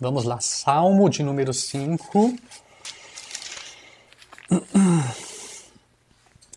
Vamos 0.00 0.24
lá, 0.24 0.40
Salmo 0.40 1.10
de 1.10 1.22
número 1.22 1.52
5. 1.52 2.34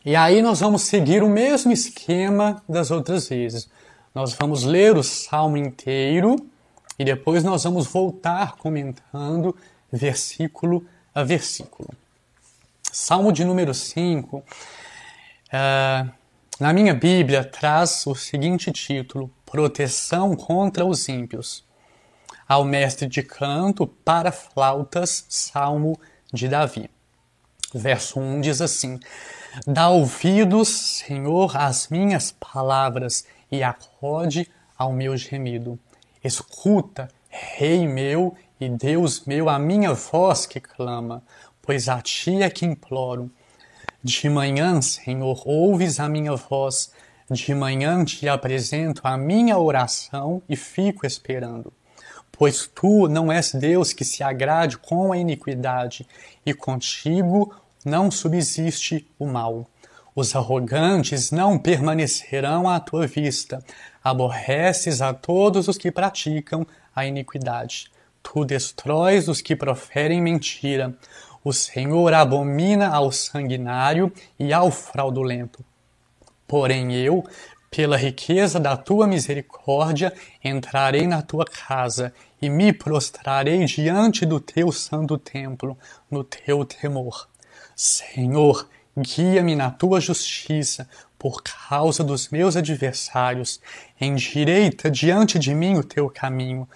E 0.06 0.16
aí 0.16 0.42
nós 0.42 0.62
vamos 0.62 0.84
seguir 0.84 1.22
o 1.22 1.28
mesmo 1.28 1.74
esquema 1.74 2.64
das 2.70 2.90
outras 2.90 3.28
vezes. 3.28 3.70
Nós 4.16 4.34
vamos 4.34 4.64
ler 4.64 4.96
o 4.96 5.04
salmo 5.04 5.58
inteiro 5.58 6.38
e 6.98 7.04
depois 7.04 7.44
nós 7.44 7.66
vamos 7.66 7.86
voltar 7.86 8.56
comentando 8.56 9.54
versículo 9.92 10.86
a 11.14 11.22
versículo. 11.22 11.90
Salmo 12.94 13.30
de 13.34 13.44
número 13.44 13.74
5, 13.74 14.38
uh, 14.38 14.44
eh, 15.52 16.06
na 16.62 16.72
minha 16.72 16.94
Bíblia, 16.94 17.44
traz 17.44 18.08
o 18.08 18.16
seguinte 18.16 18.72
título: 18.72 19.30
Proteção 19.46 20.34
contra 20.34 20.86
os 20.86 21.10
ímpios. 21.10 21.66
Ao 22.54 22.64
mestre 22.64 23.08
de 23.08 23.24
canto 23.24 23.88
para 23.88 24.32
flautas, 24.32 25.26
Salmo 25.28 26.00
de 26.32 26.48
Davi. 26.48 26.88
Verso 27.74 28.20
1 28.20 28.42
diz 28.42 28.62
assim: 28.62 29.00
Dá 29.66 29.90
ouvidos, 29.90 30.70
Senhor, 30.70 31.58
às 31.58 31.88
minhas 31.88 32.32
palavras 32.32 33.26
e 33.52 33.64
acode 33.64 34.48
ao 34.78 34.94
meu 34.94 35.18
gemido. 35.18 35.80
Escuta, 36.24 37.10
Rei 37.28 37.88
meu 37.88 38.36
e 38.60 38.70
Deus 38.70 39.26
meu, 39.26 39.50
a 39.50 39.58
minha 39.58 39.96
voz 39.96 40.46
que 40.46 40.60
clama, 40.60 41.24
pois 41.60 41.90
a 41.90 42.04
ti 42.04 42.44
é 42.44 42.52
que 42.52 42.68
imploro. 42.68 43.32
De 44.04 44.30
manhã, 44.30 44.80
Senhor, 44.80 45.42
ouves 45.44 46.00
a 46.00 46.08
minha 46.08 46.36
voz, 46.36 46.92
de 47.32 47.56
manhã 47.56 48.06
te 48.06 48.30
apresento 48.30 49.02
a 49.06 49.18
minha 49.18 49.58
oração 49.58 50.44
e 50.48 50.56
fico 50.56 51.04
esperando. 51.04 51.74
Pois 52.36 52.68
tu 52.68 53.08
não 53.08 53.32
és 53.32 53.54
Deus 53.54 53.94
que 53.94 54.04
se 54.04 54.24
agrade 54.24 54.78
com 54.78 55.14
a 55.14 55.18
iniquidade, 55.18 56.08
e 56.44 56.54
contigo 56.54 57.54
não 57.86 58.10
subsiste 58.10 59.08
o 59.20 59.28
mal. 59.28 59.68
Os 60.16 60.36
arrogantes 60.36 61.32
não 61.32 61.58
permanecerão 61.60 62.68
à 62.68 62.80
tua 62.80 63.06
vista. 63.06 63.64
Aborreces 64.04 65.02
a 65.02 65.14
todos 65.14 65.68
os 65.68 65.78
que 65.78 65.92
praticam 65.92 66.66
a 66.96 67.06
iniquidade. 67.06 67.92
Tu 68.22 68.46
destróis 68.46 69.28
os 69.28 69.42
que 69.42 69.56
proferem 69.56 70.22
mentira. 70.22 70.96
O 71.44 71.54
Senhor 71.54 72.14
abomina 72.14 72.88
ao 72.88 73.12
sanguinário 73.12 74.12
e 74.40 74.52
ao 74.52 74.72
fraudulento. 74.72 75.64
Porém 76.48 76.94
eu, 76.94 77.24
pela 77.76 77.98
riqueza 77.98 78.60
da 78.60 78.78
tua 78.78 79.08
misericórdia, 79.08 80.14
entrarei 80.44 81.08
na 81.08 81.24
tua 81.24 81.44
casa 81.44 82.14
e 82.40 82.48
me 82.48 82.72
prostrarei 82.72 83.66
diante 83.66 84.28
do 84.28 84.40
teu 84.40 84.72
santo 84.72 85.18
templo, 85.18 85.76
no 86.10 86.24
teu 86.24 86.64
temor. 86.64 87.28
Senhor, 87.76 88.70
guia-me 88.96 89.56
na 89.56 89.72
tua 89.72 90.00
justiça, 90.00 90.88
por 91.18 91.42
causa 91.42 92.04
dos 92.04 92.30
meus 92.30 92.56
adversários. 92.56 93.60
Endireita 94.00 94.92
diante 94.92 95.40
de 95.40 95.56
mim 95.56 95.76
o 95.76 95.84
teu 95.84 96.10
caminho 96.12 96.68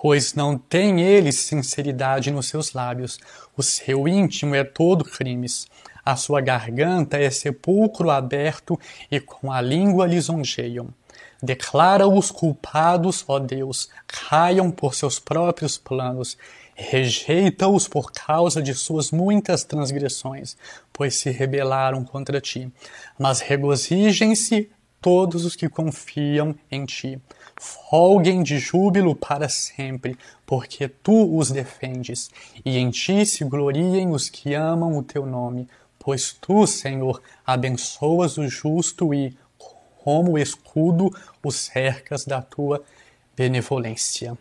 pois 0.00 0.34
não 0.34 0.58
tem 0.58 1.00
ele 1.00 1.32
sinceridade 1.32 2.30
nos 2.30 2.48
seus 2.48 2.72
lábios. 2.72 3.18
O 3.56 3.62
seu 3.62 4.06
íntimo 4.06 4.54
é 4.54 4.62
todo 4.62 5.04
crimes. 5.04 5.66
A 6.06 6.14
sua 6.14 6.40
garganta 6.40 7.16
é 7.16 7.28
sepulcro 7.28 8.10
aberto 8.10 8.78
e 9.10 9.18
com 9.18 9.50
a 9.50 9.60
língua 9.60 10.06
lisonjeiam. 10.06 10.86
Declara 11.42 12.06
os 12.06 12.30
culpados, 12.30 13.24
ó 13.26 13.40
Deus, 13.40 13.88
caiam 14.06 14.70
por 14.70 14.94
seus 14.94 15.18
próprios 15.18 15.76
planos. 15.76 16.38
Rejeita-os 16.76 17.88
por 17.88 18.12
causa 18.12 18.62
de 18.62 18.72
suas 18.72 19.10
muitas 19.10 19.64
transgressões, 19.64 20.56
pois 20.92 21.16
se 21.16 21.30
rebelaram 21.30 22.04
contra 22.04 22.40
ti. 22.40 22.70
Mas 23.18 23.40
regozijem-se 23.40 24.70
todos 25.00 25.44
os 25.44 25.56
que 25.56 25.68
confiam 25.68 26.54
em 26.70 26.84
ti. 26.84 27.20
Folguem 27.58 28.44
de 28.44 28.60
júbilo 28.60 29.16
para 29.16 29.48
sempre, 29.48 30.16
porque 30.44 30.86
tu 30.86 31.36
os 31.36 31.50
defendes, 31.50 32.30
e 32.64 32.76
em 32.76 32.90
ti 32.90 33.26
se 33.26 33.44
gloriem 33.44 34.10
os 34.10 34.28
que 34.28 34.54
amam 34.54 34.96
o 34.96 35.02
teu 35.02 35.26
nome, 35.26 35.66
pois 36.06 36.32
tu, 36.40 36.68
Senhor, 36.68 37.20
abençoas 37.44 38.38
o 38.38 38.46
justo 38.46 39.12
e, 39.12 39.36
como 40.04 40.38
escudo, 40.38 41.10
o 41.42 41.50
cercas 41.50 42.24
da 42.24 42.40
tua 42.40 42.84
benevolência. 43.36 44.38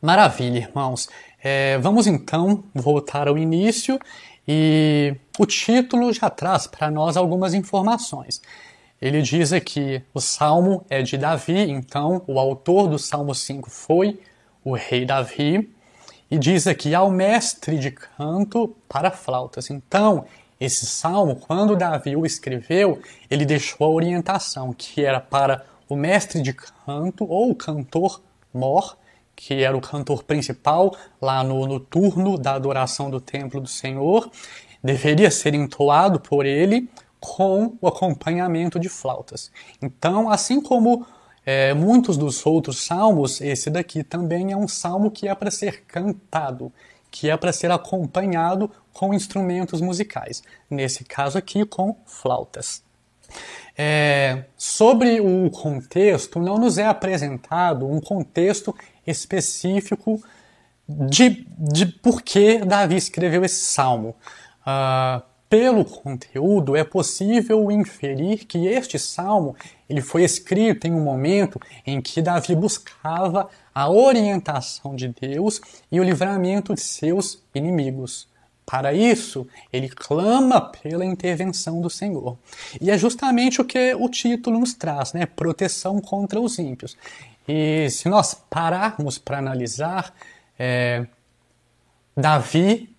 Maravilha, 0.00 0.60
irmãos. 0.60 1.06
É, 1.44 1.76
vamos 1.76 2.06
então 2.06 2.64
voltar 2.74 3.28
ao 3.28 3.36
início 3.36 4.00
e 4.48 5.14
o 5.38 5.44
título 5.44 6.10
já 6.10 6.30
traz 6.30 6.66
para 6.66 6.90
nós 6.90 7.18
algumas 7.18 7.52
informações. 7.52 8.40
Ele 8.98 9.20
diz 9.20 9.52
aqui: 9.52 10.02
o 10.14 10.22
salmo 10.22 10.86
é 10.88 11.02
de 11.02 11.18
Davi, 11.18 11.70
então 11.70 12.22
o 12.26 12.38
autor 12.38 12.88
do 12.88 12.98
Salmo 12.98 13.34
5 13.34 13.68
foi 13.68 14.18
o 14.64 14.72
rei 14.72 15.04
Davi. 15.04 15.70
E 16.30 16.38
diz 16.38 16.66
aqui 16.66 16.94
ao 16.94 17.10
mestre 17.10 17.78
de 17.78 17.90
canto 17.90 18.74
para 18.88 19.10
flautas. 19.10 19.70
Então, 19.70 20.26
esse 20.60 20.86
salmo, 20.86 21.36
quando 21.36 21.76
Davi 21.76 22.16
o 22.16 22.26
escreveu, 22.26 23.00
ele 23.30 23.44
deixou 23.44 23.86
a 23.86 23.90
orientação 23.90 24.72
que 24.72 25.04
era 25.04 25.20
para 25.20 25.64
o 25.88 25.96
mestre 25.96 26.42
de 26.42 26.52
canto 26.52 27.24
ou 27.24 27.50
o 27.50 27.54
cantor 27.54 28.20
mor, 28.52 28.96
que 29.36 29.62
era 29.62 29.76
o 29.76 29.80
cantor 29.80 30.24
principal 30.24 30.96
lá 31.20 31.44
no, 31.44 31.66
no 31.66 31.78
turno 31.78 32.36
da 32.36 32.54
adoração 32.54 33.08
do 33.08 33.20
templo 33.20 33.60
do 33.60 33.68
Senhor, 33.68 34.30
deveria 34.82 35.30
ser 35.30 35.54
entoado 35.54 36.18
por 36.18 36.44
ele 36.44 36.88
com 37.20 37.76
o 37.80 37.86
acompanhamento 37.86 38.78
de 38.78 38.88
flautas. 38.88 39.50
Então, 39.80 40.30
assim 40.30 40.60
como 40.60 41.06
é, 41.44 41.72
muitos 41.72 42.16
dos 42.16 42.44
outros 42.44 42.84
salmos, 42.84 43.40
esse 43.40 43.70
daqui 43.70 44.02
também 44.02 44.52
é 44.52 44.56
um 44.56 44.68
salmo 44.68 45.10
que 45.10 45.28
é 45.28 45.34
para 45.34 45.50
ser 45.50 45.84
cantado, 45.86 46.72
que 47.10 47.30
é 47.30 47.36
para 47.36 47.52
ser 47.52 47.70
acompanhado 47.70 48.70
com 48.92 49.14
instrumentos 49.14 49.80
musicais. 49.80 50.42
Nesse 50.68 51.04
caso 51.04 51.38
aqui, 51.38 51.64
com 51.64 51.96
flautas. 52.04 52.82
É, 53.76 54.44
sobre 54.56 55.20
o 55.20 55.50
contexto, 55.50 56.40
não 56.40 56.58
nos 56.58 56.78
é 56.78 56.86
apresentado 56.86 57.86
um 57.86 58.00
contexto 58.00 58.74
específico 59.06 60.20
de, 60.88 61.46
de 61.58 61.86
por 61.86 62.22
que 62.22 62.58
Davi 62.58 62.96
escreveu 62.96 63.44
esse 63.44 63.64
salmo. 63.66 64.16
Uh, 64.62 65.22
pelo 65.48 65.84
conteúdo, 65.84 66.76
é 66.76 66.84
possível 66.84 67.70
inferir 67.70 68.44
que 68.44 68.66
este 68.66 68.98
salmo 68.98 69.56
ele 69.88 70.02
foi 70.02 70.22
escrito 70.22 70.86
em 70.86 70.92
um 70.92 71.00
momento 71.00 71.58
em 71.86 72.00
que 72.00 72.20
Davi 72.20 72.54
buscava 72.54 73.48
a 73.74 73.88
orientação 73.88 74.94
de 74.94 75.08
Deus 75.08 75.60
e 75.90 75.98
o 75.98 76.04
livramento 76.04 76.74
de 76.74 76.80
seus 76.80 77.42
inimigos. 77.54 78.28
Para 78.66 78.92
isso, 78.92 79.46
ele 79.72 79.88
clama 79.88 80.60
pela 80.60 81.02
intervenção 81.02 81.80
do 81.80 81.88
Senhor. 81.88 82.36
E 82.78 82.90
é 82.90 82.98
justamente 82.98 83.62
o 83.62 83.64
que 83.64 83.94
o 83.94 84.10
título 84.10 84.60
nos 84.60 84.74
traz, 84.74 85.14
né? 85.14 85.24
Proteção 85.24 86.02
contra 86.02 86.38
os 86.38 86.58
ímpios. 86.58 86.94
E 87.48 87.88
se 87.88 88.10
nós 88.10 88.34
pararmos 88.34 89.16
para 89.16 89.38
analisar, 89.38 90.12
é, 90.58 91.06
Davi 92.14 92.94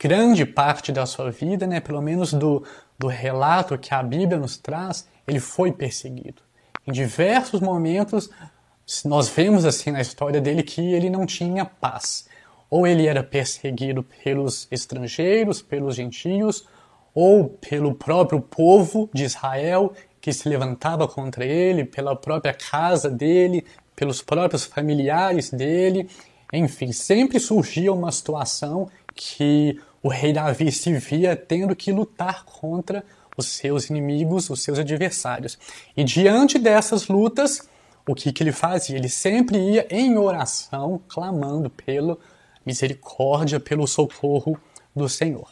grande 0.00 0.46
parte 0.46 0.90
da 0.90 1.04
sua 1.04 1.30
vida, 1.30 1.66
né, 1.66 1.78
pelo 1.78 2.00
menos 2.00 2.32
do, 2.32 2.64
do 2.98 3.06
relato 3.06 3.76
que 3.76 3.92
a 3.92 4.02
Bíblia 4.02 4.38
nos 4.38 4.56
traz, 4.56 5.06
ele 5.28 5.38
foi 5.38 5.70
perseguido. 5.70 6.42
Em 6.86 6.90
diversos 6.90 7.60
momentos, 7.60 8.30
nós 9.04 9.28
vemos 9.28 9.66
assim 9.66 9.90
na 9.90 10.00
história 10.00 10.40
dele 10.40 10.62
que 10.62 10.80
ele 10.80 11.10
não 11.10 11.26
tinha 11.26 11.66
paz. 11.66 12.26
Ou 12.70 12.86
ele 12.86 13.06
era 13.06 13.22
perseguido 13.22 14.02
pelos 14.24 14.66
estrangeiros, 14.70 15.60
pelos 15.60 15.96
gentios, 15.96 16.66
ou 17.14 17.50
pelo 17.50 17.94
próprio 17.94 18.40
povo 18.40 19.10
de 19.12 19.24
Israel 19.24 19.92
que 20.18 20.32
se 20.32 20.48
levantava 20.48 21.06
contra 21.06 21.44
ele, 21.44 21.84
pela 21.84 22.16
própria 22.16 22.54
casa 22.54 23.10
dele, 23.10 23.66
pelos 23.94 24.22
próprios 24.22 24.64
familiares 24.64 25.50
dele. 25.50 26.08
Enfim, 26.52 26.92
sempre 26.92 27.38
surgia 27.38 27.92
uma 27.92 28.10
situação 28.10 28.88
que 29.14 29.78
o 30.02 30.08
rei 30.08 30.32
Davi 30.32 30.72
se 30.72 30.92
via 30.94 31.36
tendo 31.36 31.76
que 31.76 31.92
lutar 31.92 32.44
contra 32.44 33.04
os 33.36 33.46
seus 33.46 33.90
inimigos, 33.90 34.50
os 34.50 34.62
seus 34.62 34.78
adversários. 34.78 35.58
E 35.96 36.04
diante 36.04 36.58
dessas 36.58 37.08
lutas, 37.08 37.68
o 38.06 38.14
que, 38.14 38.32
que 38.32 38.42
ele 38.42 38.52
fazia? 38.52 38.96
Ele 38.96 39.08
sempre 39.08 39.58
ia 39.58 39.86
em 39.90 40.16
oração, 40.16 41.00
clamando 41.08 41.70
pela 41.70 42.18
misericórdia, 42.64 43.60
pelo 43.60 43.86
socorro 43.86 44.58
do 44.94 45.08
Senhor. 45.08 45.48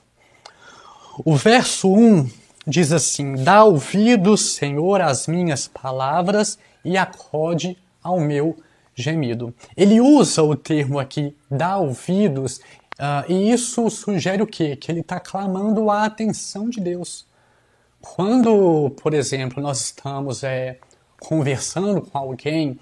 O 1.25 1.37
verso 1.37 1.93
1 1.93 2.29
diz 2.67 2.93
assim: 2.93 3.35
Dá 3.35 3.65
ouvido, 3.65 4.37
Senhor, 4.37 5.01
às 5.01 5.27
minhas 5.27 5.69
palavras 5.69 6.59
e 6.85 6.97
acode 6.97 7.77
ao 8.03 8.21
meu 8.21 8.57
gemido. 8.95 9.55
Ele 9.77 10.01
usa 10.01 10.43
o 10.43 10.57
termo 10.57 10.99
aqui, 10.99 11.37
dá 11.51 11.79
ouvidos, 11.79 12.61
uh, 12.99 13.31
e 13.31 13.53
isso 13.53 13.89
sugere 13.91 14.43
o 14.43 14.47
quê? 14.47 14.77
Que 14.77 14.91
ele 14.91 15.01
está 15.01 15.19
clamando 15.21 15.91
a 15.91 16.05
atenção 16.05 16.69
de 16.69 16.81
Deus. 16.81 17.27
Quando, 18.01 18.91
por 19.03 19.15
exemplo, 19.15 19.63
nós 19.63 19.81
estamos 19.81 20.45
é, 20.45 20.79
conversando 21.21 22.03
com 22.03 22.17
alguém 22.17 22.79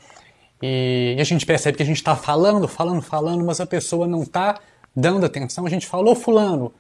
e, 0.63 1.17
a 1.19 1.25
gente 1.25 1.45
percebe 1.45 1.77
que 1.77 1.83
a 1.83 1.87
gente 1.87 1.99
está 1.99 2.17
falando, 2.17 2.67
falando, 2.67 3.03
falando, 3.03 3.45
mas 3.45 3.61
a 3.61 3.67
pessoa 3.67 4.07
não 4.07 4.23
está 4.23 4.59
dando 4.95 5.27
atenção, 5.27 5.67
a 5.67 5.71
gente 5.71 5.87
falou, 5.87 6.15
fulano, 6.15 6.73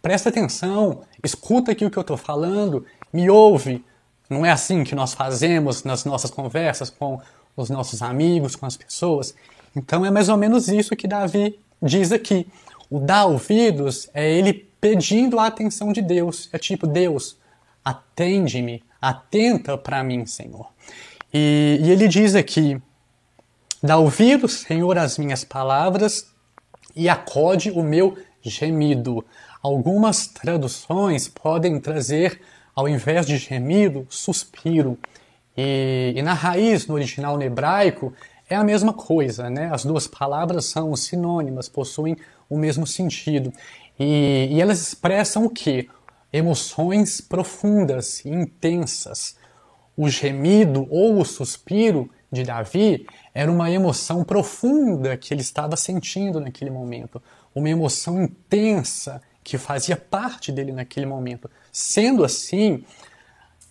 presta 0.00 0.28
atenção, 0.28 1.02
escuta 1.22 1.72
aqui 1.72 1.84
o 1.84 1.90
que 1.90 1.98
eu 1.98 2.02
estou 2.02 2.16
falando, 2.16 2.86
me 3.12 3.28
ouve. 3.28 3.84
Não 4.30 4.46
é 4.46 4.50
assim 4.50 4.84
que 4.84 4.94
nós 4.94 5.12
fazemos 5.14 5.82
nas 5.82 6.04
nossas 6.04 6.30
conversas 6.30 6.90
com 6.90 7.20
os 7.56 7.68
nossos 7.70 8.02
amigos, 8.02 8.56
com 8.56 8.66
as 8.66 8.76
pessoas. 8.76 9.34
Então 9.76 10.04
é 10.04 10.10
mais 10.10 10.28
ou 10.28 10.36
menos 10.36 10.68
isso 10.68 10.96
que 10.96 11.08
Davi 11.08 11.58
diz 11.82 12.12
aqui. 12.12 12.46
O 12.90 12.98
dar 12.98 13.26
ouvidos 13.26 14.08
é 14.12 14.30
ele 14.30 14.52
pedindo 14.80 15.38
a 15.38 15.46
atenção 15.46 15.92
de 15.92 16.02
Deus. 16.02 16.48
É 16.52 16.58
tipo, 16.58 16.86
Deus, 16.86 17.38
atende-me, 17.84 18.82
atenta 19.00 19.76
para 19.78 20.02
mim, 20.04 20.26
Senhor. 20.26 20.68
E, 21.32 21.80
e, 21.82 21.90
ele 21.90 22.06
diz 22.06 22.34
aqui: 22.34 22.80
dá 23.82 23.96
ouvidos, 23.96 24.60
Senhor, 24.60 24.96
às 24.98 25.18
minhas 25.18 25.44
palavras 25.44 26.26
e 26.94 27.08
acode 27.08 27.70
o 27.70 27.82
meu 27.82 28.16
gemido. 28.42 29.24
Algumas 29.62 30.26
traduções 30.26 31.26
podem 31.28 31.80
trazer, 31.80 32.40
ao 32.74 32.88
invés 32.88 33.26
de 33.26 33.36
gemido, 33.38 34.06
suspiro. 34.10 34.98
E, 35.56 36.12
e, 36.14 36.22
na 36.22 36.34
raiz, 36.34 36.86
no 36.86 36.94
original 36.94 37.36
no 37.36 37.42
hebraico, 37.42 38.12
é 38.48 38.54
a 38.54 38.64
mesma 38.64 38.92
coisa, 38.92 39.48
né? 39.48 39.70
As 39.72 39.84
duas 39.84 40.06
palavras 40.06 40.66
são 40.66 40.94
sinônimas, 40.94 41.68
possuem 41.68 42.16
o 42.48 42.58
mesmo 42.58 42.86
sentido. 42.86 43.52
E, 43.98 44.48
e 44.50 44.60
elas 44.60 44.80
expressam 44.80 45.44
o 45.44 45.50
que? 45.50 45.88
Emoções 46.32 47.20
profundas 47.20 48.24
e 48.24 48.28
intensas. 48.28 49.36
O 49.96 50.08
gemido 50.08 50.86
ou 50.90 51.20
o 51.20 51.24
suspiro 51.24 52.10
de 52.30 52.42
Davi 52.42 53.06
era 53.32 53.50
uma 53.50 53.70
emoção 53.70 54.24
profunda 54.24 55.16
que 55.16 55.32
ele 55.32 55.40
estava 55.40 55.76
sentindo 55.76 56.40
naquele 56.40 56.70
momento, 56.70 57.22
uma 57.54 57.70
emoção 57.70 58.22
intensa 58.22 59.22
que 59.42 59.56
fazia 59.56 59.96
parte 59.96 60.50
dele 60.50 60.72
naquele 60.72 61.06
momento. 61.06 61.48
Sendo 61.70 62.24
assim, 62.24 62.82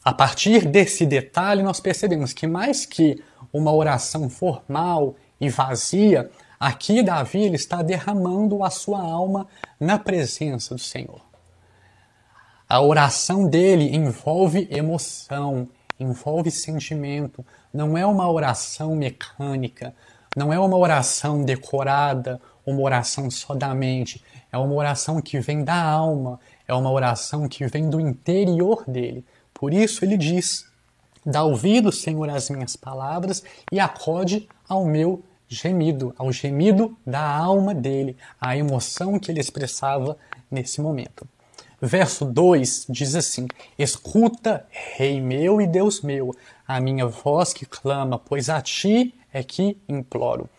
a 0.04 0.14
partir 0.14 0.66
desse 0.66 1.06
detalhe, 1.06 1.64
nós 1.64 1.80
percebemos 1.80 2.32
que 2.32 2.48
mais 2.48 2.86
que 2.86 3.22
uma 3.52 3.74
oração 3.74 4.30
formal 4.30 5.16
e 5.40 5.50
vazia, 5.50 6.30
aqui 6.64 7.04
Davi 7.04 7.42
ele 7.42 7.58
está 7.58 7.82
derramando 7.82 8.64
a 8.64 8.70
sua 8.70 9.02
alma 9.02 9.48
na 9.78 10.00
presença 10.00 10.74
do 10.74 10.80
Senhor. 10.80 11.22
A 12.70 12.82
oração 12.82 13.48
dele 13.50 13.94
envolve 13.94 14.70
emoção, 14.72 15.68
envolve 16.00 16.50
sentimento, 16.50 17.46
não 17.74 17.98
é 17.98 18.06
uma 18.06 18.32
oração 18.32 18.96
mecânica, 18.96 19.94
não 20.38 20.54
é 20.54 20.60
uma 20.60 20.78
oração 20.78 21.44
decorada, 21.44 22.40
uma 22.66 22.82
oração 22.82 23.30
só 23.30 23.54
da 23.54 23.76
mente, 23.76 24.24
é 24.50 24.58
uma 24.58 24.74
oração 24.74 25.22
que 25.22 25.42
vem 25.42 25.66
da 25.66 25.84
alma, 25.84 26.40
é 26.66 26.74
uma 26.74 26.90
oração 26.90 27.48
que 27.50 27.68
vem 27.68 27.90
do 27.90 28.00
interior 28.00 28.86
dele. 28.88 29.26
Por 29.54 29.74
isso 29.74 30.06
ele 30.06 30.16
diz: 30.16 30.66
Dá 31.26 31.44
ouvido, 31.44 31.92
Senhor, 31.92 32.30
às 32.30 32.50
minhas 32.50 32.78
palavras 32.78 33.44
e 33.70 33.82
acode 33.82 34.48
ao 34.68 34.86
meu 34.86 35.22
gemido, 35.54 36.14
ao 36.18 36.32
gemido 36.32 36.98
da 37.06 37.22
alma 37.22 37.74
dele, 37.74 38.18
a 38.40 38.58
emoção 38.58 39.20
que 39.20 39.32
ele 39.32 39.40
expressava 39.40 40.18
nesse 40.50 40.82
momento. 40.82 41.28
Verso 41.82 42.24
2 42.26 42.88
diz 42.90 43.14
assim: 43.16 43.48
Escuta, 43.78 44.66
Rei 44.70 45.20
meu 45.20 45.62
e 45.62 45.68
Deus 45.68 46.02
meu, 46.02 46.34
a 46.68 46.80
minha 46.80 47.06
voz 47.06 47.54
que 47.54 47.66
clama, 47.66 48.18
pois 48.18 48.50
a 48.50 48.62
ti 48.62 49.14
é 49.34 49.44
que 49.44 49.78
imploro. 49.88 50.50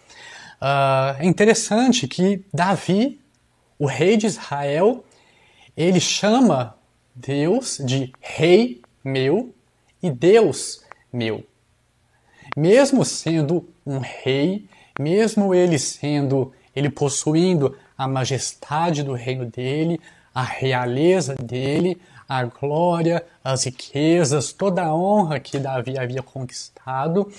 Uh, 0.61 1.21
é 1.21 1.27
interessante 1.27 2.07
que 2.07 2.45
Davi, 2.53 3.21
o 3.79 3.87
rei 3.87 4.17
de 4.17 4.27
Israel, 4.27 5.05
ele 5.77 6.01
chama 6.01 6.77
Deus 7.15 7.79
de 7.85 8.13
Rei 8.21 8.83
meu 9.03 9.55
e 10.03 10.11
Deus 10.11 10.83
meu. 11.13 11.45
Mesmo 12.57 13.05
sendo 13.05 13.69
um 13.85 13.99
rei, 13.99 14.69
mesmo 14.99 15.55
ele 15.55 15.79
sendo, 15.79 16.53
ele 16.75 16.89
possuindo 16.89 17.77
a 17.97 18.07
majestade 18.07 19.03
do 19.03 19.13
reino 19.13 19.47
dele, 19.47 20.01
a 20.35 20.43
realeza 20.43 21.35
dele, 21.35 22.01
a 22.29 22.45
glória, 22.45 23.25
as 23.43 23.65
riquezas, 23.65 24.53
toda 24.53 24.83
a 24.83 24.95
honra 24.95 25.39
que 25.39 25.59
Davi 25.59 25.99
havia 25.99 26.23
conquistado, 26.23 27.31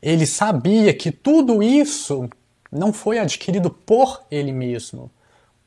ele 0.00 0.26
sabia 0.26 0.92
que 0.92 1.12
tudo 1.12 1.62
isso 1.62 2.28
não 2.70 2.92
foi 2.92 3.18
adquirido 3.18 3.70
por 3.70 4.22
ele 4.30 4.50
mesmo. 4.50 5.10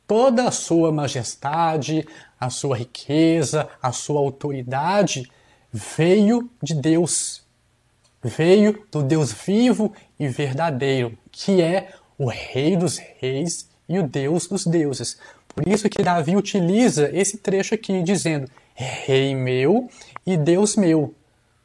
Toda 0.07 0.47
a 0.47 0.51
sua 0.51 0.91
majestade, 0.91 2.05
a 2.39 2.49
sua 2.49 2.77
riqueza, 2.77 3.69
a 3.81 3.91
sua 3.91 4.19
autoridade 4.19 5.29
veio 5.71 6.49
de 6.61 6.75
Deus. 6.75 7.43
Veio 8.23 8.85
do 8.91 9.03
Deus 9.03 9.31
vivo 9.31 9.93
e 10.19 10.27
verdadeiro, 10.27 11.17
que 11.35 11.61
é 11.61 11.89
o 12.17 12.27
Rei 12.27 12.77
dos 12.77 12.97
Reis 12.97 13.67
e 13.89 13.99
o 13.99 14.07
Deus 14.07 14.47
dos 14.47 14.65
deuses. 14.65 15.17
Por 15.49 15.67
isso 15.67 15.89
que 15.89 16.01
Davi 16.01 16.35
utiliza 16.35 17.09
esse 17.13 17.37
trecho 17.37 17.75
aqui, 17.75 18.01
dizendo: 18.01 18.49
Rei 18.73 19.35
meu 19.35 19.89
e 20.25 20.37
Deus 20.37 20.77
meu. 20.77 21.13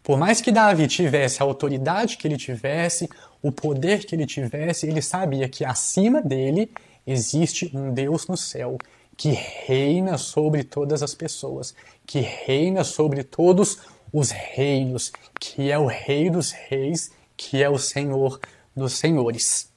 Por 0.03 0.19
mais 0.19 0.41
que 0.41 0.51
Davi 0.51 0.89
tivesse 0.89 1.41
a 1.41 1.47
autoridade 1.47 2.17
que 2.17 2.27
ele 2.27 2.37
tivesse, 2.37 3.09
o 3.41 3.53
poder 3.53 4.05
que 4.05 4.15
ele 4.15 4.27
tivesse, 4.27 4.89
ele 4.89 5.01
sabia 5.01 5.49
que 5.49 5.65
acima 5.65 6.21
dele 6.21 6.71
existe 7.07 7.71
um 7.73 7.93
Deus 7.93 8.27
no 8.27 8.37
céu 8.37 8.77
que 9.17 9.31
reina 9.67 10.17
sobre 10.17 10.65
todas 10.65 11.03
as 11.03 11.15
pessoas, 11.15 11.75
que 12.07 12.21
reina 12.21 12.83
sobre 12.83 13.23
todos 13.23 13.79
os 14.13 14.31
reinos, 14.31 15.13
que 15.39 15.71
é 15.71 15.79
o 15.79 15.87
Rei 15.87 16.31
dos 16.31 16.51
Reis, 16.51 17.13
que 17.37 17.63
é 17.63 17.69
o 17.69 17.79
Senhor 17.79 18.41
dos 18.81 18.99
Senhores. 18.99 19.71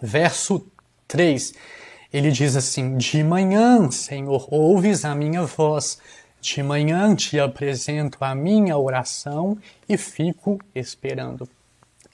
Verso 0.00 0.66
3, 1.08 1.54
ele 2.12 2.30
diz 2.30 2.56
assim: 2.56 2.96
De 2.96 3.22
manhã, 3.22 3.90
Senhor, 3.90 4.46
ouves 4.52 5.04
a 5.04 5.14
minha 5.14 5.42
voz, 5.44 5.98
de 6.40 6.62
manhã 6.62 7.14
te 7.14 7.40
apresento 7.40 8.18
a 8.20 8.34
minha 8.34 8.76
oração 8.76 9.56
e 9.88 9.96
fico 9.96 10.58
esperando. 10.74 11.48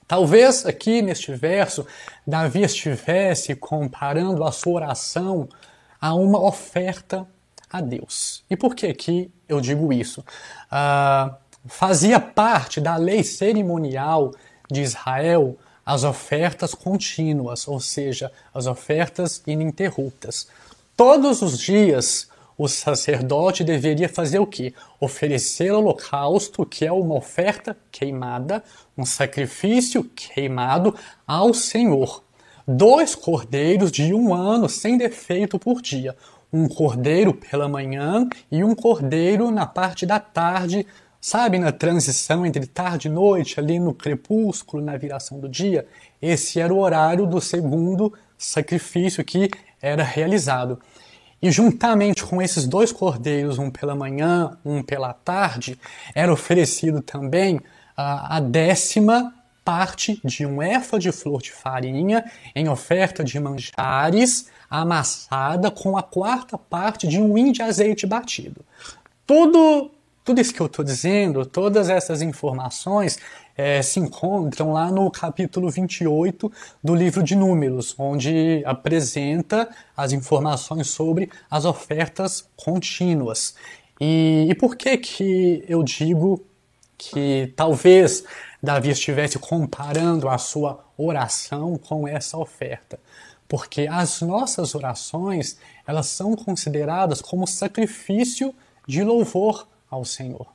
Talvez 0.06 0.66
aqui 0.66 1.00
neste 1.00 1.34
verso, 1.34 1.86
Davi 2.26 2.62
estivesse 2.62 3.54
comparando 3.54 4.44
a 4.44 4.52
sua 4.52 4.74
oração 4.74 5.48
a 6.00 6.14
uma 6.14 6.40
oferta 6.40 7.26
a 7.70 7.80
Deus. 7.80 8.44
E 8.50 8.56
por 8.56 8.74
que 8.74 8.92
que 8.92 9.30
eu 9.48 9.60
digo 9.60 9.90
isso? 9.92 10.20
Uh, 10.70 11.34
fazia 11.66 12.20
parte 12.20 12.80
da 12.80 12.96
lei 12.96 13.24
cerimonial 13.24 14.32
de 14.70 14.82
Israel 14.82 15.56
as 15.84 16.04
ofertas 16.04 16.74
contínuas, 16.74 17.66
ou 17.66 17.80
seja, 17.80 18.30
as 18.54 18.66
ofertas 18.66 19.42
ininterruptas. 19.46 20.48
Todos 20.96 21.42
os 21.42 21.58
dias 21.58 22.28
o 22.56 22.68
sacerdote 22.68 23.64
deveria 23.64 24.08
fazer 24.08 24.38
o 24.38 24.46
que? 24.46 24.74
Oferecer 25.00 25.72
holocausto, 25.72 26.64
que 26.64 26.86
é 26.86 26.92
uma 26.92 27.14
oferta 27.14 27.76
queimada, 27.90 28.62
um 28.96 29.04
sacrifício 29.04 30.04
queimado 30.04 30.94
ao 31.26 31.52
Senhor. 31.54 32.22
Dois 32.66 33.14
cordeiros 33.14 33.90
de 33.90 34.14
um 34.14 34.32
ano 34.32 34.68
sem 34.68 34.96
defeito 34.96 35.58
por 35.58 35.82
dia. 35.82 36.16
Um 36.52 36.68
cordeiro 36.68 37.34
pela 37.34 37.68
manhã 37.68 38.28
e 38.50 38.62
um 38.62 38.74
cordeiro 38.74 39.50
na 39.50 39.66
parte 39.66 40.04
da 40.04 40.20
tarde, 40.20 40.86
sabe, 41.22 41.56
na 41.56 41.70
transição 41.70 42.44
entre 42.44 42.66
tarde 42.66 43.06
e 43.06 43.10
noite, 43.10 43.60
ali 43.60 43.78
no 43.78 43.94
crepúsculo, 43.94 44.82
na 44.82 44.96
viração 44.96 45.38
do 45.38 45.48
dia. 45.48 45.86
Esse 46.20 46.58
era 46.58 46.74
o 46.74 46.80
horário 46.80 47.26
do 47.26 47.40
segundo 47.40 48.12
sacrifício 48.36 49.24
que 49.24 49.48
era 49.80 50.02
realizado. 50.02 50.80
E 51.40 51.48
juntamente 51.50 52.24
com 52.24 52.42
esses 52.42 52.66
dois 52.66 52.90
cordeiros, 52.90 53.56
um 53.56 53.70
pela 53.70 53.94
manhã, 53.94 54.58
um 54.64 54.82
pela 54.82 55.12
tarde, 55.12 55.78
era 56.12 56.32
oferecido 56.32 57.00
também 57.00 57.60
a, 57.96 58.38
a 58.38 58.40
décima 58.40 59.32
parte 59.64 60.20
de 60.24 60.44
um 60.44 60.60
éfa 60.60 60.98
de 60.98 61.12
flor 61.12 61.40
de 61.40 61.52
farinha 61.52 62.24
em 62.52 62.68
oferta 62.68 63.22
de 63.22 63.38
manjares 63.38 64.50
amassada 64.68 65.70
com 65.70 65.96
a 65.96 66.02
quarta 66.02 66.58
parte 66.58 67.06
de 67.06 67.20
um 67.20 67.38
hin 67.38 67.52
de 67.52 67.62
azeite 67.62 68.08
batido. 68.08 68.64
Tudo, 69.24 69.92
tudo 70.24 70.40
isso 70.40 70.54
que 70.54 70.60
eu 70.60 70.66
estou 70.66 70.84
dizendo, 70.84 71.44
todas 71.44 71.88
essas 71.88 72.22
informações, 72.22 73.18
é, 73.56 73.82
se 73.82 73.98
encontram 73.98 74.72
lá 74.72 74.90
no 74.90 75.10
capítulo 75.10 75.68
28 75.68 76.50
do 76.82 76.94
livro 76.94 77.22
de 77.22 77.34
Números, 77.34 77.94
onde 77.98 78.62
apresenta 78.64 79.68
as 79.96 80.12
informações 80.12 80.88
sobre 80.88 81.28
as 81.50 81.64
ofertas 81.64 82.48
contínuas. 82.56 83.54
E, 84.00 84.46
e 84.48 84.54
por 84.54 84.76
que 84.76 84.96
que 84.96 85.64
eu 85.68 85.82
digo 85.82 86.40
que 86.96 87.52
talvez 87.56 88.24
Davi 88.62 88.90
estivesse 88.90 89.38
comparando 89.40 90.28
a 90.28 90.38
sua 90.38 90.84
oração 90.96 91.76
com 91.76 92.06
essa 92.06 92.38
oferta? 92.38 92.98
Porque 93.48 93.88
as 93.90 94.22
nossas 94.22 94.74
orações, 94.74 95.58
elas 95.86 96.06
são 96.06 96.36
consideradas 96.36 97.20
como 97.20 97.46
sacrifício 97.46 98.54
de 98.86 99.02
louvor 99.02 99.66
ao 99.92 100.04
Senhor 100.04 100.46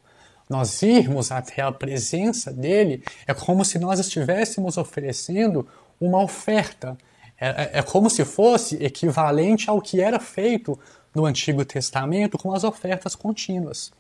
nós 0.50 0.82
irmos 0.82 1.32
até 1.32 1.62
a 1.62 1.72
presença 1.72 2.52
dele, 2.52 3.04
é 3.26 3.34
como 3.34 3.66
se 3.66 3.78
nós 3.78 4.00
estivéssemos 4.00 4.78
oferecendo 4.78 5.68
uma 6.00 6.22
oferta. 6.22 6.98
É, 7.40 7.48
é, 7.50 7.70
é, 7.74 7.82
como 7.84 8.10
se 8.10 8.26
fosse 8.26 8.84
equivalente 8.84 9.70
ao 9.70 9.80
que 9.82 10.02
era 10.02 10.20
feito 10.20 10.80
no 11.14 11.26
Antigo 11.26 11.64
Testamento 11.64 12.38
com 12.38 12.52
as 12.52 12.64
ofertas 12.64 13.14
contínuas. 13.14 13.92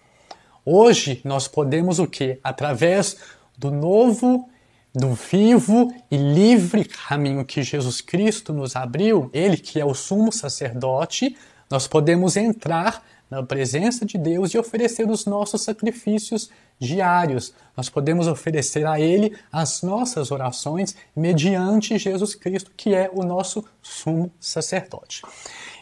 Hoje 0.66 1.22
nós 1.24 1.48
podemos 1.48 2.00
o 2.00 2.08
que? 2.08 2.40
Através 2.44 3.18
do 3.56 3.70
novo, 3.70 4.50
do 4.94 5.14
vivo 5.14 5.94
e 6.10 6.18
livre 6.18 6.84
caminho 6.86 7.46
que 7.46 7.62
Jesus 7.62 8.02
Cristo 8.02 8.52
nos 8.52 8.76
abriu, 8.76 9.30
ele 9.32 9.58
que 9.58 9.80
é 9.80 9.86
o 9.86 9.94
sumo 9.94 10.32
sacerdote, 10.32 11.38
nós 11.70 11.88
podemos 11.88 12.38
entrar 12.38 13.04
na 13.30 13.44
presença 13.44 14.06
de 14.06 14.18
Deus 14.18 14.54
e 14.54 14.58
oferecer 14.58 15.10
os 15.10 15.26
nossos 15.26 15.62
sacrifícios 15.62 16.50
diários. 16.80 17.54
Nós 17.76 17.90
podemos 17.90 18.28
oferecer 18.28 18.86
a 18.86 19.00
Ele 19.00 19.36
as 19.52 19.82
nossas 19.82 20.32
orações 20.32 20.96
mediante 21.16 21.98
Jesus 21.98 22.36
Cristo, 22.36 22.72
que 22.76 22.94
é 22.94 23.10
o 23.14 23.24
nosso 23.24 23.66
sumo 23.82 24.32
sacerdote. 24.40 25.22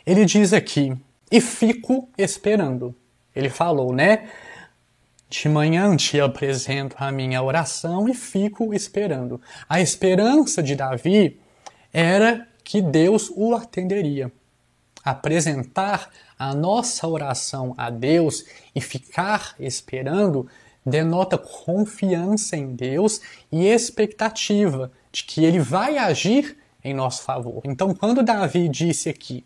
Ele 0.06 0.26
diz 0.26 0.54
aqui: 0.54 0.96
e 1.32 1.42
fico 1.42 2.08
esperando. 2.18 2.96
Ele 3.36 3.50
falou, 3.50 3.94
né? 3.94 4.30
De 5.28 5.50
manhã 5.50 5.96
te 5.98 6.20
apresento 6.20 6.96
a 6.98 7.12
minha 7.12 7.42
oração 7.42 8.08
e 8.08 8.14
fico 8.14 8.74
esperando. 8.74 9.42
A 9.68 9.82
esperança 9.82 10.62
de 10.62 10.76
Davi 10.76 11.40
era 11.92 12.48
que 12.64 12.82
Deus 12.82 13.32
o 13.36 13.54
atenderia. 13.54 14.32
Apresentar 15.04 16.10
a 16.38 16.54
nossa 16.54 17.08
oração 17.08 17.74
a 17.78 17.90
Deus 17.90 18.46
e 18.74 18.82
ficar 18.82 19.56
esperando 19.60 20.48
denota 20.86 21.38
confiança 21.38 22.56
em 22.56 22.76
Deus 22.76 23.22
e 23.52 23.66
expectativa 23.66 24.92
de 25.12 25.24
que 25.24 25.44
ele 25.44 25.60
vai 25.60 25.98
agir 25.98 26.58
em 26.84 26.94
nosso 26.94 27.24
favor. 27.24 27.62
Então, 27.66 27.94
quando 27.96 28.22
Davi 28.22 28.70
disse 28.70 29.10
aqui, 29.10 29.44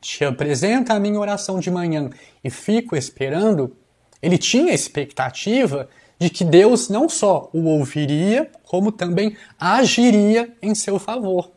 te 0.00 0.24
apresenta 0.24 0.92
a 0.92 1.00
minha 1.00 1.18
oração 1.18 1.60
de 1.60 1.70
manhã 1.70 2.10
e 2.44 2.50
fico 2.50 2.94
esperando, 2.96 3.74
ele 4.20 4.36
tinha 4.36 4.74
expectativa 4.74 5.88
de 6.18 6.28
que 6.28 6.44
Deus 6.44 6.88
não 6.88 7.08
só 7.08 7.48
o 7.52 7.64
ouviria, 7.64 8.50
como 8.64 8.92
também 8.92 9.36
agiria 9.58 10.52
em 10.60 10.74
seu 10.74 10.98
favor. 10.98 11.50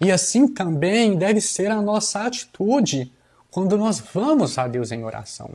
E 0.00 0.10
assim 0.10 0.46
também 0.46 1.16
deve 1.16 1.40
ser 1.40 1.70
a 1.70 1.80
nossa 1.80 2.24
atitude 2.24 3.12
quando 3.52 3.76
nós 3.76 4.00
vamos 4.00 4.56
a 4.56 4.66
Deus 4.66 4.90
em 4.92 5.04
oração. 5.04 5.50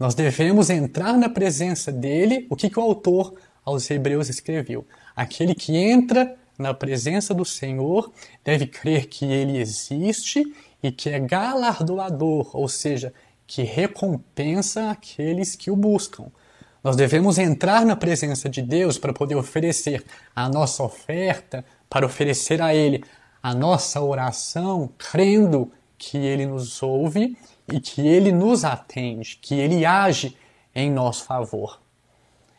Nós 0.00 0.14
devemos 0.14 0.70
entrar 0.70 1.12
na 1.12 1.28
presença 1.28 1.92
dele, 1.92 2.46
o 2.48 2.56
que, 2.56 2.70
que 2.70 2.80
o 2.80 2.82
autor 2.82 3.34
aos 3.62 3.88
Hebreus 3.90 4.30
escreveu. 4.30 4.86
Aquele 5.14 5.54
que 5.54 5.76
entra 5.76 6.34
na 6.58 6.72
presença 6.72 7.34
do 7.34 7.44
Senhor 7.44 8.10
deve 8.42 8.66
crer 8.66 9.08
que 9.08 9.26
ele 9.26 9.58
existe 9.58 10.42
e 10.82 10.90
que 10.90 11.10
é 11.10 11.20
galardoador, 11.20 12.56
ou 12.56 12.66
seja, 12.66 13.12
que 13.46 13.62
recompensa 13.62 14.90
aqueles 14.90 15.54
que 15.54 15.70
o 15.70 15.76
buscam. 15.76 16.32
Nós 16.82 16.96
devemos 16.96 17.38
entrar 17.38 17.84
na 17.84 17.94
presença 17.94 18.48
de 18.48 18.62
Deus 18.62 18.96
para 18.96 19.12
poder 19.12 19.34
oferecer 19.34 20.02
a 20.34 20.48
nossa 20.48 20.82
oferta, 20.82 21.62
para 21.90 22.06
oferecer 22.06 22.62
a 22.62 22.74
Ele 22.74 23.04
a 23.42 23.54
nossa 23.54 24.00
oração, 24.00 24.90
crendo 24.96 25.70
que 26.04 26.18
ele 26.18 26.46
nos 26.46 26.82
ouve 26.82 27.38
e 27.72 27.78
que 27.78 28.00
ele 28.00 28.32
nos 28.32 28.64
atende, 28.64 29.38
que 29.40 29.54
ele 29.54 29.86
age 29.86 30.36
em 30.74 30.90
nosso 30.90 31.24
favor. 31.24 31.80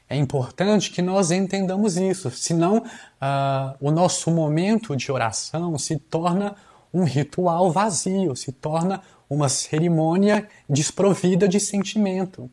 É 0.10 0.16
importante 0.16 0.90
que 0.90 1.02
nós 1.02 1.30
entendamos 1.30 1.98
isso, 1.98 2.32
senão 2.32 2.78
uh, 2.78 3.76
o 3.82 3.92
nosso 3.92 4.32
momento 4.32 4.96
de 4.96 5.12
oração 5.12 5.78
se 5.78 5.98
torna 5.98 6.56
um 6.94 7.04
ritual 7.04 7.70
vazio, 7.70 8.34
se 8.34 8.54
torna 8.54 9.02
uma 9.30 9.50
cerimônia 9.50 10.48
desprovida 10.70 11.46
de 11.46 11.60
sentimento. 11.60 12.50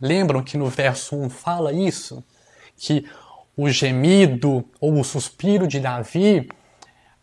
Lembram 0.00 0.42
que 0.42 0.56
no 0.56 0.68
verso 0.70 1.14
1 1.14 1.28
fala 1.28 1.74
isso? 1.74 2.24
Que 2.74 3.04
o 3.54 3.68
gemido 3.68 4.64
ou 4.80 4.98
o 4.98 5.04
suspiro 5.04 5.66
de 5.66 5.78
Davi 5.78 6.48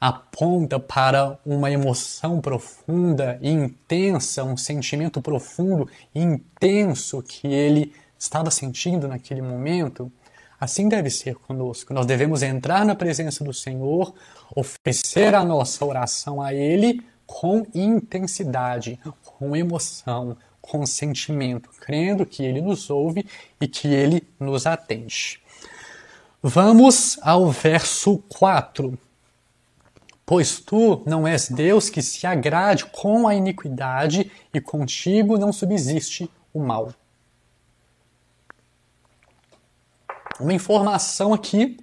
aponta 0.01 0.79
para 0.79 1.37
uma 1.45 1.69
emoção 1.69 2.41
profunda 2.41 3.37
e 3.39 3.51
intensa, 3.51 4.43
um 4.43 4.57
sentimento 4.57 5.21
profundo 5.21 5.87
e 6.15 6.19
intenso 6.19 7.21
que 7.21 7.47
ele 7.47 7.93
estava 8.17 8.49
sentindo 8.49 9.07
naquele 9.07 9.43
momento, 9.43 10.11
assim 10.59 10.89
deve 10.89 11.11
ser 11.11 11.35
conosco. 11.35 11.93
Nós 11.93 12.07
devemos 12.07 12.41
entrar 12.41 12.83
na 12.83 12.95
presença 12.95 13.43
do 13.43 13.53
Senhor, 13.53 14.11
oferecer 14.55 15.35
a 15.35 15.43
nossa 15.43 15.85
oração 15.85 16.41
a 16.41 16.51
Ele 16.51 17.03
com 17.27 17.65
intensidade, 17.73 18.99
com 19.23 19.55
emoção, 19.55 20.35
com 20.59 20.83
sentimento, 20.85 21.69
crendo 21.79 22.25
que 22.25 22.43
Ele 22.43 22.59
nos 22.59 22.89
ouve 22.89 23.25
e 23.59 23.67
que 23.67 23.87
Ele 23.87 24.23
nos 24.39 24.65
atende. 24.65 25.39
Vamos 26.41 27.19
ao 27.21 27.51
verso 27.51 28.17
4 28.29 28.97
Pois 30.25 30.59
tu 30.59 31.03
não 31.05 31.27
és 31.27 31.49
Deus 31.49 31.89
que 31.89 32.01
se 32.01 32.25
agrade 32.25 32.85
com 32.85 33.27
a 33.27 33.35
iniquidade, 33.35 34.31
e 34.53 34.61
contigo 34.61 35.37
não 35.37 35.51
subsiste 35.51 36.29
o 36.53 36.59
mal. 36.59 36.93
Uma 40.39 40.53
informação 40.53 41.33
aqui 41.33 41.77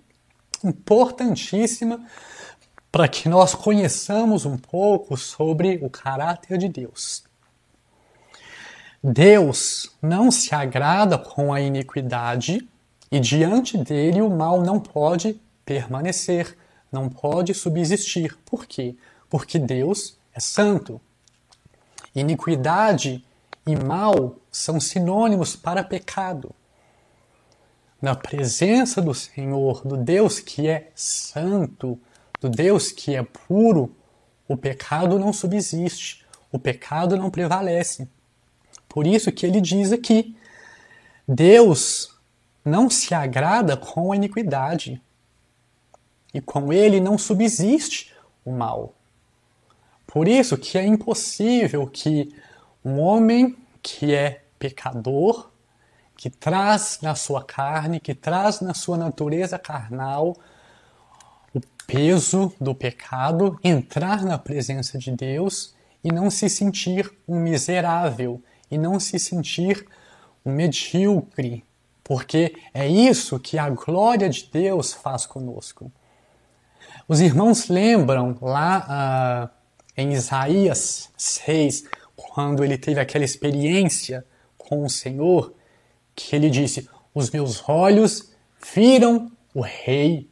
importantíssima 0.64 2.04
para 2.90 3.06
que 3.06 3.28
nós 3.28 3.54
conheçamos 3.54 4.44
um 4.44 4.56
pouco 4.56 5.16
sobre 5.16 5.78
o 5.82 5.90
caráter 5.90 6.58
de 6.58 6.68
Deus. 6.68 7.22
Deus 9.02 9.96
não 10.02 10.30
se 10.30 10.54
agrada 10.54 11.16
com 11.16 11.52
a 11.52 11.60
iniquidade 11.60 12.68
e 13.10 13.20
diante 13.20 13.78
dele 13.78 14.20
o 14.20 14.28
mal 14.28 14.60
não 14.60 14.80
pode 14.80 15.40
permanecer 15.64 16.56
não 16.90 17.08
pode 17.08 17.54
subsistir. 17.54 18.36
Por 18.44 18.66
quê? 18.66 18.96
Porque 19.28 19.58
Deus 19.58 20.16
é 20.32 20.40
santo. 20.40 21.00
Iniquidade 22.14 23.24
e 23.66 23.76
mal 23.76 24.36
são 24.50 24.80
sinônimos 24.80 25.54
para 25.54 25.84
pecado. 25.84 26.54
Na 28.00 28.14
presença 28.14 29.02
do 29.02 29.12
Senhor, 29.12 29.86
do 29.86 29.96
Deus 29.96 30.40
que 30.40 30.68
é 30.68 30.90
santo, 30.94 31.98
do 32.40 32.48
Deus 32.48 32.92
que 32.92 33.14
é 33.14 33.22
puro, 33.22 33.94
o 34.46 34.56
pecado 34.56 35.18
não 35.18 35.32
subsiste, 35.32 36.24
o 36.50 36.58
pecado 36.58 37.16
não 37.16 37.30
prevalece. 37.30 38.08
Por 38.88 39.06
isso 39.06 39.30
que 39.30 39.44
ele 39.44 39.60
diz 39.60 39.92
aqui: 39.92 40.36
Deus 41.26 42.16
não 42.64 42.88
se 42.88 43.14
agrada 43.14 43.76
com 43.76 44.12
a 44.12 44.16
iniquidade 44.16 45.02
e 46.32 46.40
com 46.40 46.72
ele 46.72 47.00
não 47.00 47.16
subsiste 47.16 48.14
o 48.44 48.52
mal. 48.52 48.94
Por 50.06 50.26
isso 50.26 50.56
que 50.56 50.78
é 50.78 50.84
impossível 50.84 51.86
que 51.86 52.34
um 52.84 52.98
homem 52.98 53.56
que 53.82 54.14
é 54.14 54.42
pecador, 54.58 55.50
que 56.16 56.30
traz 56.30 56.98
na 57.02 57.14
sua 57.14 57.44
carne, 57.44 58.00
que 58.00 58.14
traz 58.14 58.60
na 58.60 58.74
sua 58.74 58.96
natureza 58.96 59.58
carnal 59.58 60.36
o 61.54 61.60
peso 61.86 62.52
do 62.60 62.74
pecado, 62.74 63.58
entrar 63.62 64.24
na 64.24 64.38
presença 64.38 64.98
de 64.98 65.12
Deus 65.12 65.74
e 66.02 66.10
não 66.10 66.30
se 66.30 66.48
sentir 66.48 67.12
um 67.26 67.38
miserável, 67.38 68.42
e 68.70 68.76
não 68.78 69.00
se 69.00 69.18
sentir 69.18 69.86
um 70.44 70.52
medíocre, 70.52 71.64
porque 72.04 72.54
é 72.72 72.86
isso 72.86 73.38
que 73.38 73.58
a 73.58 73.68
glória 73.68 74.28
de 74.28 74.48
Deus 74.50 74.92
faz 74.92 75.26
conosco. 75.26 75.90
Os 77.08 77.22
irmãos 77.22 77.68
lembram 77.68 78.36
lá 78.42 79.48
uh, 79.48 79.70
em 79.96 80.12
Isaías 80.12 81.08
6, 81.16 81.84
quando 82.14 82.62
ele 82.62 82.76
teve 82.76 83.00
aquela 83.00 83.24
experiência 83.24 84.26
com 84.58 84.84
o 84.84 84.90
Senhor, 84.90 85.54
que 86.14 86.36
ele 86.36 86.50
disse: 86.50 86.86
Os 87.14 87.30
meus 87.30 87.66
olhos 87.66 88.30
viram 88.74 89.32
o 89.54 89.62
rei. 89.62 90.28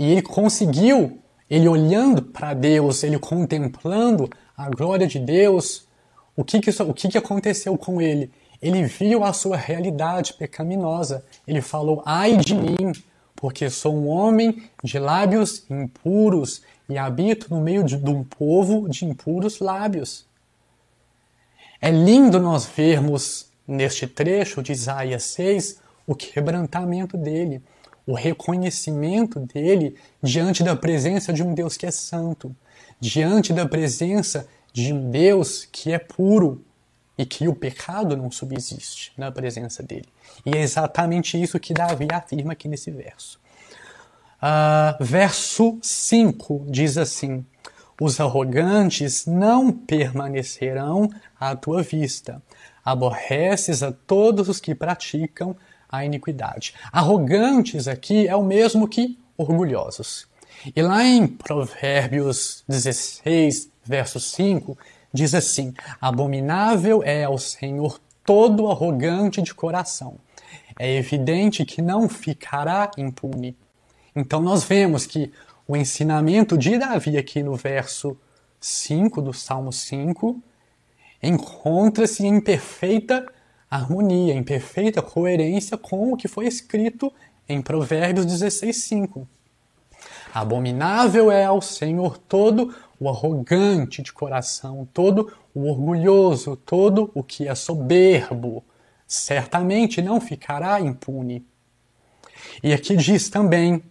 E 0.00 0.12
ele 0.12 0.22
conseguiu, 0.22 1.20
ele 1.50 1.68
olhando 1.68 2.22
para 2.22 2.54
Deus, 2.54 3.02
ele 3.02 3.18
contemplando 3.18 4.30
a 4.56 4.70
glória 4.70 5.06
de 5.06 5.18
Deus, 5.18 5.86
o 6.34 6.42
que 6.42 6.58
que, 6.58 6.70
o 6.82 6.94
que 6.94 7.08
que 7.08 7.18
aconteceu 7.18 7.76
com 7.76 8.00
ele? 8.00 8.32
Ele 8.62 8.82
viu 8.84 9.22
a 9.22 9.34
sua 9.34 9.58
realidade 9.58 10.32
pecaminosa. 10.32 11.22
Ele 11.46 11.60
falou: 11.60 12.02
Ai 12.06 12.38
de 12.38 12.54
mim, 12.54 12.92
porque 13.38 13.70
sou 13.70 13.94
um 13.94 14.08
homem 14.08 14.64
de 14.82 14.98
lábios 14.98 15.64
impuros 15.70 16.60
e 16.88 16.98
habito 16.98 17.54
no 17.54 17.60
meio 17.60 17.84
de, 17.84 17.96
de 17.96 18.10
um 18.10 18.24
povo 18.24 18.88
de 18.88 19.04
impuros 19.04 19.60
lábios. 19.60 20.26
É 21.80 21.88
lindo 21.88 22.40
nós 22.40 22.66
vermos 22.66 23.46
neste 23.66 24.08
trecho 24.08 24.60
de 24.60 24.72
Isaías 24.72 25.22
6 25.22 25.78
o 26.04 26.16
quebrantamento 26.16 27.16
dele, 27.16 27.62
o 28.04 28.12
reconhecimento 28.12 29.38
dele 29.38 29.94
diante 30.20 30.64
da 30.64 30.74
presença 30.74 31.32
de 31.32 31.40
um 31.40 31.54
Deus 31.54 31.76
que 31.76 31.86
é 31.86 31.92
santo, 31.92 32.54
diante 32.98 33.52
da 33.52 33.68
presença 33.68 34.48
de 34.72 34.92
um 34.92 35.12
Deus 35.12 35.64
que 35.70 35.92
é 35.92 35.98
puro, 35.98 36.64
e 37.18 37.26
que 37.26 37.48
o 37.48 37.54
pecado 37.54 38.16
não 38.16 38.30
subsiste 38.30 39.12
na 39.18 39.30
presença 39.32 39.82
dele. 39.82 40.08
E 40.46 40.56
é 40.56 40.60
exatamente 40.60 41.40
isso 41.40 41.58
que 41.58 41.74
Davi 41.74 42.06
afirma 42.10 42.52
aqui 42.52 42.68
nesse 42.68 42.92
verso. 42.92 43.40
Uh, 44.40 45.04
verso 45.04 45.76
5 45.82 46.66
diz 46.68 46.96
assim: 46.96 47.44
Os 48.00 48.20
arrogantes 48.20 49.26
não 49.26 49.72
permanecerão 49.72 51.10
à 51.38 51.56
tua 51.56 51.82
vista, 51.82 52.40
aborreces 52.84 53.82
a 53.82 53.90
todos 53.90 54.48
os 54.48 54.60
que 54.60 54.76
praticam 54.76 55.56
a 55.88 56.04
iniquidade. 56.04 56.74
Arrogantes 56.92 57.88
aqui 57.88 58.28
é 58.28 58.36
o 58.36 58.44
mesmo 58.44 58.86
que 58.86 59.18
orgulhosos. 59.36 60.28
E 60.74 60.82
lá 60.82 61.04
em 61.04 61.26
Provérbios 61.26 62.64
16, 62.68 63.70
verso 63.84 64.20
5, 64.20 64.76
diz 65.12 65.34
assim: 65.34 65.74
Abominável 66.00 67.02
é 67.02 67.24
ao 67.24 67.38
Senhor 67.38 68.00
todo 68.24 68.70
arrogante 68.70 69.40
de 69.40 69.54
coração. 69.54 70.16
É 70.78 70.96
evidente 70.96 71.64
que 71.64 71.82
não 71.82 72.08
ficará 72.08 72.90
impune. 72.96 73.56
Então 74.14 74.40
nós 74.40 74.64
vemos 74.64 75.06
que 75.06 75.32
o 75.66 75.76
ensinamento 75.76 76.56
de 76.56 76.78
Davi 76.78 77.16
aqui 77.16 77.42
no 77.42 77.54
verso 77.54 78.16
5 78.60 79.20
do 79.20 79.32
Salmo 79.32 79.72
5 79.72 80.40
encontra-se 81.22 82.26
em 82.26 82.40
perfeita 82.40 83.26
harmonia, 83.70 84.34
em 84.34 84.42
perfeita 84.42 85.02
coerência 85.02 85.76
com 85.76 86.12
o 86.12 86.16
que 86.16 86.28
foi 86.28 86.46
escrito 86.46 87.12
em 87.48 87.60
Provérbios 87.60 88.26
16:5. 88.26 89.26
Abominável 90.32 91.30
é 91.30 91.44
ao 91.44 91.60
Senhor 91.60 92.18
todo 92.18 92.74
o 93.00 93.08
arrogante 93.08 94.02
de 94.02 94.12
coração, 94.12 94.88
todo 94.92 95.32
o 95.54 95.68
orgulhoso, 95.68 96.56
todo 96.56 97.10
o 97.14 97.22
que 97.22 97.48
é 97.48 97.54
soberbo, 97.54 98.64
certamente 99.06 100.02
não 100.02 100.20
ficará 100.20 100.80
impune. 100.80 101.44
E 102.62 102.72
aqui 102.72 102.96
diz 102.96 103.28
também: 103.28 103.82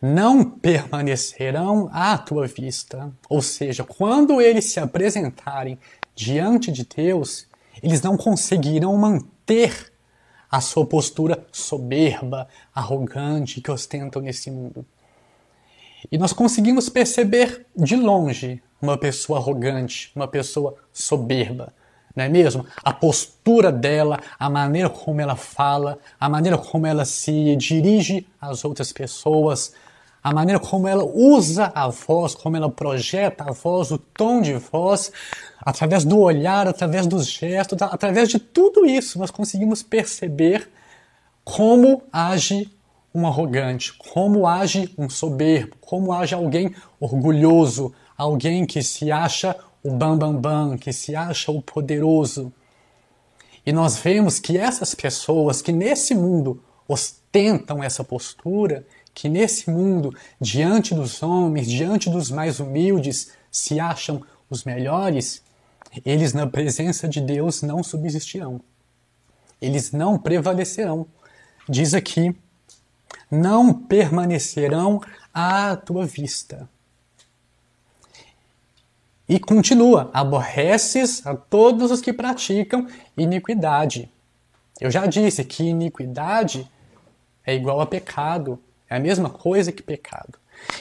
não 0.00 0.44
permanecerão 0.44 1.88
à 1.92 2.18
tua 2.18 2.46
vista. 2.48 3.12
Ou 3.28 3.40
seja, 3.40 3.84
quando 3.84 4.40
eles 4.40 4.72
se 4.72 4.80
apresentarem 4.80 5.78
diante 6.14 6.72
de 6.72 6.84
Deus, 6.84 7.46
eles 7.80 8.02
não 8.02 8.16
conseguirão 8.16 8.96
manter 8.96 9.91
a 10.52 10.60
sua 10.60 10.84
postura 10.84 11.46
soberba, 11.50 12.46
arrogante 12.74 13.62
que 13.62 13.70
ostentam 13.70 14.20
nesse 14.20 14.50
mundo. 14.50 14.84
E 16.10 16.18
nós 16.18 16.34
conseguimos 16.34 16.90
perceber 16.90 17.64
de 17.74 17.96
longe 17.96 18.62
uma 18.80 18.98
pessoa 18.98 19.38
arrogante, 19.38 20.12
uma 20.14 20.28
pessoa 20.28 20.74
soberba, 20.92 21.72
não 22.14 22.24
é 22.24 22.28
mesmo? 22.28 22.66
A 22.84 22.92
postura 22.92 23.72
dela, 23.72 24.20
a 24.38 24.50
maneira 24.50 24.90
como 24.90 25.22
ela 25.22 25.36
fala, 25.36 25.98
a 26.20 26.28
maneira 26.28 26.58
como 26.58 26.86
ela 26.86 27.06
se 27.06 27.56
dirige 27.56 28.26
às 28.38 28.62
outras 28.62 28.92
pessoas, 28.92 29.72
a 30.22 30.32
maneira 30.32 30.60
como 30.60 30.86
ela 30.86 31.04
usa 31.04 31.72
a 31.74 31.88
voz, 31.88 32.34
como 32.34 32.56
ela 32.56 32.70
projeta 32.70 33.44
a 33.48 33.52
voz, 33.52 33.90
o 33.90 33.98
tom 33.98 34.40
de 34.40 34.54
voz, 34.54 35.10
através 35.60 36.04
do 36.04 36.18
olhar, 36.20 36.68
através 36.68 37.06
dos 37.06 37.26
gestos, 37.26 37.82
através 37.82 38.28
de 38.28 38.38
tudo 38.38 38.86
isso, 38.86 39.18
nós 39.18 39.30
conseguimos 39.30 39.82
perceber 39.82 40.70
como 41.44 42.02
age 42.12 42.70
um 43.12 43.26
arrogante, 43.26 43.92
como 43.94 44.46
age 44.46 44.92
um 44.96 45.10
soberbo, 45.10 45.76
como 45.80 46.12
age 46.12 46.34
alguém 46.34 46.74
orgulhoso, 47.00 47.92
alguém 48.16 48.64
que 48.64 48.82
se 48.82 49.10
acha 49.10 49.56
o 49.82 49.90
bambambam, 49.90 50.40
bam, 50.40 50.68
bam, 50.68 50.78
que 50.78 50.92
se 50.92 51.16
acha 51.16 51.50
o 51.50 51.60
poderoso. 51.60 52.52
E 53.66 53.72
nós 53.72 53.96
vemos 53.96 54.38
que 54.38 54.56
essas 54.56 54.94
pessoas 54.94 55.60
que 55.60 55.72
nesse 55.72 56.14
mundo 56.14 56.62
ostentam 56.86 57.82
essa 57.82 58.04
postura, 58.04 58.86
que 59.14 59.28
nesse 59.28 59.70
mundo, 59.70 60.14
diante 60.40 60.94
dos 60.94 61.22
homens, 61.22 61.68
diante 61.68 62.08
dos 62.08 62.30
mais 62.30 62.60
humildes, 62.60 63.32
se 63.50 63.78
acham 63.78 64.22
os 64.48 64.64
melhores, 64.64 65.42
eles 66.04 66.32
na 66.32 66.46
presença 66.46 67.08
de 67.08 67.20
Deus 67.20 67.62
não 67.62 67.82
subsistirão. 67.82 68.60
Eles 69.60 69.92
não 69.92 70.18
prevalecerão. 70.18 71.06
Diz 71.68 71.94
aqui 71.94 72.34
não 73.30 73.72
permanecerão 73.72 75.00
à 75.32 75.74
tua 75.74 76.04
vista. 76.04 76.68
E 79.26 79.38
continua: 79.40 80.10
aborreces 80.12 81.26
a 81.26 81.34
todos 81.34 81.90
os 81.90 82.02
que 82.02 82.12
praticam 82.12 82.86
iniquidade. 83.16 84.10
Eu 84.78 84.90
já 84.90 85.06
disse 85.06 85.42
que 85.44 85.64
iniquidade 85.64 86.70
é 87.46 87.54
igual 87.54 87.80
a 87.80 87.86
pecado, 87.86 88.58
é 88.92 88.96
a 88.96 89.00
mesma 89.00 89.30
coisa 89.30 89.72
que 89.72 89.82
pecado. 89.82 90.38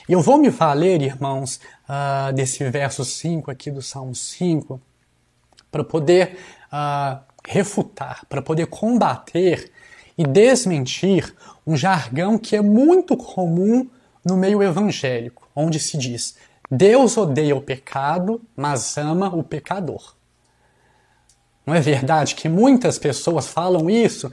E 0.08 0.12
eu 0.12 0.22
vou 0.22 0.38
me 0.38 0.50
valer, 0.50 1.02
irmãos, 1.02 1.62
uh, 1.88 2.34
desse 2.34 2.64
verso 2.70 3.06
5 3.06 3.50
aqui 3.50 3.72
do 3.72 3.82
Salmo 3.82 4.14
5, 4.14 4.80
para 5.72 5.84
poder 5.84 6.38
uh, 6.68 7.20
refutar, 7.48 8.26
para 8.28 8.42
poder 8.42 8.68
combater 8.68 9.72
e 10.18 10.28
desmentir 10.28 11.34
um 11.66 11.78
jargão 11.78 12.38
que 12.38 12.56
é 12.56 12.62
muito 12.62 13.16
comum 13.16 13.90
no 14.26 14.36
meio 14.36 14.62
evangélico, 14.62 15.48
onde 15.56 15.80
se 15.80 15.98
diz: 15.98 16.36
Deus 16.70 17.16
odeia 17.16 17.56
o 17.56 17.62
pecado, 17.62 18.42
mas 18.56 18.98
ama 18.98 19.34
o 19.34 19.42
pecador. 19.42 20.16
Não 21.66 21.74
é 21.74 21.80
verdade 21.80 22.36
que 22.36 22.50
muitas 22.50 23.00
pessoas 23.00 23.48
falam 23.48 23.90
isso, 23.90 24.30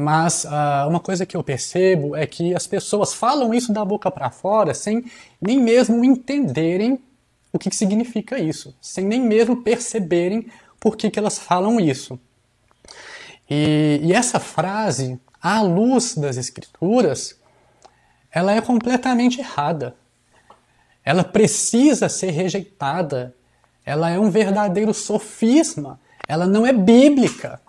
mas 0.00 0.44
uh, 0.44 0.88
uma 0.88 0.98
coisa 0.98 1.26
que 1.26 1.36
eu 1.36 1.42
percebo 1.42 2.16
é 2.16 2.26
que 2.26 2.54
as 2.54 2.66
pessoas 2.66 3.12
falam 3.12 3.52
isso 3.52 3.72
da 3.72 3.84
boca 3.84 4.10
para 4.10 4.30
fora 4.30 4.72
sem 4.72 5.04
nem 5.40 5.60
mesmo 5.60 6.04
entenderem 6.04 6.98
o 7.52 7.58
que, 7.58 7.68
que 7.68 7.76
significa 7.76 8.38
isso, 8.38 8.74
sem 8.80 9.04
nem 9.04 9.20
mesmo 9.20 9.62
perceberem 9.62 10.46
por 10.78 10.96
que, 10.96 11.10
que 11.10 11.18
elas 11.18 11.38
falam 11.38 11.78
isso. 11.78 12.18
E, 13.48 14.00
e 14.02 14.12
essa 14.12 14.38
frase 14.38 15.20
à 15.42 15.60
luz 15.60 16.14
das 16.14 16.36
Escrituras, 16.36 17.36
ela 18.30 18.52
é 18.52 18.60
completamente 18.60 19.40
errada. 19.40 19.96
Ela 21.04 21.24
precisa 21.24 22.08
ser 22.08 22.30
rejeitada. 22.30 23.34
Ela 23.84 24.10
é 24.10 24.18
um 24.18 24.30
verdadeiro 24.30 24.94
sofisma. 24.94 25.98
Ela 26.28 26.46
não 26.46 26.64
é 26.64 26.72
bíblica. 26.72 27.60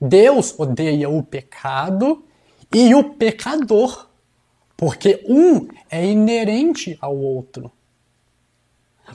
Deus 0.00 0.54
odeia 0.58 1.08
o 1.08 1.22
pecado 1.22 2.24
e 2.72 2.94
o 2.94 3.14
pecador, 3.14 4.08
porque 4.76 5.24
um 5.28 5.68
é 5.90 6.04
inerente 6.04 6.98
ao 7.00 7.16
outro. 7.16 7.72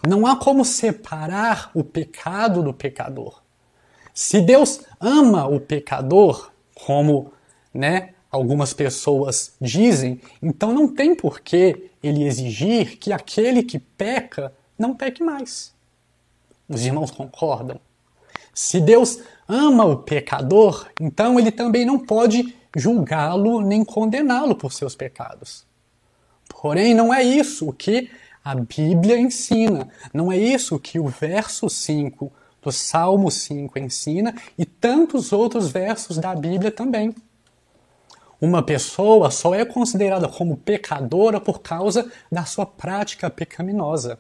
Não 0.08 0.26
há 0.26 0.36
como 0.36 0.63
separar 0.63 1.70
o 1.74 1.84
pecado 1.84 2.63
do 2.63 2.74
pecador. 2.74 3.41
Se 4.13 4.41
Deus 4.41 4.82
ama 5.00 5.48
o 5.48 5.60
pecador, 5.60 6.52
como 6.74 7.32
né, 7.74 8.13
algumas 8.32 8.74
pessoas 8.74 9.54
dizem, 9.60 10.22
então 10.41 10.74
não 10.74 10.88
tem 10.88 11.13
por 11.13 11.41
que 11.41 11.91
ele 12.02 12.24
exigir 12.24 12.98
que 12.98 13.12
aquele 13.12 13.63
que 13.63 13.78
peca 13.78 14.54
não 14.78 14.96
peque 14.96 15.24
mais. 15.24 15.74
Os 16.67 16.86
irmãos 16.86 17.12
concordam? 17.12 17.80
Se 18.54 18.80
Deus 18.80 19.20
ama 19.52 19.84
o 19.84 19.98
pecador, 19.98 20.88
então 21.00 21.38
ele 21.38 21.52
também 21.52 21.86
não 21.86 22.00
pode 22.00 22.56
julgá-lo 22.76 23.60
nem 23.60 23.84
condená-lo 23.84 24.56
por 24.56 24.72
seus 24.72 24.96
pecados. 24.96 25.66
Porém, 26.48 26.94
não 26.94 27.14
é 27.14 27.22
isso 27.22 27.70
o 27.70 27.74
que 27.74 28.10
a 28.44 28.56
Bíblia 28.56 29.20
ensina, 29.20 29.90
não 30.14 30.32
é 30.32 30.38
isso 30.38 30.80
que 30.80 31.00
o 31.00 31.08
verso 31.08 31.70
5 31.70 32.32
do 32.62 32.72
Salmo 32.72 33.30
5 33.30 33.78
ensina 33.78 34.34
e 34.58 34.66
tantos 34.66 35.34
outros 35.34 35.70
versos 35.70 36.18
da 36.18 36.34
Bíblia 36.34 36.72
também. 36.72 37.14
Uma 38.40 38.64
pessoa 38.64 39.30
só 39.30 39.54
é 39.54 39.66
considerada 39.66 40.28
como 40.28 40.58
pecadora 40.58 41.40
por 41.40 41.62
causa 41.62 42.10
da 42.32 42.46
sua 42.46 42.66
prática 42.66 43.30
pecaminosa. 43.30 44.18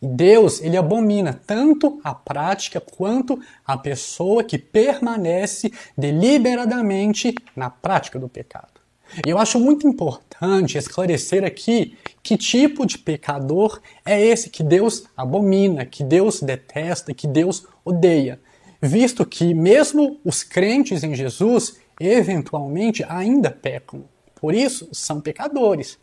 E 0.00 0.06
Deus, 0.06 0.60
ele 0.60 0.76
abomina 0.76 1.38
tanto 1.46 2.00
a 2.02 2.14
prática 2.14 2.80
quanto 2.80 3.40
a 3.66 3.76
pessoa 3.76 4.42
que 4.44 4.58
permanece 4.58 5.72
deliberadamente 5.96 7.34
na 7.54 7.68
prática 7.70 8.18
do 8.18 8.28
pecado. 8.28 8.80
E 9.26 9.30
eu 9.30 9.38
acho 9.38 9.58
muito 9.58 9.88
importante 9.88 10.78
esclarecer 10.78 11.44
aqui 11.44 11.96
que 12.22 12.36
tipo 12.36 12.86
de 12.86 12.96
pecador 12.96 13.80
é 14.04 14.20
esse 14.24 14.50
que 14.50 14.62
Deus 14.62 15.04
abomina, 15.16 15.84
que 15.84 16.04
Deus 16.04 16.40
detesta, 16.40 17.12
que 17.12 17.26
Deus 17.26 17.66
odeia, 17.84 18.40
visto 18.80 19.26
que 19.26 19.52
mesmo 19.52 20.20
os 20.24 20.42
crentes 20.42 21.02
em 21.02 21.14
Jesus 21.14 21.78
eventualmente 21.98 23.04
ainda 23.08 23.50
pecam. 23.50 24.04
Por 24.34 24.54
isso, 24.54 24.88
são 24.92 25.20
pecadores. 25.20 25.98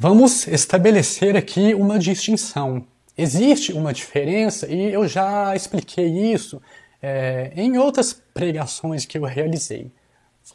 Vamos 0.00 0.46
estabelecer 0.46 1.36
aqui 1.36 1.74
uma 1.74 1.98
distinção. 1.98 2.86
Existe 3.16 3.72
uma 3.72 3.92
diferença, 3.92 4.68
e 4.68 4.92
eu 4.92 5.08
já 5.08 5.56
expliquei 5.56 6.06
isso 6.06 6.62
é, 7.02 7.50
em 7.56 7.78
outras 7.78 8.12
pregações 8.32 9.04
que 9.04 9.18
eu 9.18 9.24
realizei 9.24 9.90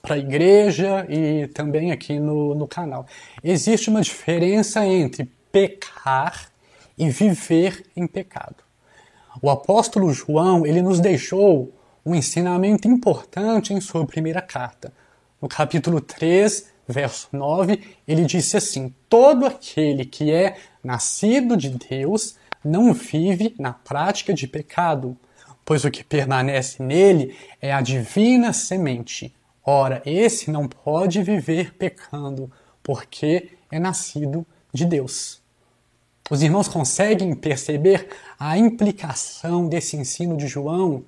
para 0.01 0.15
a 0.15 0.17
igreja 0.17 1.06
e 1.10 1.47
também 1.47 1.91
aqui 1.91 2.21
no, 2.21 2.56
no 2.56 2.65
canal. 2.65 3.06
Existe 3.43 3.89
uma 3.89 3.99
diferença 3.99 4.86
entre 4.86 5.29
pecar 5.51 6.49
e 6.97 7.10
viver 7.10 7.84
em 7.97 8.08
pecado. 8.08 8.63
O 9.41 9.49
apóstolo 9.49 10.13
João 10.13 10.65
ele 10.65 10.82
nos 10.82 11.01
deixou 11.01 11.69
um 12.06 12.15
ensinamento 12.15 12.88
importante 12.88 13.73
em 13.73 13.82
sua 13.82 14.08
primeira 14.08 14.41
carta. 14.41 14.93
No 15.41 15.49
capítulo 15.49 15.99
3, 15.99 16.71
verso 16.87 17.29
9, 17.31 17.79
ele 18.07 18.25
disse 18.25 18.57
assim: 18.57 18.93
Todo 19.07 19.45
aquele 19.45 20.05
que 20.05 20.31
é 20.31 20.57
nascido 20.83 21.55
de 21.55 21.69
Deus 21.69 22.35
não 22.63 22.93
vive 22.93 23.55
na 23.59 23.73
prática 23.73 24.33
de 24.33 24.47
pecado, 24.47 25.17
pois 25.65 25.83
o 25.83 25.91
que 25.91 26.03
permanece 26.03 26.81
nele 26.81 27.35
é 27.61 27.73
a 27.73 27.81
divina 27.81 28.53
semente. 28.53 29.33
Ora, 29.65 30.01
esse 30.05 30.51
não 30.51 30.67
pode 30.67 31.23
viver 31.23 31.73
pecando, 31.75 32.51
porque 32.81 33.51
é 33.71 33.79
nascido 33.79 34.45
de 34.73 34.85
Deus. 34.85 35.41
Os 36.29 36.41
irmãos 36.41 36.67
conseguem 36.67 37.33
perceber 37.35 38.07
a 38.39 38.57
implicação 38.57 39.67
desse 39.67 39.95
ensino 39.97 40.37
de 40.37 40.47
João 40.47 41.03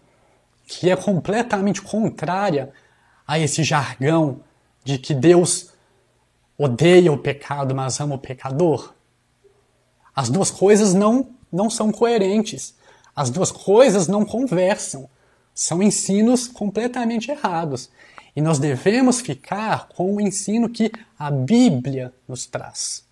que 0.68 0.90
é 0.90 0.96
completamente 0.96 1.82
contrária 1.82 2.72
a 3.28 3.40
esse 3.40 3.64
jargão 3.64 4.42
de 4.86 5.00
que 5.00 5.14
Deus 5.14 5.72
odeia 6.58 7.12
o 7.12 7.18
pecado, 7.18 7.76
mas 7.76 8.00
ama 8.00 8.16
o 8.16 8.20
pecador. 8.20 8.94
As 10.16 10.30
duas 10.30 10.50
coisas 10.50 10.94
não, 10.94 11.28
não 11.52 11.70
são 11.70 11.92
coerentes. 11.92 12.76
As 13.14 13.30
duas 13.30 13.52
coisas 13.52 14.08
não 14.08 14.24
conversam. 14.24 15.10
São 15.54 15.82
ensinos 15.84 16.48
completamente 16.48 17.32
errados. 17.32 17.90
E 18.36 18.42
nós 18.42 18.60
devemos 18.60 19.20
ficar 19.20 19.88
com 19.90 20.16
o 20.16 20.22
ensino 20.22 20.70
que 20.70 20.92
a 21.18 21.32
Bíblia 21.32 22.14
nos 22.28 22.46
traz. 22.46 23.04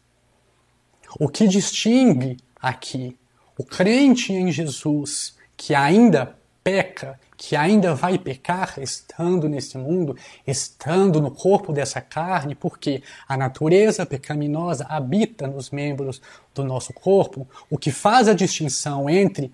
O 1.19 1.27
que 1.27 1.47
distingue 1.47 2.37
aqui 2.61 3.17
o 3.57 3.63
crente 3.63 4.33
em 4.33 4.51
Jesus, 4.51 5.35
que 5.55 5.73
ainda 5.73 6.35
peca, 6.63 7.19
que 7.37 7.55
ainda 7.55 7.95
vai 7.95 8.17
pecar 8.17 8.75
estando 8.77 9.49
nesse 9.49 9.77
mundo, 9.77 10.15
estando 10.45 11.21
no 11.21 11.31
corpo 11.31 11.73
dessa 11.73 11.99
carne, 11.99 12.55
porque 12.55 13.01
a 13.27 13.35
natureza 13.35 14.05
pecaminosa 14.05 14.85
habita 14.87 15.47
nos 15.47 15.71
membros 15.71 16.21
do 16.53 16.63
nosso 16.63 16.93
corpo, 16.93 17.47
o 17.69 17.77
que 17.77 17.91
faz 17.91 18.27
a 18.27 18.33
distinção 18.33 19.09
entre 19.09 19.51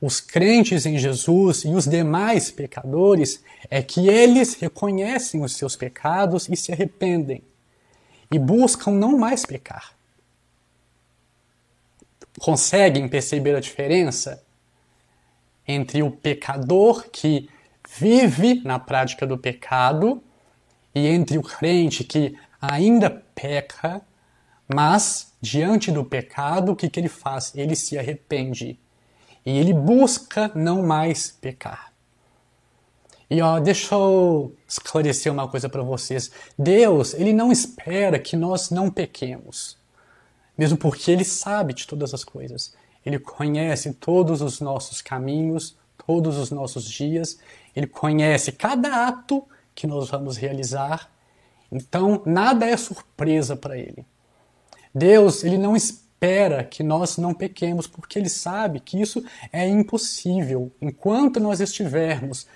os 0.00 0.20
crentes 0.20 0.84
em 0.84 0.98
Jesus 0.98 1.64
e 1.64 1.68
os 1.68 1.86
demais 1.86 2.50
pecadores 2.50 3.42
é 3.70 3.82
que 3.82 4.06
eles 4.06 4.54
reconhecem 4.54 5.42
os 5.42 5.56
seus 5.56 5.76
pecados 5.76 6.46
e 6.48 6.56
se 6.56 6.72
arrependem 6.72 7.42
e 8.30 8.38
buscam 8.38 8.90
não 8.90 9.16
mais 9.16 9.46
pecar. 9.46 9.94
Conseguem 12.38 13.08
perceber 13.08 13.54
a 13.56 13.60
diferença? 13.60 14.43
Entre 15.66 16.02
o 16.02 16.10
pecador 16.10 17.08
que 17.10 17.48
vive 17.88 18.62
na 18.64 18.78
prática 18.78 19.26
do 19.26 19.38
pecado 19.38 20.22
e 20.94 21.06
entre 21.06 21.38
o 21.38 21.42
crente 21.42 22.04
que 22.04 22.36
ainda 22.60 23.10
peca, 23.34 24.02
mas 24.72 25.32
diante 25.40 25.92
do 25.92 26.04
pecado, 26.04 26.72
o 26.72 26.76
que, 26.76 26.88
que 26.88 26.98
ele 26.98 27.08
faz? 27.08 27.52
Ele 27.54 27.76
se 27.76 27.98
arrepende 27.98 28.78
e 29.44 29.58
ele 29.58 29.74
busca 29.74 30.50
não 30.54 30.82
mais 30.82 31.30
pecar. 31.30 31.92
E 33.28 33.40
ó, 33.42 33.58
deixa 33.58 33.94
eu 33.94 34.54
esclarecer 34.68 35.32
uma 35.32 35.48
coisa 35.48 35.68
para 35.68 35.82
vocês. 35.82 36.30
Deus, 36.58 37.14
ele 37.14 37.32
não 37.32 37.50
espera 37.50 38.18
que 38.18 38.36
nós 38.36 38.70
não 38.70 38.90
pequemos, 38.90 39.76
mesmo 40.56 40.76
porque 40.78 41.10
ele 41.10 41.24
sabe 41.24 41.74
de 41.74 41.86
todas 41.86 42.14
as 42.14 42.22
coisas. 42.22 42.74
Ele 43.04 43.18
conhece 43.18 43.92
todos 43.94 44.40
os 44.40 44.60
nossos 44.60 45.02
caminhos, 45.02 45.76
todos 46.06 46.38
os 46.38 46.50
nossos 46.50 46.84
dias, 46.84 47.38
ele 47.74 47.86
conhece 47.86 48.52
cada 48.52 49.06
ato 49.08 49.44
que 49.74 49.86
nós 49.86 50.10
vamos 50.10 50.36
realizar. 50.36 51.10
Então, 51.70 52.22
nada 52.24 52.66
é 52.66 52.76
surpresa 52.76 53.56
para 53.56 53.76
ele. 53.76 54.06
Deus, 54.94 55.42
ele 55.42 55.58
não 55.58 55.74
espera 55.74 56.62
que 56.62 56.82
nós 56.82 57.16
não 57.16 57.34
pequemos, 57.34 57.86
porque 57.86 58.18
ele 58.18 58.28
sabe 58.28 58.80
que 58.80 59.00
isso 59.00 59.24
é 59.52 59.66
impossível. 59.68 60.70
Enquanto 60.80 61.40
nós 61.40 61.60
estivermos 61.60 62.46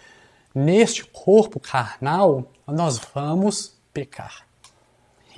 neste 0.54 1.04
corpo 1.04 1.58
carnal, 1.58 2.50
nós 2.66 2.98
vamos 3.12 3.76
pecar. 3.92 4.47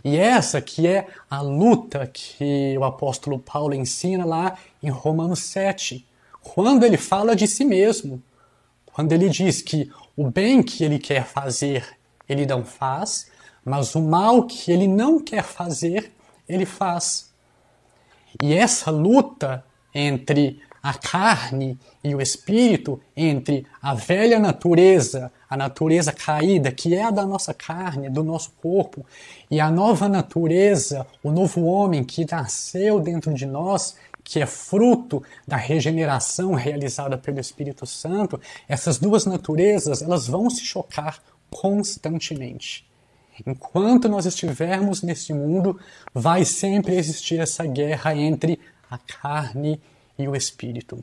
E 0.04 0.16
essa 0.16 0.60
que 0.60 0.86
é 0.86 1.06
a 1.30 1.40
luta 1.40 2.06
que 2.06 2.76
o 2.78 2.84
apóstolo 2.84 3.38
Paulo 3.38 3.74
ensina 3.74 4.24
lá 4.24 4.56
em 4.82 4.88
Romanos 4.88 5.40
7, 5.40 6.06
quando 6.42 6.84
ele 6.84 6.96
fala 6.96 7.36
de 7.36 7.46
si 7.46 7.64
mesmo, 7.64 8.22
quando 8.86 9.12
ele 9.12 9.28
diz 9.28 9.60
que 9.60 9.90
o 10.16 10.30
bem 10.30 10.62
que 10.62 10.84
ele 10.84 10.98
quer 10.98 11.26
fazer, 11.26 11.96
ele 12.28 12.46
não 12.46 12.64
faz, 12.64 13.30
mas 13.64 13.94
o 13.94 14.00
mal 14.00 14.44
que 14.44 14.72
ele 14.72 14.86
não 14.86 15.20
quer 15.20 15.42
fazer, 15.42 16.12
ele 16.48 16.64
faz. 16.64 17.30
E 18.42 18.54
essa 18.54 18.90
luta 18.90 19.64
entre 19.94 20.60
a 20.82 20.94
carne 20.94 21.78
e 22.02 22.14
o 22.14 22.20
espírito, 22.20 23.00
entre 23.16 23.66
a 23.82 23.94
velha 23.94 24.38
natureza, 24.38 25.30
a 25.50 25.56
natureza 25.56 26.12
caída, 26.12 26.70
que 26.70 26.94
é 26.94 27.02
a 27.02 27.10
da 27.10 27.26
nossa 27.26 27.52
carne, 27.52 28.08
do 28.08 28.22
nosso 28.22 28.52
corpo, 28.62 29.04
e 29.50 29.58
a 29.60 29.68
nova 29.68 30.08
natureza, 30.08 31.04
o 31.24 31.32
novo 31.32 31.64
homem 31.64 32.04
que 32.04 32.24
nasceu 32.30 33.00
dentro 33.00 33.34
de 33.34 33.44
nós, 33.44 33.96
que 34.22 34.38
é 34.38 34.46
fruto 34.46 35.24
da 35.48 35.56
regeneração 35.56 36.54
realizada 36.54 37.18
pelo 37.18 37.40
Espírito 37.40 37.84
Santo, 37.84 38.40
essas 38.68 38.96
duas 38.98 39.26
naturezas, 39.26 40.02
elas 40.02 40.28
vão 40.28 40.48
se 40.48 40.64
chocar 40.64 41.20
constantemente. 41.50 42.88
Enquanto 43.44 44.08
nós 44.08 44.26
estivermos 44.26 45.02
nesse 45.02 45.34
mundo, 45.34 45.80
vai 46.14 46.44
sempre 46.44 46.94
existir 46.96 47.40
essa 47.40 47.66
guerra 47.66 48.14
entre 48.14 48.60
a 48.88 48.98
carne 48.98 49.80
e 50.16 50.28
o 50.28 50.36
Espírito. 50.36 51.02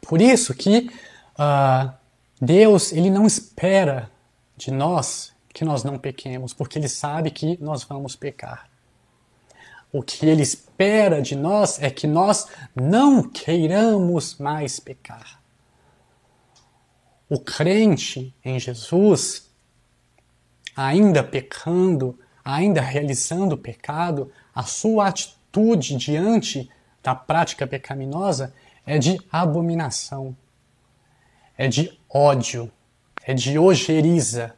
Por 0.00 0.22
isso 0.22 0.54
que 0.54 0.90
uh, 1.38 1.99
Deus 2.40 2.92
ele 2.92 3.10
não 3.10 3.26
espera 3.26 4.10
de 4.56 4.70
nós 4.70 5.32
que 5.52 5.64
nós 5.64 5.82
não 5.82 5.98
pequemos, 5.98 6.52
porque 6.52 6.78
Ele 6.78 6.88
sabe 6.88 7.30
que 7.30 7.58
nós 7.60 7.82
vamos 7.84 8.14
pecar. 8.14 8.68
O 9.92 10.02
que 10.02 10.24
Ele 10.26 10.42
espera 10.42 11.20
de 11.20 11.34
nós 11.34 11.82
é 11.82 11.90
que 11.90 12.06
nós 12.06 12.46
não 12.74 13.22
queiramos 13.22 14.36
mais 14.38 14.78
pecar. 14.78 15.40
O 17.28 17.38
crente 17.38 18.34
em 18.44 18.58
Jesus, 18.58 19.50
ainda 20.76 21.22
pecando, 21.22 22.18
ainda 22.44 22.80
realizando 22.80 23.54
o 23.54 23.58
pecado, 23.58 24.32
a 24.54 24.62
sua 24.62 25.08
atitude 25.08 25.96
diante 25.96 26.70
da 27.02 27.14
prática 27.14 27.66
pecaminosa 27.66 28.54
é 28.86 28.98
de 28.98 29.20
abominação, 29.30 30.36
é 31.56 31.68
de 31.68 31.99
ódio, 32.12 32.70
é 33.24 33.32
de 33.32 33.58
ojeriza. 33.58 34.54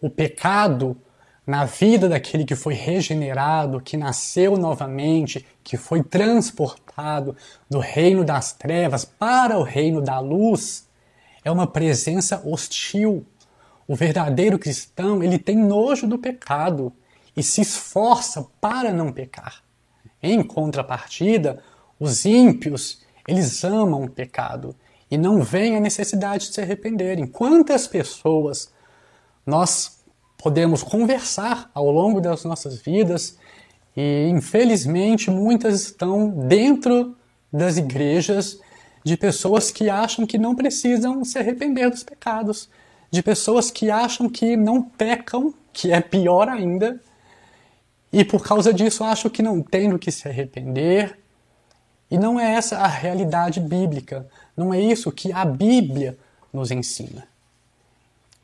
O 0.00 0.10
pecado 0.10 0.96
na 1.46 1.64
vida 1.64 2.08
daquele 2.08 2.44
que 2.44 2.56
foi 2.56 2.74
regenerado, 2.74 3.80
que 3.80 3.96
nasceu 3.96 4.56
novamente, 4.56 5.46
que 5.62 5.76
foi 5.76 6.02
transportado 6.02 7.36
do 7.70 7.78
reino 7.78 8.24
das 8.24 8.52
trevas 8.52 9.04
para 9.04 9.56
o 9.56 9.62
reino 9.62 10.02
da 10.02 10.18
luz, 10.18 10.88
é 11.44 11.50
uma 11.50 11.66
presença 11.66 12.42
hostil, 12.44 13.24
O 13.88 13.94
verdadeiro 13.94 14.58
cristão, 14.58 15.22
ele 15.22 15.38
tem 15.38 15.56
nojo 15.56 16.08
do 16.08 16.18
pecado 16.18 16.92
e 17.36 17.42
se 17.42 17.60
esforça 17.60 18.44
para 18.60 18.92
não 18.92 19.12
pecar. 19.12 19.62
Em 20.20 20.42
contrapartida, 20.42 21.62
os 21.96 22.24
ímpios, 22.24 23.02
eles 23.28 23.62
amam 23.62 24.02
o 24.02 24.10
pecado 24.10 24.74
e 25.10 25.16
não 25.16 25.42
veem 25.42 25.76
a 25.76 25.80
necessidade 25.80 26.48
de 26.48 26.54
se 26.54 26.60
arrependerem. 26.60 27.26
Quantas 27.26 27.86
pessoas 27.86 28.72
nós 29.44 30.00
podemos 30.36 30.82
conversar 30.82 31.70
ao 31.74 31.90
longo 31.90 32.20
das 32.20 32.44
nossas 32.44 32.80
vidas 32.80 33.38
e, 33.96 34.28
infelizmente, 34.28 35.30
muitas 35.30 35.82
estão 35.82 36.28
dentro 36.28 37.16
das 37.52 37.76
igrejas 37.76 38.60
de 39.04 39.16
pessoas 39.16 39.70
que 39.70 39.88
acham 39.88 40.26
que 40.26 40.36
não 40.36 40.54
precisam 40.54 41.24
se 41.24 41.38
arrepender 41.38 41.88
dos 41.88 42.02
pecados, 42.02 42.68
de 43.10 43.22
pessoas 43.22 43.70
que 43.70 43.88
acham 43.88 44.28
que 44.28 44.56
não 44.56 44.82
pecam, 44.82 45.54
que 45.72 45.92
é 45.92 46.00
pior 46.00 46.48
ainda, 46.48 47.00
e 48.12 48.24
por 48.24 48.42
causa 48.42 48.72
disso 48.72 49.04
acham 49.04 49.30
que 49.30 49.42
não 49.42 49.62
tem 49.62 49.90
do 49.90 49.98
que 49.98 50.10
se 50.10 50.28
arrepender. 50.28 51.18
E 52.10 52.18
não 52.18 52.38
é 52.38 52.54
essa 52.54 52.78
a 52.78 52.86
realidade 52.86 53.60
bíblica, 53.60 54.28
não 54.56 54.72
é 54.72 54.80
isso 54.80 55.12
que 55.12 55.32
a 55.32 55.44
Bíblia 55.44 56.18
nos 56.52 56.70
ensina. 56.70 57.28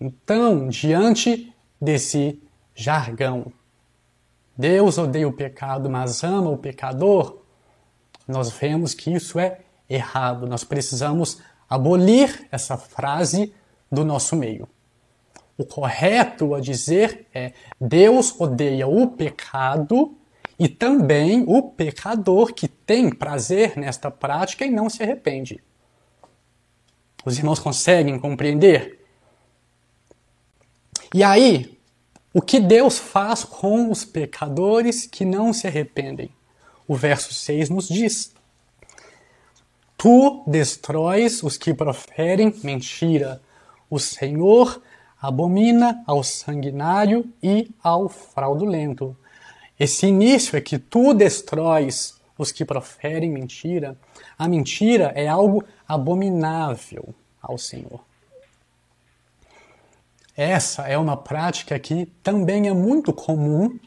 Então, 0.00 0.68
diante 0.68 1.52
desse 1.80 2.40
jargão, 2.74 3.52
Deus 4.56 4.98
odeia 4.98 5.26
o 5.26 5.32
pecado, 5.32 5.88
mas 5.88 6.22
ama 6.22 6.50
o 6.50 6.58
pecador, 6.58 7.38
nós 8.28 8.50
vemos 8.50 8.94
que 8.94 9.12
isso 9.12 9.38
é 9.38 9.60
errado. 9.88 10.46
Nós 10.46 10.64
precisamos 10.64 11.40
abolir 11.68 12.46
essa 12.50 12.76
frase 12.76 13.52
do 13.90 14.04
nosso 14.04 14.36
meio. 14.36 14.68
O 15.56 15.64
correto 15.64 16.54
a 16.54 16.60
dizer 16.60 17.26
é: 17.32 17.52
Deus 17.80 18.38
odeia 18.40 18.86
o 18.86 19.08
pecado 19.08 20.16
e 20.58 20.68
também 20.68 21.44
o 21.46 21.62
pecador 21.62 22.52
que 22.52 22.68
tem 22.68 23.10
prazer 23.10 23.76
nesta 23.76 24.10
prática 24.10 24.64
e 24.64 24.70
não 24.70 24.88
se 24.88 25.02
arrepende. 25.02 25.62
Os 27.24 27.38
irmãos 27.38 27.58
conseguem 27.58 28.18
compreender? 28.18 29.00
E 31.14 31.22
aí, 31.22 31.78
o 32.34 32.40
que 32.40 32.58
Deus 32.58 32.98
faz 32.98 33.44
com 33.44 33.90
os 33.90 34.04
pecadores 34.04 35.06
que 35.06 35.24
não 35.24 35.52
se 35.52 35.66
arrependem? 35.66 36.30
O 36.88 36.94
verso 36.94 37.32
6 37.32 37.68
nos 37.68 37.88
diz: 37.88 38.32
Tu 39.96 40.42
destróis 40.46 41.42
os 41.42 41.56
que 41.56 41.72
proferem 41.72 42.54
mentira. 42.64 43.40
O 43.88 43.98
Senhor 43.98 44.82
abomina 45.20 46.02
ao 46.06 46.24
sanguinário 46.24 47.30
e 47.42 47.70
ao 47.82 48.08
fraudulento. 48.08 49.16
Esse 49.78 50.06
início 50.06 50.56
é 50.56 50.60
que 50.60 50.78
tu 50.78 51.14
destróis 51.14 52.20
os 52.36 52.50
que 52.50 52.64
proferem 52.64 53.30
mentira. 53.30 53.96
A 54.38 54.48
mentira 54.48 55.12
é 55.14 55.28
algo 55.28 55.62
abominável 55.92 57.14
ao 57.40 57.58
Senhor. 57.58 58.00
Essa 60.34 60.88
é 60.88 60.96
uma 60.96 61.16
prática 61.16 61.78
que 61.78 62.06
também 62.22 62.66
é 62.66 62.72
muito 62.72 63.12
comum 63.12 63.78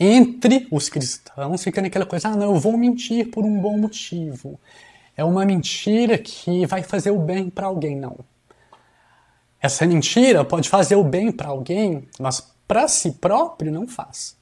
entre 0.00 0.66
os 0.70 0.88
cristãos, 0.88 1.62
ficando 1.62 1.86
aquela 1.86 2.06
coisa, 2.06 2.28
ah, 2.28 2.36
não, 2.36 2.54
eu 2.54 2.60
vou 2.60 2.76
mentir 2.76 3.30
por 3.30 3.44
um 3.44 3.60
bom 3.60 3.78
motivo. 3.78 4.58
É 5.16 5.22
uma 5.22 5.44
mentira 5.44 6.18
que 6.18 6.66
vai 6.66 6.82
fazer 6.82 7.10
o 7.10 7.18
bem 7.18 7.48
para 7.48 7.66
alguém, 7.66 7.96
não. 7.96 8.18
Essa 9.60 9.86
mentira 9.86 10.44
pode 10.44 10.68
fazer 10.68 10.96
o 10.96 11.04
bem 11.04 11.30
para 11.30 11.48
alguém, 11.48 12.08
mas 12.18 12.40
para 12.66 12.88
si 12.88 13.12
próprio 13.12 13.72
não 13.72 13.86
faz. 13.86 14.36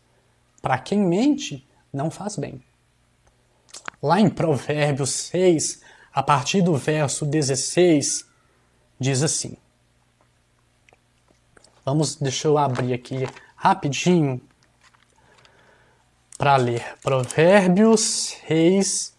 Para 0.63 0.79
quem 0.79 0.99
mente, 0.99 1.67
não 1.93 2.11
faz 2.11 2.37
bem. 2.37 2.63
Lá 4.03 4.21
em 4.21 4.29
Provérbios 4.29 5.11
6, 5.11 5.81
a 6.17 6.23
partir 6.23 6.63
do 6.63 6.75
verso 6.75 7.27
16, 7.27 8.25
diz 8.99 9.23
assim. 9.23 9.55
Vamos, 11.85 12.17
deixa 12.17 12.49
eu 12.49 12.57
abrir 12.57 12.95
aqui 12.95 13.29
rapidinho 13.55 14.41
para 16.39 16.57
ler. 16.57 16.83
Provérbios 17.03 18.35
6, 18.49 19.15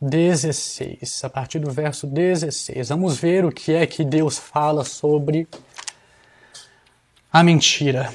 16, 0.00 1.24
a 1.24 1.28
partir 1.28 1.58
do 1.58 1.70
verso 1.70 2.06
16. 2.06 2.88
Vamos 2.88 3.18
ver 3.18 3.44
o 3.44 3.52
que 3.52 3.74
é 3.74 3.86
que 3.86 4.06
Deus 4.06 4.38
fala 4.38 4.86
sobre 4.86 5.46
a 7.30 7.44
mentira. 7.44 8.10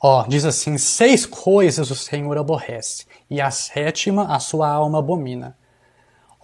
Ó, 0.00 0.26
diz 0.26 0.46
assim: 0.46 0.78
seis 0.78 1.26
coisas 1.26 1.90
o 1.90 1.94
Senhor 1.94 2.38
aborrece, 2.38 3.04
e 3.28 3.42
a 3.42 3.50
sétima 3.50 4.34
a 4.34 4.40
sua 4.40 4.70
alma 4.70 5.00
abomina: 5.00 5.54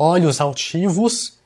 olhos 0.02 0.40
altivos, 0.40 1.38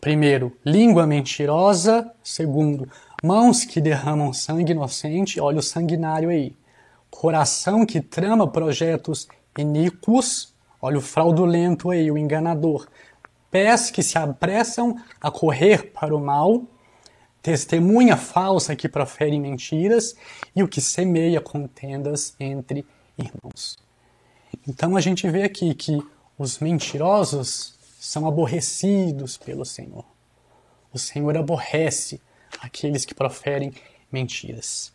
primeiro, 0.00 0.56
língua 0.64 1.06
mentirosa, 1.06 2.10
segundo, 2.22 2.88
mãos 3.22 3.64
que 3.64 3.80
derramam 3.80 4.32
sangue 4.32 4.72
inocente, 4.72 5.40
olha 5.40 5.58
o 5.58 5.62
sanguinário 5.62 6.30
aí, 6.30 6.56
coração 7.10 7.84
que 7.84 8.00
trama 8.00 8.46
projetos 8.46 9.28
iníquos, 9.58 10.54
Olha 10.86 10.98
o 10.98 11.00
fraudulento 11.00 11.90
aí, 11.90 12.10
o 12.10 12.18
enganador. 12.18 12.86
Pés 13.50 13.90
que 13.90 14.02
se 14.02 14.18
apressam 14.18 15.00
a 15.18 15.30
correr 15.30 15.92
para 15.92 16.14
o 16.14 16.20
mal, 16.20 16.62
testemunha 17.40 18.18
falsa 18.18 18.76
que 18.76 18.86
profere 18.86 19.40
mentiras 19.40 20.14
e 20.54 20.62
o 20.62 20.68
que 20.68 20.82
semeia 20.82 21.40
contendas 21.40 22.34
entre 22.38 22.84
irmãos. 23.16 23.78
Então 24.68 24.94
a 24.94 25.00
gente 25.00 25.26
vê 25.30 25.44
aqui 25.44 25.72
que 25.72 26.02
os 26.36 26.58
mentirosos 26.58 27.73
são 28.04 28.28
aborrecidos 28.28 29.38
pelo 29.38 29.64
Senhor. 29.64 30.04
O 30.92 30.98
Senhor 30.98 31.34
aborrece 31.38 32.20
aqueles 32.60 33.06
que 33.06 33.14
proferem 33.14 33.72
mentiras. 34.12 34.92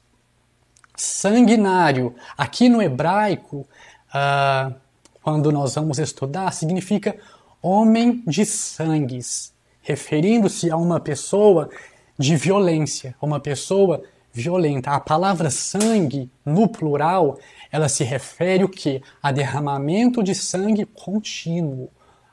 Sanguinário, 0.96 2.16
aqui 2.38 2.70
no 2.70 2.82
hebraico, 2.82 3.68
uh, 4.10 4.76
quando 5.24 5.52
nós 5.52 5.74
vamos 5.74 5.98
estudar, 5.98 6.54
significa 6.54 7.18
homem 7.64 8.24
de 8.28 8.46
sangues, 8.46 9.54
referindo-se 9.82 10.70
a 10.70 10.78
uma 10.78 11.00
pessoa 11.00 11.68
de 12.16 12.36
violência, 12.36 13.16
uma 13.20 13.40
pessoa 13.40 14.04
violenta. 14.32 14.92
A 14.92 15.00
palavra 15.00 15.50
sangue, 15.50 16.30
no 16.46 16.68
plural, 16.68 17.40
ela 17.72 17.90
se 17.90 18.04
refere 18.04 18.64
o 18.64 18.70
que? 18.70 19.02
A 19.22 19.32
derramamento 19.32 20.22
de 20.22 20.36
sangue 20.36 20.86
contínuo, 20.86 21.90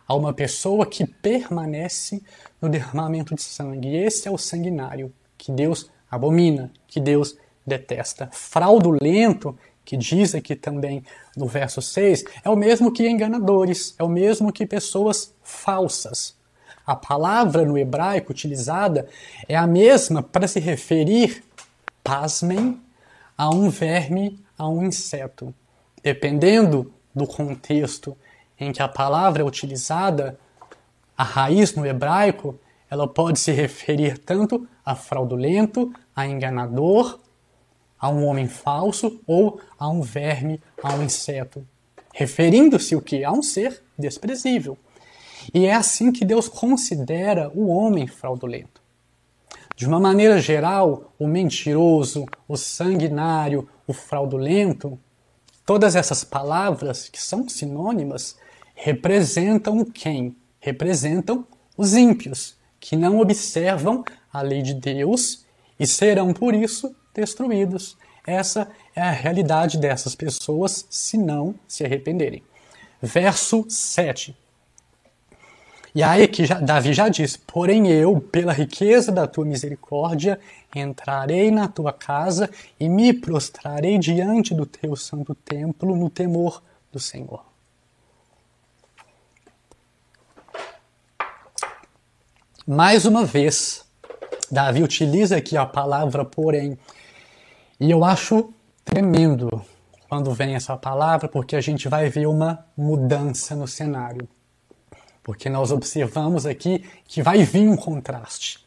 a 0.07 0.15
uma 0.15 0.33
pessoa 0.33 0.87
que 0.87 1.07
permanece 1.07 2.23
no 2.61 2.69
derramamento 2.69 3.35
de 3.35 3.43
sangue. 3.43 3.97
Esse 3.97 4.29
é 4.29 4.31
o 4.31 4.39
sanguinário, 4.39 5.13
que 5.37 5.51
Deus 5.51 5.91
abomina, 6.11 6.71
que 6.87 7.01
Deus 7.01 7.37
detesta. 7.67 8.29
Fraudulento 8.33 9.57
que 9.87 9.97
diz 9.97 10.35
aqui 10.35 10.57
também 10.57 11.05
no 11.37 11.47
verso 11.47 11.81
6, 11.81 12.25
é 12.45 12.51
o 12.51 12.57
mesmo 12.57 12.93
que 12.93 13.09
enganadores, 13.09 13.95
é 13.99 14.03
o 14.03 14.09
mesmo 14.09 14.53
que 14.53 14.67
pessoas 14.67 15.33
falsas. 15.45 16.37
A 16.85 16.97
palavra 16.97 17.65
no 17.65 17.79
hebraico 17.79 18.33
utilizada 18.33 19.09
é 19.49 19.57
a 19.57 19.67
mesma 19.67 20.23
para 20.23 20.49
se 20.49 20.59
referir, 20.59 21.45
pasmem, 22.03 22.81
a 23.39 23.49
um 23.49 23.71
verme, 23.71 24.41
a 24.59 24.69
um 24.69 24.85
inseto. 24.85 25.55
Dependendo 26.03 26.93
do 27.15 27.27
contexto 27.27 28.17
em 28.59 28.73
que 28.73 28.83
a 28.83 28.89
palavra 28.89 29.43
é 29.43 29.45
utilizada, 29.45 30.39
a 31.17 31.25
raiz 31.25 31.75
no 31.75 31.87
hebraico, 31.87 32.59
ela 32.91 33.09
pode 33.09 33.39
se 33.39 33.53
referir 33.53 34.19
tanto 34.19 34.67
a 34.85 34.95
fraudulento, 34.95 35.93
a 36.15 36.27
enganador, 36.27 37.19
a 37.99 38.09
um 38.09 38.25
homem 38.25 38.47
falso 38.47 39.21
ou 39.27 39.61
a 39.79 39.89
um 39.89 40.03
verme, 40.03 40.61
a 40.83 40.95
um 40.95 41.03
inseto, 41.03 41.67
referindo-se 42.13 42.95
o 42.95 43.03
que? 43.03 43.25
A 43.25 43.33
um 43.33 43.43
ser 43.43 43.83
desprezível. 43.99 44.79
E 45.53 45.67
é 45.67 45.75
assim 45.75 46.13
que 46.13 46.25
Deus 46.25 46.49
considera 46.49 47.51
o 47.55 47.69
homem 47.69 48.07
fraudulento. 48.07 48.81
De 49.77 49.87
uma 49.87 50.01
maneira 50.01 50.41
geral, 50.41 51.13
o 51.19 51.27
mentiroso, 51.27 52.25
o 52.49 52.57
sanguinário, 52.57 53.69
o 53.87 53.93
fraudulento, 53.93 54.99
todas 55.65 55.95
essas 55.95 56.25
palavras 56.25 57.09
que 57.09 57.21
são 57.21 57.49
sinônimas 57.49 58.37
representam 58.77 59.85
quem? 59.85 60.37
Representam 60.61 61.47
os 61.77 61.95
ímpios, 61.95 62.57
que 62.79 62.95
não 62.95 63.19
observam 63.19 64.05
a 64.33 64.43
lei 64.43 64.63
de 64.63 64.75
Deus 64.75 65.45
e 65.81 65.87
serão 65.87 66.33
por 66.33 66.55
isso 66.55 66.95
destruídos. 67.15 67.97
Essa 68.27 68.69
é 68.95 69.01
a 69.01 69.11
realidade 69.11 69.79
dessas 69.79 70.15
pessoas 70.15 70.87
se 70.91 71.17
não 71.17 71.55
se 71.67 71.85
arrependerem. 71.85 72.43
Verso 73.01 73.65
7. 73.69 74.37
E 75.95 76.03
aí 76.03 76.29
que 76.29 76.45
já, 76.45 76.61
Davi 76.61 76.93
já 76.93 77.09
diz: 77.09 77.37
Porém 77.37 77.89
eu, 77.91 78.21
pela 78.21 78.53
riqueza 78.53 79.11
da 79.11 79.27
tua 79.27 79.47
misericórdia, 79.47 80.39
entrarei 80.75 81.51
na 81.51 81.69
tua 81.69 81.93
casa 81.93 82.51
e 82.79 82.89
me 82.89 83.15
prostrarei 83.15 83.99
diante 83.99 84.55
do 84.55 84.67
teu 84.67 84.95
santo 84.95 85.35
templo 85.35 85.97
no 85.97 86.11
temor 86.11 86.63
do 86.93 86.99
Senhor. 86.99 87.56
Mais 92.67 93.07
uma 93.07 93.25
vez, 93.25 93.85
Davi 94.51 94.83
utiliza 94.83 95.37
aqui 95.37 95.57
a 95.57 95.65
palavra 95.65 96.25
porém. 96.25 96.79
E 97.79 97.91
eu 97.91 98.05
acho 98.05 98.53
tremendo 98.85 99.63
quando 100.09 100.33
vem 100.33 100.55
essa 100.55 100.77
palavra, 100.77 101.29
porque 101.29 101.57
a 101.57 101.61
gente 101.61 101.89
vai 101.89 102.09
ver 102.09 102.27
uma 102.27 102.65
mudança 102.77 103.55
no 103.55 103.67
cenário 103.67 104.29
porque 105.27 105.49
nós 105.49 105.73
observamos 105.73 106.47
aqui 106.47 106.85
que 107.05 107.21
vai 107.21 107.43
vir 107.43 107.69
um 107.69 107.77
contraste. 107.77 108.65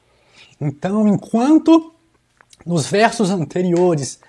Então, 0.59 1.07
enquanto 1.07 1.93
nos 2.65 2.85
versos 2.85 3.29
anteriores 3.29 4.19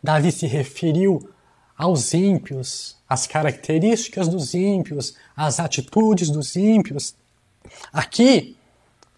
Davi 0.00 0.30
se 0.30 0.46
referiu 0.46 1.28
aos 1.76 2.14
ímpios, 2.14 2.96
às 3.08 3.26
características 3.26 4.28
dos 4.28 4.54
ímpios, 4.54 5.16
às 5.36 5.58
atitudes 5.58 6.30
dos 6.30 6.54
ímpios, 6.54 7.12
aqui 7.92 8.56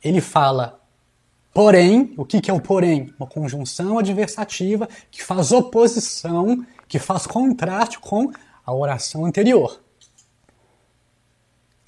ele 0.02 0.20
fala 0.20 0.80
porém, 1.52 2.14
o 2.16 2.24
que 2.24 2.50
é 2.50 2.54
o 2.54 2.60
porém? 2.60 3.12
Uma 3.18 3.26
conjunção 3.26 3.98
adversativa 3.98 4.88
que 5.10 5.22
faz 5.22 5.52
oposição, 5.52 6.64
que 6.88 6.98
faz 6.98 7.26
contraste 7.26 7.98
com 7.98 8.30
a 8.64 8.74
oração 8.74 9.24
anterior. 9.24 9.82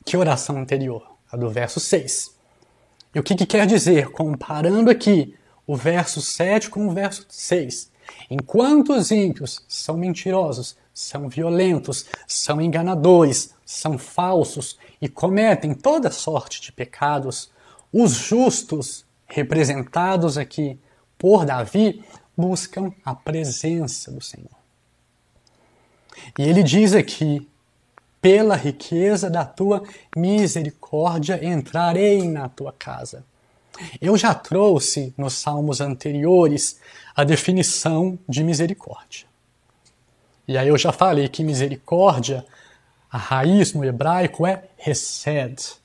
Que 0.05 0.16
oração 0.16 0.59
anterior? 0.59 1.16
A 1.33 1.37
do 1.37 1.48
verso 1.48 1.81
6. 1.81 2.35
E 3.14 3.18
o 3.18 3.22
que, 3.22 3.35
que 3.35 3.46
quer 3.46 3.66
dizer? 3.66 4.11
Comparando 4.11 4.90
aqui 4.90 5.35
o 5.66 5.74
verso 5.74 6.20
7 6.20 6.68
com 6.68 6.87
o 6.87 6.92
verso 6.92 7.24
6. 7.29 7.90
Enquanto 8.31 8.92
os 8.92 9.11
ímpios 9.11 9.64
são 9.66 9.96
mentirosos, 9.96 10.77
são 10.92 11.29
violentos, 11.29 12.07
são 12.27 12.61
enganadores, 12.61 13.55
são 13.64 13.96
falsos 13.96 14.79
e 15.00 15.09
cometem 15.09 15.74
toda 15.74 16.11
sorte 16.11 16.61
de 16.61 16.70
pecados, 16.70 17.50
os 17.97 18.15
justos, 18.15 19.07
representados 19.25 20.37
aqui 20.37 20.77
por 21.17 21.47
Davi, 21.47 22.05
buscam 22.37 22.93
a 23.05 23.15
presença 23.15 24.11
do 24.11 24.21
Senhor. 24.21 24.51
E 26.37 26.43
ele 26.43 26.65
diz 26.65 26.93
aqui 26.93 27.49
pela 28.21 28.57
riqueza 28.57 29.31
da 29.31 29.45
tua 29.45 29.85
misericórdia 30.17 31.45
entrarei 31.45 32.27
na 32.29 32.49
tua 32.49 32.73
casa. 32.73 33.25
Eu 34.01 34.17
já 34.17 34.35
trouxe 34.35 35.15
nos 35.17 35.35
salmos 35.35 35.81
anteriores 35.81 36.81
a 37.15 37.23
definição 37.23 38.19
de 38.29 38.43
misericórdia. 38.43 39.27
E 40.49 40.59
aí 40.59 40.67
eu 40.67 40.77
já 40.77 40.91
falei 40.91 41.29
que 41.29 41.45
misericórdia, 41.45 42.45
a 43.09 43.19
raiz 43.19 43.73
no 43.73 43.85
hebraico 43.85 44.45
é 44.45 44.65
hesed. 44.85 45.84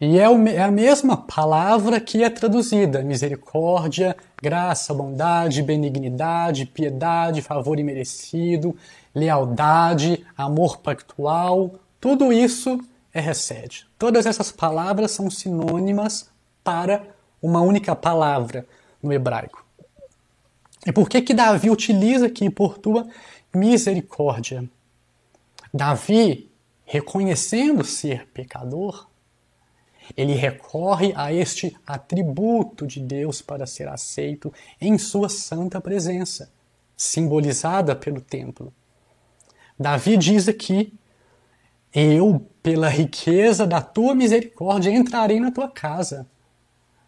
E 0.00 0.18
é, 0.18 0.24
é 0.24 0.62
a 0.62 0.70
mesma 0.70 1.16
palavra 1.16 1.98
que 2.00 2.22
é 2.22 2.28
traduzida: 2.28 3.02
misericórdia, 3.02 4.16
graça, 4.42 4.92
bondade, 4.92 5.62
benignidade, 5.62 6.66
piedade, 6.66 7.40
favor 7.40 7.78
imerecido, 7.78 8.76
lealdade, 9.14 10.24
amor 10.36 10.78
pactual, 10.78 11.74
tudo 11.98 12.30
isso 12.32 12.78
é 13.12 13.20
recede. 13.20 13.86
Todas 13.98 14.26
essas 14.26 14.52
palavras 14.52 15.12
são 15.12 15.30
sinônimas 15.30 16.28
para 16.62 17.02
uma 17.40 17.62
única 17.62 17.96
palavra 17.96 18.66
no 19.02 19.12
hebraico. 19.12 19.64
E 20.86 20.92
por 20.92 21.08
que 21.08 21.22
que 21.22 21.32
Davi 21.32 21.70
utiliza 21.70 22.26
aqui 22.26 22.50
por 22.50 22.76
tua 22.76 23.08
misericórdia? 23.54 24.68
Davi, 25.72 26.50
reconhecendo 26.84 27.82
ser 27.82 28.26
pecador, 28.28 29.06
ele 30.16 30.34
recorre 30.34 31.12
a 31.16 31.32
este 31.32 31.76
atributo 31.86 32.86
de 32.86 33.00
Deus 33.00 33.40
para 33.40 33.66
ser 33.66 33.88
aceito 33.88 34.52
em 34.80 34.98
sua 34.98 35.28
santa 35.28 35.80
presença, 35.80 36.50
simbolizada 36.96 37.96
pelo 37.96 38.20
templo. 38.20 38.72
Davi 39.78 40.16
diz 40.16 40.48
aqui: 40.48 40.92
Eu, 41.94 42.46
pela 42.62 42.88
riqueza 42.88 43.66
da 43.66 43.80
tua 43.80 44.14
misericórdia, 44.14 44.90
entrarei 44.90 45.40
na 45.40 45.50
tua 45.50 45.68
casa. 45.68 46.26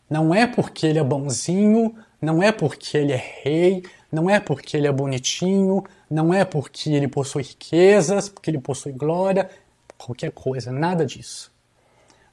Não 0.09 0.35
é 0.35 0.47
porque 0.47 0.87
ele 0.87 0.99
é 0.99 1.05
bonzinho, 1.05 1.95
não 2.21 2.43
é 2.43 2.51
porque 2.51 2.97
ele 2.97 3.13
é 3.13 3.23
rei, 3.43 3.83
não 4.11 4.29
é 4.29 4.41
porque 4.41 4.77
ele 4.77 4.87
é 4.87 4.93
bonitinho, 4.93 5.85
não 6.11 6.33
é 6.33 6.45
porque 6.45 6.91
ele 6.91 7.09
possui 7.09 7.43
riquezas, 7.43 8.29
porque 8.29 8.51
ele 8.51 8.59
possui 8.59 8.93
glória, 8.93 9.51
qualquer 9.99 10.31
coisa, 10.31 10.73
nada 10.73 11.05
disso. 11.05 11.53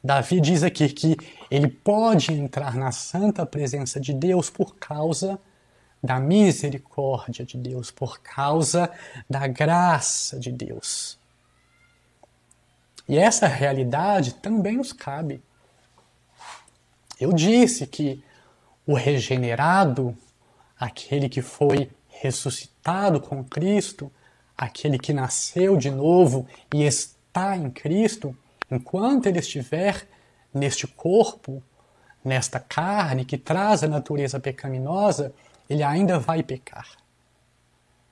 Davi 0.06 0.39
diz 0.39 0.62
aqui 0.62 0.88
que 0.89 1.18
ele 1.50 1.68
pode 1.68 2.32
entrar 2.32 2.76
na 2.76 2.91
santa 2.91 3.44
presença 3.44 4.00
de 4.00 4.13
Deus 4.13 4.52
por 4.52 4.76
causa 4.76 5.39
da 6.02 6.20
misericórdia 6.20 7.44
de 7.44 7.58
Deus, 7.58 7.89
por 7.89 8.20
causa 8.20 8.91
da 9.28 9.48
graça 9.48 10.39
de 10.39 10.52
Deus. 10.52 11.18
E 13.10 13.18
essa 13.18 13.48
realidade 13.48 14.36
também 14.36 14.78
nos 14.78 14.94
cabe. 14.94 15.41
Eu 17.20 17.34
disse 17.34 17.88
que 17.88 18.24
o 18.86 18.94
regenerado, 18.94 20.15
aquele 20.80 21.28
que 21.28 21.41
foi 21.41 21.89
ressuscitado 22.10 23.20
com 23.20 23.44
Cristo, 23.44 24.12
aquele 24.56 25.00
que 25.00 25.13
nasceu 25.13 25.76
de 25.76 25.89
novo 25.89 26.46
e 26.72 26.84
está 26.84 27.58
em 27.58 27.72
Cristo, 27.72 28.38
enquanto 28.69 29.28
ele 29.28 29.39
estiver 29.39 30.08
neste 30.54 30.88
corpo, 30.88 31.62
nesta 32.23 32.60
carne 32.60 33.25
que 33.25 33.38
traz 33.38 33.84
a 33.84 33.88
natureza 33.88 34.39
pecaminosa, 34.39 35.34
ele 35.69 35.84
ainda 35.84 36.19
vai 36.19 36.41
pecar. 36.41 36.88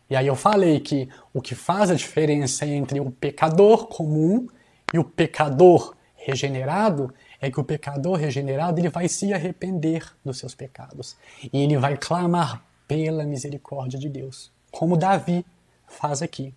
E 0.10 0.16
aí 0.16 0.28
eu 0.28 0.36
falei 0.36 0.80
que 0.80 1.10
o 1.34 1.42
que 1.42 1.56
faz 1.56 1.90
a 1.90 1.96
diferença 1.96 2.66
entre 2.66 3.00
o 3.00 3.10
pecador 3.10 3.88
comum 3.88 4.48
e 4.94 5.00
o 5.00 5.04
pecador 5.04 5.96
regenerado 6.16 7.14
é 7.42 7.50
que 7.50 7.60
o 7.60 7.64
pecador 7.64 8.18
regenerado 8.18 8.80
ele 8.80 8.90
vai 8.90 9.08
se 9.08 9.34
arrepender 9.34 10.06
dos 10.24 10.38
seus 10.38 10.54
pecados 10.54 11.18
e 11.52 11.62
ele 11.62 11.78
vai 11.78 11.98
clamar 11.98 12.64
pela 12.88 13.24
misericórdia 13.24 13.98
de 13.98 14.08
Deus, 14.08 14.52
como 14.72 14.96
Davi 14.96 15.46
faz 15.88 16.22
aqui. 16.22 16.54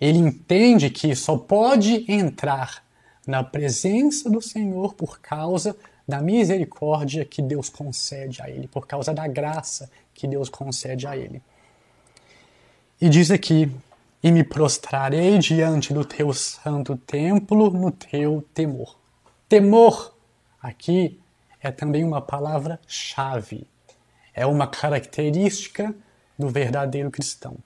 Ele 0.00 0.18
entende 0.18 0.90
que 0.90 1.14
só 1.14 1.36
pode 1.36 2.04
entrar 2.10 2.82
na 3.26 3.44
presença 3.44 4.30
do 4.30 4.40
Senhor 4.40 4.94
por 4.94 5.20
causa 5.20 5.76
da 6.06 6.22
misericórdia 6.22 7.24
que 7.24 7.42
Deus 7.42 7.68
concede 7.68 8.40
a 8.40 8.48
ele, 8.48 8.66
por 8.66 8.86
causa 8.86 9.12
da 9.12 9.26
graça 9.28 9.90
que 10.14 10.26
Deus 10.26 10.48
concede 10.48 11.06
a 11.06 11.16
ele. 11.16 11.42
E 13.00 13.08
diz 13.08 13.30
aqui: 13.30 13.70
E 14.22 14.32
me 14.32 14.42
prostrarei 14.42 15.38
diante 15.38 15.92
do 15.92 16.04
teu 16.04 16.32
santo 16.32 16.96
templo 16.96 17.70
no 17.70 17.92
teu 17.92 18.42
temor. 18.54 18.96
Temor 19.48 20.14
aqui 20.62 21.20
é 21.60 21.70
também 21.70 22.04
uma 22.04 22.20
palavra-chave, 22.20 23.66
é 24.32 24.46
uma 24.46 24.66
característica 24.66 25.94
do 26.38 26.48
verdadeiro 26.48 27.10
cristão. 27.10 27.56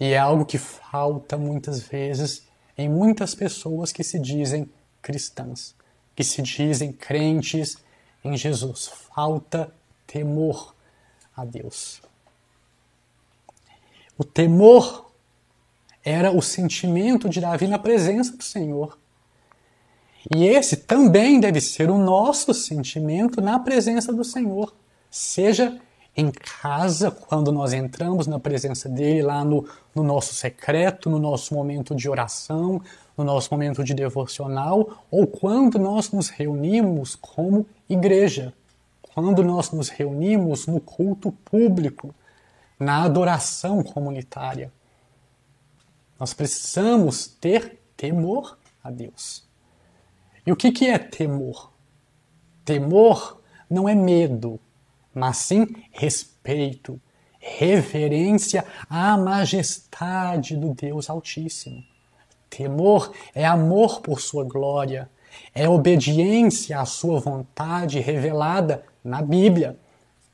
E 0.00 0.12
é 0.12 0.18
algo 0.18 0.46
que 0.46 0.58
falta 0.58 1.36
muitas 1.36 1.80
vezes 1.80 2.48
em 2.76 2.88
muitas 2.88 3.34
pessoas 3.34 3.92
que 3.92 4.02
se 4.02 4.18
dizem 4.18 4.68
cristãs 5.02 5.74
que 6.20 6.24
se 6.24 6.42
dizem 6.42 6.92
crentes 6.92 7.78
em 8.22 8.36
Jesus. 8.36 8.90
Falta 9.14 9.72
temor 10.06 10.74
a 11.34 11.46
Deus. 11.46 12.02
O 14.18 14.22
temor 14.22 15.10
era 16.04 16.30
o 16.30 16.42
sentimento 16.42 17.26
de 17.26 17.40
Davi 17.40 17.66
na 17.66 17.78
presença 17.78 18.36
do 18.36 18.42
Senhor. 18.42 18.98
E 20.34 20.44
esse 20.44 20.76
também 20.76 21.40
deve 21.40 21.58
ser 21.58 21.88
o 21.88 21.96
nosso 21.96 22.52
sentimento 22.52 23.40
na 23.40 23.58
presença 23.58 24.12
do 24.12 24.22
Senhor. 24.22 24.74
Seja 25.10 25.80
em 26.16 26.30
casa, 26.30 27.10
quando 27.10 27.52
nós 27.52 27.72
entramos 27.72 28.26
na 28.26 28.38
presença 28.38 28.88
dele, 28.88 29.22
lá 29.22 29.44
no, 29.44 29.66
no 29.94 30.02
nosso 30.02 30.34
secreto, 30.34 31.08
no 31.08 31.18
nosso 31.18 31.54
momento 31.54 31.94
de 31.94 32.08
oração, 32.08 32.80
no 33.16 33.24
nosso 33.24 33.52
momento 33.52 33.84
de 33.84 33.94
devocional, 33.94 35.04
ou 35.10 35.26
quando 35.26 35.78
nós 35.78 36.10
nos 36.10 36.28
reunimos 36.28 37.14
como 37.14 37.66
igreja, 37.88 38.52
quando 39.14 39.42
nós 39.44 39.70
nos 39.70 39.88
reunimos 39.88 40.66
no 40.66 40.80
culto 40.80 41.32
público, 41.44 42.14
na 42.78 43.02
adoração 43.02 43.82
comunitária. 43.82 44.72
Nós 46.18 46.32
precisamos 46.32 47.26
ter 47.26 47.78
temor 47.96 48.58
a 48.82 48.90
Deus. 48.90 49.46
E 50.46 50.52
o 50.52 50.56
que, 50.56 50.72
que 50.72 50.86
é 50.86 50.98
temor? 50.98 51.70
Temor 52.64 53.40
não 53.68 53.88
é 53.88 53.94
medo, 53.94 54.58
mas 55.14 55.38
sim 55.38 55.66
respeito, 55.90 57.00
reverência 57.38 58.64
à 58.88 59.16
majestade 59.16 60.56
do 60.56 60.74
Deus 60.74 61.08
Altíssimo. 61.08 61.82
Temor 62.48 63.12
é 63.34 63.46
amor 63.46 64.00
por 64.00 64.20
sua 64.20 64.44
glória, 64.44 65.08
é 65.54 65.68
obediência 65.68 66.78
à 66.78 66.84
sua 66.84 67.20
vontade 67.20 68.00
revelada 68.00 68.84
na 69.02 69.22
Bíblia. 69.22 69.76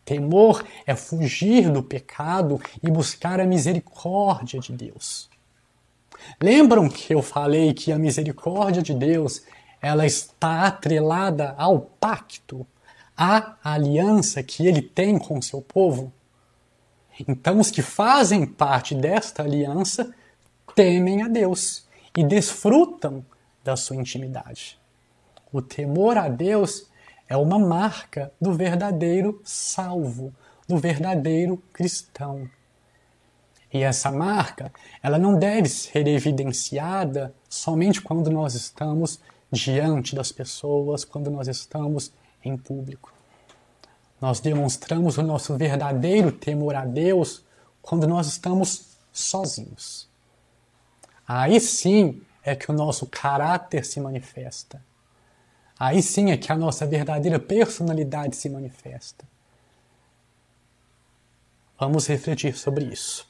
Temor 0.04 0.64
é 0.86 0.94
fugir 0.94 1.70
do 1.70 1.82
pecado 1.82 2.60
e 2.82 2.90
buscar 2.90 3.40
a 3.40 3.44
misericórdia 3.46 4.58
de 4.60 4.72
Deus. 4.72 5.28
Lembram 6.40 6.88
que 6.88 7.14
eu 7.14 7.22
falei 7.22 7.74
que 7.74 7.92
a 7.92 7.98
misericórdia 7.98 8.82
de 8.82 8.94
Deus 8.94 9.42
ela 9.80 10.06
está 10.06 10.62
atrelada 10.62 11.54
ao 11.58 11.80
pacto, 11.80 12.66
à 13.16 13.56
aliança 13.64 14.42
que 14.42 14.66
ele 14.66 14.82
tem 14.82 15.18
com 15.18 15.38
o 15.38 15.42
seu 15.42 15.62
povo? 15.62 16.12
Então, 17.26 17.58
os 17.58 17.70
que 17.70 17.80
fazem 17.80 18.44
parte 18.44 18.94
desta 18.94 19.42
aliança 19.42 20.14
temem 20.74 21.22
a 21.22 21.28
Deus 21.28 21.86
e 22.16 22.22
desfrutam 22.22 23.24
da 23.64 23.76
sua 23.76 23.96
intimidade. 23.96 24.78
O 25.50 25.62
temor 25.62 26.18
a 26.18 26.28
Deus 26.28 26.86
é 27.28 27.36
uma 27.36 27.58
marca 27.58 28.32
do 28.40 28.52
verdadeiro 28.52 29.40
salvo, 29.42 30.32
do 30.68 30.76
verdadeiro 30.76 31.56
cristão. 31.72 32.48
E 33.72 33.82
essa 33.82 34.10
marca, 34.12 34.72
ela 35.02 35.18
não 35.18 35.38
deve 35.38 35.68
ser 35.68 36.06
evidenciada 36.06 37.34
somente 37.48 38.00
quando 38.00 38.30
nós 38.30 38.54
estamos 38.54 39.20
diante 39.50 40.14
das 40.14 40.30
pessoas, 40.30 41.04
quando 41.04 41.30
nós 41.30 41.48
estamos 41.48 42.12
em 42.48 42.56
público. 42.56 43.12
Nós 44.20 44.40
demonstramos 44.40 45.18
o 45.18 45.22
nosso 45.22 45.56
verdadeiro 45.56 46.32
temor 46.32 46.74
a 46.74 46.84
Deus 46.84 47.44
quando 47.82 48.06
nós 48.06 48.26
estamos 48.26 48.96
sozinhos. 49.12 50.08
Aí 51.26 51.60
sim 51.60 52.22
é 52.42 52.54
que 52.54 52.70
o 52.70 52.74
nosso 52.74 53.06
caráter 53.06 53.84
se 53.84 54.00
manifesta. 54.00 54.82
Aí 55.78 56.02
sim 56.02 56.30
é 56.30 56.36
que 56.36 56.50
a 56.50 56.56
nossa 56.56 56.86
verdadeira 56.86 57.38
personalidade 57.38 58.36
se 58.36 58.48
manifesta. 58.48 59.24
Vamos 61.78 62.06
refletir 62.06 62.56
sobre 62.56 62.84
isso. 62.86 63.28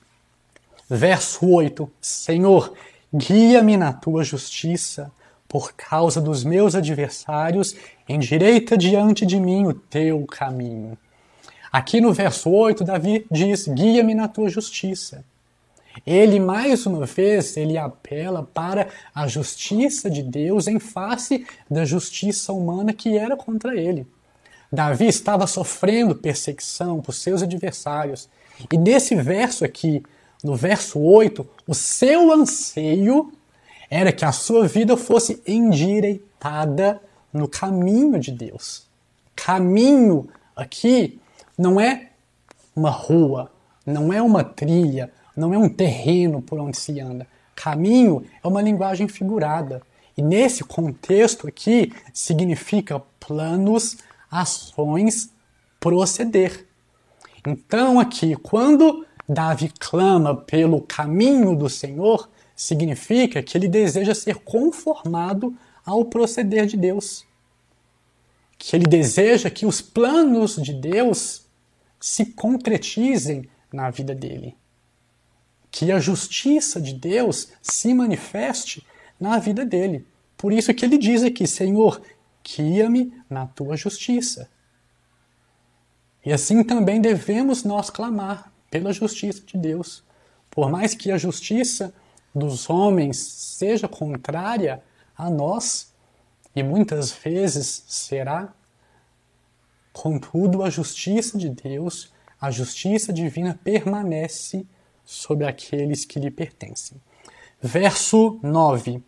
Verso 0.88 1.44
8: 1.46 1.90
Senhor, 2.00 2.72
guia-me 3.12 3.76
na 3.76 3.92
tua 3.92 4.22
justiça, 4.22 5.10
por 5.48 5.72
causa 5.74 6.20
dos 6.20 6.44
meus 6.44 6.74
adversários, 6.74 7.76
endireita 8.08 8.76
diante 8.76 9.24
de 9.24 9.38
mim 9.38 9.66
o 9.66 9.74
teu 9.74 10.24
caminho. 10.26 10.96
Aqui 11.72 12.00
no 12.00 12.12
verso 12.12 12.50
8, 12.50 12.84
Davi 12.84 13.26
diz: 13.30 13.68
Guia-me 13.68 14.14
na 14.14 14.28
tua 14.28 14.48
justiça. 14.48 15.24
Ele, 16.06 16.38
mais 16.38 16.84
uma 16.84 17.06
vez, 17.06 17.56
ele 17.56 17.78
apela 17.78 18.42
para 18.42 18.88
a 19.14 19.26
justiça 19.26 20.10
de 20.10 20.22
Deus 20.22 20.66
em 20.66 20.78
face 20.78 21.46
da 21.70 21.84
justiça 21.84 22.52
humana 22.52 22.92
que 22.92 23.16
era 23.16 23.36
contra 23.36 23.74
ele. 23.74 24.06
Davi 24.70 25.06
estava 25.06 25.46
sofrendo 25.46 26.14
perseguição 26.14 27.00
por 27.00 27.14
seus 27.14 27.42
adversários. 27.42 28.28
E 28.70 28.76
nesse 28.76 29.14
verso 29.14 29.64
aqui, 29.64 30.02
no 30.42 30.54
verso 30.54 30.98
8, 30.98 31.46
o 31.66 31.74
seu 31.74 32.32
anseio 32.32 33.32
era 33.90 34.12
que 34.12 34.24
a 34.24 34.32
sua 34.32 34.66
vida 34.66 34.96
fosse 34.96 35.42
endireitada 35.46 37.00
no 37.32 37.48
caminho 37.48 38.18
de 38.18 38.30
Deus. 38.32 38.86
Caminho 39.34 40.28
aqui 40.54 41.20
não 41.56 41.80
é 41.80 42.10
uma 42.74 42.90
rua, 42.90 43.50
não 43.84 44.12
é 44.12 44.20
uma 44.20 44.42
trilha, 44.42 45.12
não 45.36 45.52
é 45.52 45.58
um 45.58 45.68
terreno 45.68 46.42
por 46.42 46.58
onde 46.58 46.76
se 46.76 47.00
anda. 47.00 47.26
Caminho 47.54 48.24
é 48.42 48.48
uma 48.48 48.62
linguagem 48.62 49.08
figurada. 49.08 49.82
E 50.16 50.22
nesse 50.22 50.64
contexto 50.64 51.46
aqui, 51.46 51.92
significa 52.12 53.02
planos, 53.20 53.98
ações, 54.30 55.30
proceder. 55.78 56.66
Então, 57.46 58.00
aqui, 58.00 58.34
quando 58.36 59.06
Davi 59.28 59.72
clama 59.78 60.34
pelo 60.34 60.80
caminho 60.80 61.54
do 61.54 61.68
Senhor, 61.68 62.28
significa 62.56 63.42
que 63.42 63.56
ele 63.56 63.68
deseja 63.68 64.14
ser 64.14 64.36
conformado 64.36 65.56
ao 65.84 66.04
proceder 66.06 66.66
de 66.66 66.76
Deus. 66.76 67.24
Que 68.58 68.74
ele 68.74 68.86
deseja 68.86 69.48
que 69.50 69.66
os 69.66 69.80
planos 69.80 70.56
de 70.56 70.72
Deus 70.72 71.44
se 72.00 72.26
concretizem 72.26 73.48
na 73.72 73.90
vida 73.90 74.14
dele 74.14 74.56
que 75.76 75.92
a 75.92 76.00
justiça 76.00 76.80
de 76.80 76.94
Deus 76.94 77.48
se 77.60 77.92
manifeste 77.92 78.82
na 79.20 79.38
vida 79.38 79.62
dele. 79.62 80.06
Por 80.34 80.50
isso 80.50 80.72
que 80.72 80.82
ele 80.82 80.96
diz 80.96 81.22
aqui, 81.22 81.46
Senhor, 81.46 82.00
guia-me 82.42 83.12
na 83.28 83.46
tua 83.46 83.76
justiça. 83.76 84.48
E 86.24 86.32
assim 86.32 86.64
também 86.64 86.98
devemos 86.98 87.62
nós 87.62 87.90
clamar 87.90 88.50
pela 88.70 88.90
justiça 88.90 89.42
de 89.44 89.58
Deus. 89.58 90.02
Por 90.50 90.70
mais 90.70 90.94
que 90.94 91.10
a 91.10 91.18
justiça 91.18 91.92
dos 92.36 92.68
homens 92.68 93.16
seja 93.16 93.88
contrária 93.88 94.82
a 95.16 95.30
nós, 95.30 95.94
e 96.54 96.62
muitas 96.62 97.10
vezes 97.10 97.84
será, 97.88 98.52
contudo, 99.90 100.62
a 100.62 100.68
justiça 100.68 101.38
de 101.38 101.48
Deus, 101.48 102.12
a 102.38 102.50
justiça 102.50 103.10
divina 103.10 103.58
permanece 103.64 104.66
sobre 105.02 105.46
aqueles 105.46 106.04
que 106.04 106.20
lhe 106.20 106.30
pertencem. 106.30 107.00
Verso 107.60 108.38
9: 108.42 109.02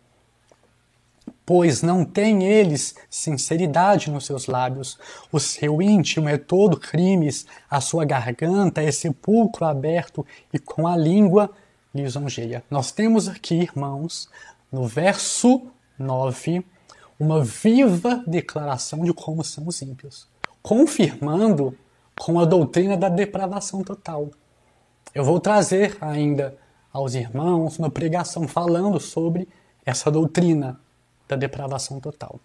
Pois 1.45 1.83
não 1.83 2.03
têm 2.03 2.43
eles 2.43 2.95
sinceridade 3.11 4.09
nos 4.09 4.25
seus 4.25 4.47
lábios, 4.47 4.97
o 5.31 5.39
seu 5.39 5.83
íntimo 5.83 6.29
é 6.29 6.37
todo 6.37 6.79
crimes, 6.79 7.45
a 7.69 7.79
sua 7.79 8.05
garganta 8.05 8.81
é 8.81 8.91
sepulcro 8.91 9.65
aberto 9.65 10.25
e 10.51 10.57
com 10.57 10.87
a 10.87 10.97
língua 10.97 11.51
lisonjeia. 11.93 12.63
Nós 12.69 12.91
temos 12.91 13.27
aqui, 13.27 13.55
irmãos, 13.55 14.29
no 14.71 14.87
verso 14.87 15.67
9, 15.97 16.65
uma 17.19 17.43
viva 17.43 18.23
declaração 18.25 19.03
de 19.03 19.13
como 19.13 19.43
são 19.43 19.67
os 19.67 19.81
ímpios, 19.81 20.27
confirmando 20.61 21.77
com 22.17 22.39
a 22.39 22.45
doutrina 22.45 22.95
da 22.95 23.09
depravação 23.09 23.83
total. 23.83 24.29
Eu 25.13 25.23
vou 25.23 25.39
trazer 25.39 25.97
ainda 25.99 26.57
aos 26.91 27.15
irmãos 27.15 27.77
uma 27.77 27.89
pregação 27.89 28.47
falando 28.47 28.99
sobre 28.99 29.47
essa 29.85 30.11
doutrina 30.11 30.79
da 31.27 31.35
depravação 31.35 31.99
total. 31.99 32.39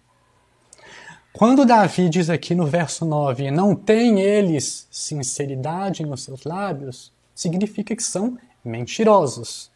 Quando 1.33 1.65
Davi 1.65 2.07
diz 2.07 2.29
aqui 2.29 2.55
no 2.55 2.65
verso 2.65 3.03
9, 3.03 3.51
não 3.51 3.75
tem 3.75 4.21
eles 4.21 4.87
sinceridade 4.89 6.05
nos 6.05 6.23
seus 6.23 6.43
lábios, 6.43 7.11
significa 7.33 7.93
que 7.93 8.03
são 8.03 8.37
mentirosos. 8.65 9.71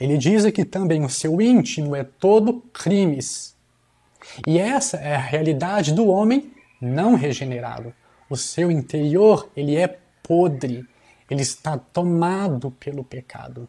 Ele 0.00 0.18
diz 0.18 0.44
aqui 0.44 0.64
também 0.64 1.04
o 1.04 1.08
seu 1.08 1.40
íntimo 1.40 1.94
é 1.94 2.02
todo 2.02 2.60
crimes. 2.72 3.54
E 4.46 4.58
essa 4.58 4.96
é 4.96 5.14
a 5.14 5.20
realidade 5.20 5.92
do 5.92 6.08
homem 6.08 6.52
não 6.80 7.14
regenerado. 7.14 7.94
O 8.28 8.36
seu 8.36 8.70
interior, 8.70 9.48
ele 9.56 9.76
é 9.76 9.98
podre, 10.22 10.86
ele 11.30 11.42
está 11.42 11.76
tomado 11.78 12.70
pelo 12.72 13.04
pecado. 13.04 13.68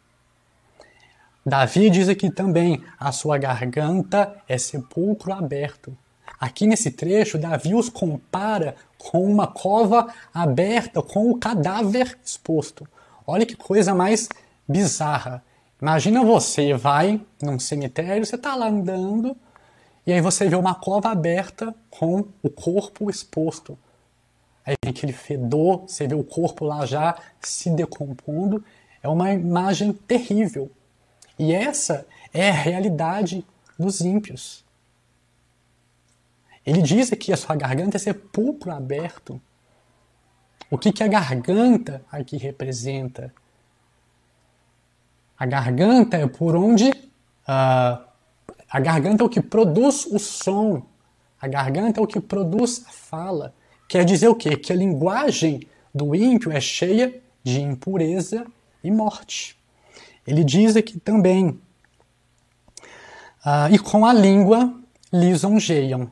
Davi 1.45 1.89
diz 1.89 2.09
aqui 2.09 2.31
também: 2.31 2.83
a 2.99 3.11
sua 3.11 3.37
garganta 3.37 4.35
é 4.47 4.57
sepulcro 4.57 5.33
aberto. 5.33 5.95
Aqui 6.39 6.65
nesse 6.65 6.91
trecho, 6.91 7.37
Davi 7.37 7.75
os 7.75 7.89
compara 7.89 8.75
com 8.97 9.23
uma 9.23 9.47
cova 9.47 10.11
aberta, 10.33 11.01
com 11.01 11.29
o 11.29 11.37
cadáver 11.37 12.17
exposto. 12.25 12.87
Olha 13.27 13.45
que 13.45 13.55
coisa 13.55 13.93
mais 13.93 14.27
bizarra. 14.67 15.43
Imagina 15.81 16.23
você 16.23 16.73
vai 16.73 17.21
num 17.41 17.59
cemitério, 17.59 18.25
você 18.25 18.35
está 18.35 18.55
lá 18.55 18.67
andando, 18.67 19.35
e 20.05 20.13
aí 20.13 20.21
você 20.21 20.47
vê 20.47 20.55
uma 20.55 20.75
cova 20.75 21.09
aberta 21.09 21.73
com 21.89 22.27
o 22.41 22.49
corpo 22.49 23.09
exposto. 23.09 23.77
Aí 24.65 24.75
vem 24.83 24.91
aquele 24.91 25.13
fedor, 25.13 25.81
você 25.87 26.07
vê 26.07 26.15
o 26.15 26.23
corpo 26.23 26.65
lá 26.65 26.85
já 26.85 27.17
se 27.41 27.69
decompondo. 27.69 28.63
É 29.01 29.07
uma 29.07 29.31
imagem 29.31 29.93
terrível. 29.93 30.71
E 31.37 31.53
essa 31.53 32.05
é 32.33 32.49
a 32.49 32.53
realidade 32.53 33.45
dos 33.77 34.01
ímpios. 34.01 34.63
Ele 36.65 36.81
diz 36.81 37.13
aqui 37.13 37.31
a 37.31 37.37
sua 37.37 37.55
garganta 37.55 37.97
é 37.97 37.99
sepulcro 37.99 38.71
aberto. 38.71 39.39
O 40.69 40.77
que, 40.77 40.91
que 40.91 41.03
a 41.03 41.07
garganta 41.07 42.03
aqui 42.11 42.37
representa? 42.37 43.31
A 45.37 45.45
garganta 45.45 46.17
é 46.17 46.27
por 46.27 46.55
onde. 46.55 46.89
Uh, 46.89 48.05
a 48.69 48.79
garganta 48.79 49.23
é 49.23 49.25
o 49.25 49.29
que 49.29 49.41
produz 49.41 50.05
o 50.07 50.17
som 50.17 50.83
A 51.39 51.47
garganta 51.47 51.99
é 51.99 52.03
o 52.03 52.07
que 52.07 52.19
produz 52.19 52.83
a 52.87 52.91
fala. 52.91 53.53
Quer 53.87 54.03
dizer 54.03 54.27
o 54.27 54.35
quê? 54.35 54.57
Que 54.57 54.73
a 54.73 54.75
linguagem 54.75 55.61
do 55.93 56.15
ímpio 56.15 56.51
é 56.51 56.59
cheia 56.59 57.21
de 57.43 57.61
impureza 57.61 58.45
e 58.83 58.89
morte. 58.89 59.55
Ele 60.25 60.43
diz 60.43 60.75
aqui 60.75 60.99
também, 60.99 61.49
uh, 63.45 63.71
e 63.71 63.77
com 63.77 64.05
a 64.05 64.13
língua 64.13 64.73
lisonjeiam. 65.13 66.11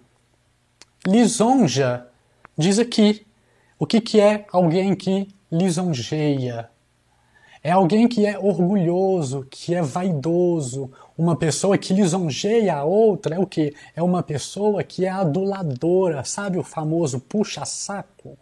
Lisonja, 1.05 2.07
diz 2.57 2.77
aqui, 2.77 3.25
o 3.79 3.87
que, 3.87 3.99
que 3.99 4.21
é 4.21 4.45
alguém 4.51 4.95
que 4.95 5.27
lisonjeia? 5.51 6.69
É 7.63 7.71
alguém 7.71 8.09
que 8.09 8.25
é 8.25 8.37
orgulhoso, 8.37 9.47
que 9.49 9.73
é 9.73 9.81
vaidoso. 9.81 10.91
Uma 11.17 11.33
pessoa 11.37 11.77
que 11.77 11.93
lisonjeia 11.93 12.75
a 12.75 12.83
outra 12.83 13.35
é 13.35 13.39
o 13.39 13.47
que? 13.47 13.73
É 13.95 14.03
uma 14.03 14.21
pessoa 14.21 14.83
que 14.83 15.05
é 15.05 15.09
aduladora, 15.09 16.25
sabe 16.25 16.57
o 16.57 16.63
famoso 16.63 17.21
puxa-saco? 17.21 18.37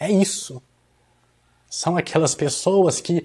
É 0.00 0.10
isso. 0.10 0.60
São 1.70 1.96
aquelas 1.96 2.34
pessoas 2.34 3.00
que 3.00 3.24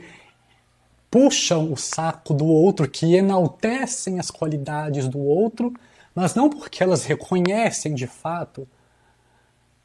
puxam 1.10 1.74
o 1.74 1.76
saco 1.76 2.36
do 2.36 2.46
outro, 2.46 2.88
que 2.88 3.16
enaltecem 3.16 4.20
as 4.20 4.30
qualidades 4.30 5.08
do 5.08 5.20
outro, 5.20 5.74
mas 6.14 6.36
não 6.36 6.52
porque 6.52 6.84
elas 6.84 7.04
reconhecem 7.04 7.96
de 7.96 8.06
fato 8.06 8.68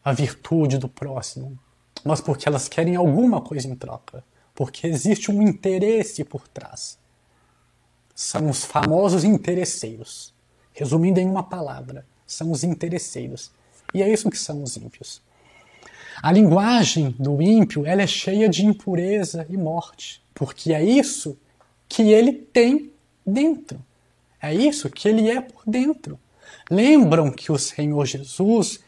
a 0.04 0.12
virtude 0.12 0.76
do 0.76 0.88
próximo, 0.88 1.58
mas 2.04 2.20
porque 2.20 2.46
elas 2.46 2.68
querem 2.68 2.94
alguma 2.94 3.40
coisa 3.40 3.66
em 3.66 3.74
troca 3.74 4.22
porque 4.56 4.86
existe 4.86 5.30
um 5.30 5.42
interesse 5.42 6.24
por 6.24 6.48
trás. 6.48 6.98
São 8.14 8.48
os 8.48 8.64
famosos 8.64 9.22
interesseiros. 9.22 10.34
Resumindo 10.72 11.20
em 11.20 11.28
uma 11.28 11.42
palavra, 11.42 12.06
são 12.26 12.50
os 12.50 12.64
interesseiros. 12.64 13.52
E 13.94 14.02
é 14.02 14.10
isso 14.10 14.30
que 14.30 14.38
são 14.38 14.62
os 14.62 14.76
ímpios. 14.76 15.22
A 16.22 16.32
linguagem 16.32 17.14
do 17.18 17.40
ímpio 17.42 17.86
ela 17.86 18.02
é 18.02 18.06
cheia 18.06 18.48
de 18.48 18.64
impureza 18.64 19.46
e 19.50 19.56
morte, 19.56 20.22
porque 20.34 20.72
é 20.72 20.82
isso 20.82 21.38
que 21.86 22.10
ele 22.10 22.32
tem 22.32 22.90
dentro. 23.26 23.78
É 24.40 24.54
isso 24.54 24.88
que 24.88 25.06
ele 25.06 25.30
é 25.30 25.40
por 25.42 25.62
dentro. 25.66 26.18
Lembram 26.70 27.30
que 27.30 27.52
o 27.52 27.58
Senhor 27.58 28.06
Jesus 28.06 28.80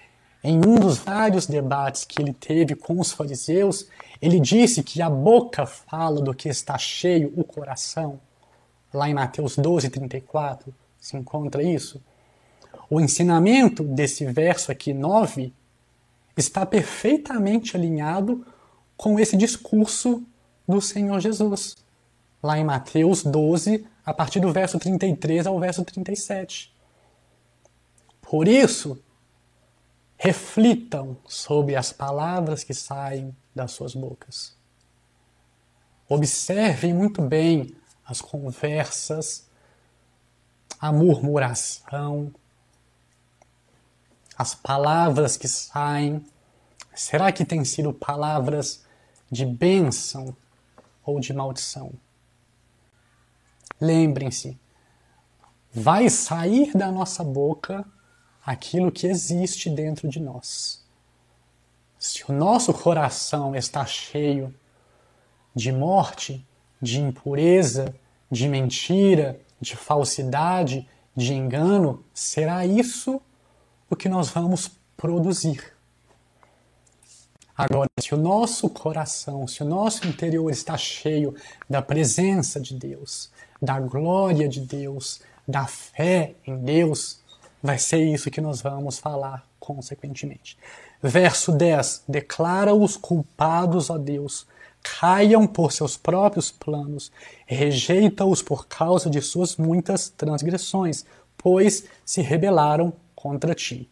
em 0.42 0.56
um 0.58 0.76
dos 0.76 0.98
vários 0.98 1.46
debates 1.46 2.04
que 2.04 2.22
ele 2.22 2.32
teve 2.32 2.74
com 2.74 3.00
os 3.00 3.12
fariseus, 3.12 3.88
ele 4.22 4.38
disse 4.38 4.82
que 4.82 5.02
a 5.02 5.10
boca 5.10 5.66
fala 5.66 6.20
do 6.20 6.34
que 6.34 6.48
está 6.48 6.78
cheio 6.78 7.32
o 7.36 7.44
coração. 7.44 8.20
Lá 8.92 9.08
em 9.08 9.14
Mateus 9.14 9.56
12, 9.56 9.90
34, 9.90 10.72
se 11.00 11.16
encontra 11.16 11.62
isso. 11.62 12.00
O 12.88 13.00
ensinamento 13.00 13.82
desse 13.82 14.24
verso 14.24 14.72
aqui, 14.72 14.94
9, 14.94 15.52
está 16.36 16.64
perfeitamente 16.64 17.76
alinhado 17.76 18.46
com 18.96 19.18
esse 19.18 19.36
discurso 19.36 20.22
do 20.66 20.80
Senhor 20.80 21.20
Jesus. 21.20 21.76
Lá 22.42 22.58
em 22.58 22.64
Mateus 22.64 23.22
12, 23.24 23.84
a 24.06 24.14
partir 24.14 24.40
do 24.40 24.52
verso 24.52 24.78
33 24.78 25.46
ao 25.46 25.58
verso 25.58 25.84
37. 25.84 26.72
Por 28.22 28.46
isso, 28.46 28.98
reflitam 30.18 31.16
sobre 31.26 31.76
as 31.76 31.92
palavras 31.92 32.64
que 32.64 32.74
saem 32.74 33.34
das 33.54 33.70
suas 33.70 33.94
bocas. 33.94 34.56
Observem 36.08 36.92
muito 36.92 37.22
bem 37.22 37.76
as 38.04 38.20
conversas, 38.20 39.48
a 40.80 40.90
murmuração, 40.90 42.34
as 44.36 44.54
palavras 44.54 45.36
que 45.36 45.46
saem. 45.46 46.24
Será 46.94 47.30
que 47.30 47.44
têm 47.44 47.64
sido 47.64 47.92
palavras 47.92 48.84
de 49.30 49.46
bênção 49.46 50.36
ou 51.04 51.20
de 51.20 51.32
maldição? 51.32 51.92
Lembrem-se, 53.80 54.58
vai 55.72 56.10
sair 56.10 56.72
da 56.76 56.90
nossa 56.90 57.22
boca 57.22 57.86
aquilo 58.48 58.90
que 58.90 59.06
existe 59.06 59.68
dentro 59.68 60.08
de 60.08 60.18
nós. 60.18 60.82
Se 61.98 62.24
o 62.30 62.32
nosso 62.32 62.72
coração 62.72 63.54
está 63.54 63.84
cheio 63.84 64.54
de 65.54 65.70
morte, 65.70 66.46
de 66.80 66.98
impureza, 66.98 67.94
de 68.30 68.48
mentira, 68.48 69.38
de 69.60 69.76
falsidade, 69.76 70.88
de 71.14 71.34
engano, 71.34 72.02
será 72.14 72.64
isso 72.64 73.20
o 73.90 73.94
que 73.94 74.08
nós 74.08 74.30
vamos 74.30 74.70
produzir. 74.96 75.74
Agora, 77.54 77.90
se 78.00 78.14
o 78.14 78.16
nosso 78.16 78.70
coração, 78.70 79.46
se 79.46 79.62
o 79.62 79.66
nosso 79.66 80.08
interior 80.08 80.50
está 80.50 80.78
cheio 80.78 81.34
da 81.68 81.82
presença 81.82 82.58
de 82.58 82.74
Deus, 82.74 83.30
da 83.60 83.78
glória 83.78 84.48
de 84.48 84.60
Deus, 84.60 85.20
da 85.46 85.66
fé 85.66 86.34
em 86.46 86.56
Deus, 86.56 87.20
vai 87.62 87.78
ser 87.78 88.02
isso 88.02 88.30
que 88.30 88.40
nós 88.40 88.60
vamos 88.60 88.98
falar 88.98 89.46
consequentemente. 89.58 90.56
Verso 91.02 91.52
10: 91.52 92.04
Declara 92.08 92.74
os 92.74 92.96
culpados 92.96 93.90
a 93.90 93.98
Deus, 93.98 94.46
caiam 94.82 95.46
por 95.46 95.72
seus 95.72 95.96
próprios 95.96 96.50
planos, 96.50 97.12
rejeita-os 97.46 98.42
por 98.42 98.66
causa 98.66 99.10
de 99.10 99.20
suas 99.20 99.56
muitas 99.56 100.08
transgressões, 100.08 101.04
pois 101.36 101.84
se 102.04 102.22
rebelaram 102.22 102.92
contra 103.14 103.54
ti. 103.54 103.88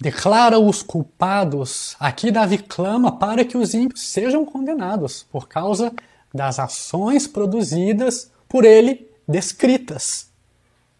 Declara 0.00 0.58
os 0.58 0.82
culpados. 0.82 1.96
Aqui 1.98 2.30
Davi 2.30 2.58
clama 2.58 3.18
para 3.18 3.44
que 3.46 3.56
os 3.56 3.72
ímpios 3.72 4.02
sejam 4.02 4.44
condenados 4.44 5.22
por 5.30 5.48
causa 5.48 5.90
das 6.34 6.58
ações 6.58 7.26
produzidas 7.26 8.30
por 8.46 8.64
ele 8.64 9.10
descritas 9.26 10.30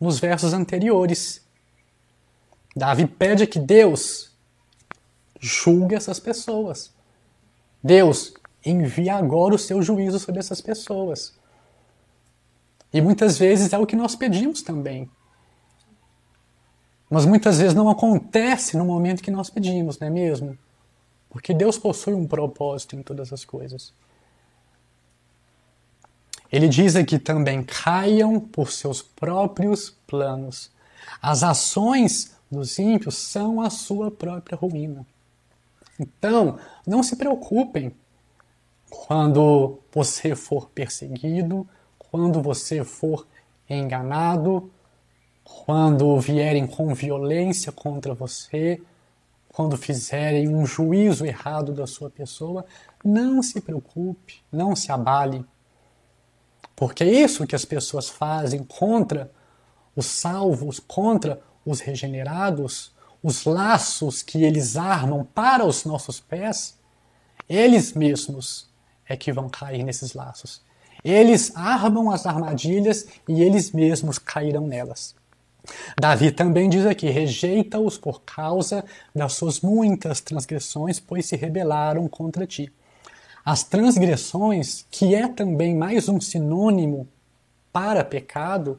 nos 0.00 0.18
versos 0.18 0.52
anteriores. 0.52 1.44
Davi 2.74 3.06
pede 3.06 3.46
que 3.46 3.58
Deus 3.58 4.30
julgue 5.40 5.94
essas 5.94 6.20
pessoas. 6.20 6.92
Deus 7.82 8.34
envia 8.64 9.14
agora 9.14 9.54
o 9.54 9.58
seu 9.58 9.80
juízo 9.82 10.18
sobre 10.18 10.40
essas 10.40 10.60
pessoas. 10.60 11.34
E 12.92 13.00
muitas 13.00 13.38
vezes 13.38 13.72
é 13.72 13.78
o 13.78 13.86
que 13.86 13.96
nós 13.96 14.16
pedimos 14.16 14.62
também. 14.62 15.10
Mas 17.08 17.24
muitas 17.24 17.58
vezes 17.58 17.74
não 17.74 17.88
acontece 17.88 18.76
no 18.76 18.84
momento 18.84 19.22
que 19.22 19.30
nós 19.30 19.48
pedimos, 19.48 19.98
não 19.98 20.08
é 20.08 20.10
mesmo? 20.10 20.58
Porque 21.30 21.54
Deus 21.54 21.78
possui 21.78 22.14
um 22.14 22.26
propósito 22.26 22.96
em 22.96 23.02
todas 23.02 23.32
as 23.32 23.44
coisas. 23.44 23.92
Ele 26.52 26.68
diz 26.68 26.96
aqui 26.96 27.18
também: 27.18 27.62
caiam 27.62 28.38
por 28.40 28.70
seus 28.70 29.02
próprios 29.02 29.90
planos. 30.06 30.70
As 31.20 31.42
ações 31.42 32.36
dos 32.50 32.78
ímpios 32.78 33.16
são 33.16 33.60
a 33.60 33.70
sua 33.70 34.10
própria 34.10 34.56
ruína. 34.56 35.06
Então, 35.98 36.58
não 36.86 37.02
se 37.02 37.16
preocupem 37.16 37.92
quando 38.88 39.78
você 39.92 40.34
for 40.34 40.68
perseguido, 40.70 41.66
quando 41.98 42.40
você 42.40 42.84
for 42.84 43.26
enganado, 43.68 44.70
quando 45.42 46.18
vierem 46.20 46.66
com 46.66 46.94
violência 46.94 47.72
contra 47.72 48.14
você, 48.14 48.80
quando 49.48 49.76
fizerem 49.76 50.48
um 50.48 50.66
juízo 50.66 51.24
errado 51.24 51.72
da 51.72 51.86
sua 51.86 52.10
pessoa, 52.10 52.64
não 53.04 53.42
se 53.42 53.60
preocupe, 53.60 54.42
não 54.52 54.76
se 54.76 54.92
abale. 54.92 55.44
Porque 56.76 57.02
é 57.02 57.10
isso 57.10 57.46
que 57.46 57.56
as 57.56 57.64
pessoas 57.64 58.08
fazem 58.08 58.62
contra 58.62 59.32
os 59.96 60.04
salvos, 60.04 60.78
contra 60.78 61.40
os 61.64 61.80
regenerados, 61.80 62.94
os 63.22 63.44
laços 63.44 64.22
que 64.22 64.44
eles 64.44 64.76
armam 64.76 65.24
para 65.24 65.64
os 65.64 65.84
nossos 65.84 66.20
pés, 66.20 66.78
eles 67.48 67.94
mesmos 67.94 68.68
é 69.08 69.16
que 69.16 69.32
vão 69.32 69.48
cair 69.48 69.82
nesses 69.82 70.12
laços. 70.12 70.60
Eles 71.02 71.52
armam 71.56 72.10
as 72.10 72.26
armadilhas 72.26 73.06
e 73.28 73.42
eles 73.42 73.72
mesmos 73.72 74.18
cairão 74.18 74.66
nelas. 74.66 75.14
Davi 75.98 76.30
também 76.30 76.68
diz 76.68 76.84
aqui: 76.84 77.08
rejeita-os 77.08 77.98
por 77.98 78.22
causa 78.22 78.84
das 79.14 79.32
suas 79.32 79.60
muitas 79.60 80.20
transgressões, 80.20 81.00
pois 81.00 81.26
se 81.26 81.36
rebelaram 81.36 82.08
contra 82.08 82.46
ti. 82.46 82.72
As 83.46 83.62
transgressões, 83.62 84.84
que 84.90 85.14
é 85.14 85.28
também 85.28 85.72
mais 85.72 86.08
um 86.08 86.20
sinônimo 86.20 87.06
para 87.72 88.04
pecado, 88.04 88.76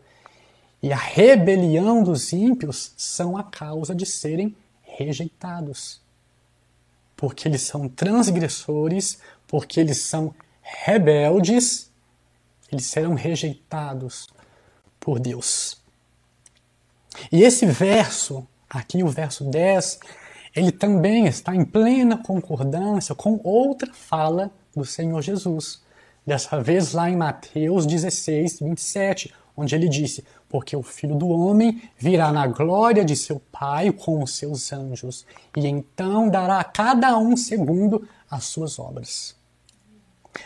e 0.84 0.92
a 0.92 0.98
rebelião 0.98 2.04
dos 2.04 2.34
ímpios 2.34 2.92
são 2.98 3.38
a 3.38 3.44
causa 3.44 3.96
de 3.96 4.06
serem 4.06 4.54
rejeitados. 4.84 6.02
Porque 7.16 7.48
eles 7.48 7.62
são 7.62 7.88
transgressores, 7.88 9.20
porque 9.48 9.80
eles 9.80 10.00
são 10.00 10.36
rebeldes, 10.62 11.90
eles 12.70 12.88
serão 12.88 13.14
rejeitados 13.14 14.28
por 15.00 15.18
Deus. 15.18 15.82
E 17.32 17.42
esse 17.42 17.66
verso 17.66 18.46
aqui 18.70 19.02
o 19.02 19.08
verso 19.08 19.46
10, 19.46 20.02
ele 20.58 20.72
também 20.72 21.28
está 21.28 21.56
em 21.56 21.64
plena 21.64 22.18
concordância 22.18 23.14
com 23.14 23.40
outra 23.44 23.94
fala 23.94 24.50
do 24.76 24.84
Senhor 24.84 25.22
Jesus. 25.22 25.84
Dessa 26.26 26.60
vez 26.60 26.94
lá 26.94 27.08
em 27.08 27.16
Mateus 27.16 27.86
16, 27.86 28.62
27, 28.62 29.32
onde 29.56 29.76
ele 29.76 29.88
disse: 29.88 30.26
Porque 30.50 30.76
o 30.76 30.82
filho 30.82 31.14
do 31.14 31.28
homem 31.28 31.80
virá 31.96 32.32
na 32.32 32.48
glória 32.48 33.06
de 33.06 33.16
seu 33.16 33.40
Pai 33.52 33.92
com 33.92 34.24
os 34.24 34.36
seus 34.36 34.74
anjos, 34.74 35.28
e 35.56 35.68
então 35.68 36.28
dará 36.28 36.60
a 36.60 36.64
cada 36.64 37.16
um 37.20 37.38
segundo 37.38 38.08
as 38.28 38.46
suas 38.46 38.80
obras. 38.80 39.36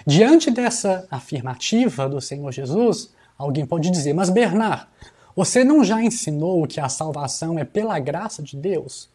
Diante 0.06 0.52
dessa 0.52 1.08
afirmativa 1.10 2.10
do 2.10 2.20
Senhor 2.20 2.52
Jesus, 2.52 3.12
alguém 3.38 3.66
pode 3.66 3.90
dizer: 3.90 4.14
Mas 4.14 4.30
Bernard, 4.30 4.88
você 5.34 5.64
não 5.64 5.86
já 5.86 6.04
ensinou 6.04 6.68
que 6.68 6.82
a 6.82 6.90
salvação 6.90 7.58
é 7.58 7.64
pela 7.64 7.98
graça 7.98 8.44
de 8.44 8.58
Deus? 8.58 9.10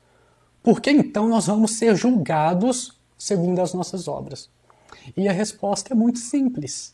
Por 0.66 0.80
que 0.80 0.90
então 0.90 1.28
nós 1.28 1.46
vamos 1.46 1.76
ser 1.78 1.94
julgados 1.94 2.98
segundo 3.16 3.60
as 3.60 3.72
nossas 3.72 4.08
obras? 4.08 4.50
E 5.16 5.28
a 5.28 5.32
resposta 5.32 5.92
é 5.92 5.96
muito 5.96 6.18
simples. 6.18 6.92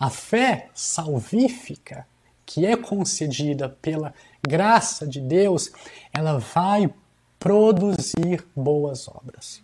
A 0.00 0.08
fé 0.08 0.70
salvífica, 0.74 2.06
que 2.46 2.64
é 2.64 2.74
concedida 2.74 3.68
pela 3.68 4.14
graça 4.40 5.06
de 5.06 5.20
Deus, 5.20 5.70
ela 6.10 6.38
vai 6.38 6.90
produzir 7.38 8.46
boas 8.56 9.06
obras. 9.06 9.62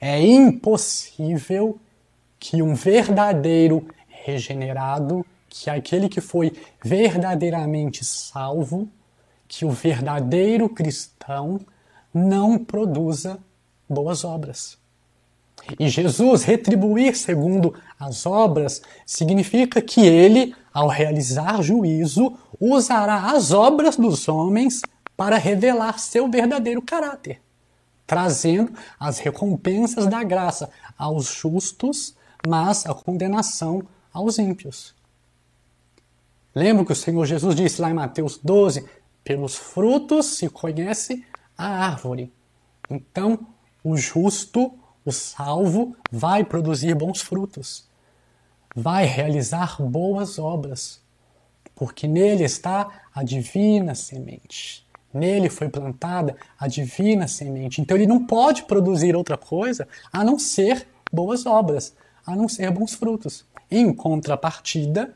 É 0.00 0.22
impossível 0.22 1.80
que 2.38 2.62
um 2.62 2.76
verdadeiro 2.76 3.88
regenerado, 4.06 5.26
que 5.48 5.68
aquele 5.68 6.08
que 6.08 6.20
foi 6.20 6.52
verdadeiramente 6.80 8.04
salvo, 8.04 8.88
que 9.48 9.64
o 9.64 9.70
verdadeiro 9.72 10.68
cristão 10.68 11.58
não 12.14 12.56
produza 12.56 13.38
boas 13.88 14.24
obras. 14.24 14.78
E 15.78 15.88
Jesus 15.88 16.44
retribuir 16.44 17.16
segundo 17.16 17.74
as 17.98 18.26
obras 18.26 18.82
significa 19.04 19.80
que 19.82 20.00
ele, 20.06 20.54
ao 20.72 20.88
realizar 20.88 21.62
juízo, 21.62 22.36
usará 22.60 23.32
as 23.32 23.50
obras 23.50 23.96
dos 23.96 24.28
homens 24.28 24.82
para 25.16 25.38
revelar 25.38 25.98
seu 25.98 26.30
verdadeiro 26.30 26.82
caráter, 26.82 27.40
trazendo 28.06 28.72
as 28.98 29.18
recompensas 29.18 30.06
da 30.06 30.22
graça 30.22 30.70
aos 30.98 31.26
justos, 31.26 32.14
mas 32.46 32.84
a 32.86 32.94
condenação 32.94 33.82
aos 34.12 34.38
ímpios. 34.38 34.94
Lembra 36.54 36.84
que 36.84 36.92
o 36.92 36.96
Senhor 36.96 37.24
Jesus 37.24 37.54
disse 37.54 37.80
lá 37.80 37.90
em 37.90 37.94
Mateus 37.94 38.38
12: 38.38 38.84
pelos 39.24 39.56
frutos 39.56 40.36
se 40.36 40.48
conhece 40.48 41.24
a 41.56 41.66
árvore. 41.66 42.32
Então, 42.90 43.46
o 43.82 43.96
justo 43.96 44.72
o 45.04 45.12
salvo 45.12 45.94
vai 46.10 46.44
produzir 46.44 46.94
bons 46.94 47.20
frutos, 47.20 47.86
vai 48.74 49.04
realizar 49.04 49.80
boas 49.80 50.38
obras, 50.38 51.00
porque 51.74 52.06
nele 52.08 52.44
está 52.44 53.02
a 53.14 53.22
divina 53.22 53.94
semente. 53.94 54.84
Nele 55.12 55.48
foi 55.48 55.68
plantada 55.68 56.36
a 56.58 56.66
divina 56.66 57.28
semente. 57.28 57.80
Então 57.80 57.96
ele 57.96 58.06
não 58.06 58.26
pode 58.26 58.64
produzir 58.64 59.14
outra 59.14 59.36
coisa 59.36 59.86
a 60.12 60.24
não 60.24 60.38
ser 60.38 60.88
boas 61.12 61.46
obras, 61.46 61.94
a 62.26 62.34
não 62.34 62.48
ser 62.48 62.70
bons 62.70 62.94
frutos. 62.94 63.44
Em 63.70 63.92
contrapartida, 63.92 65.14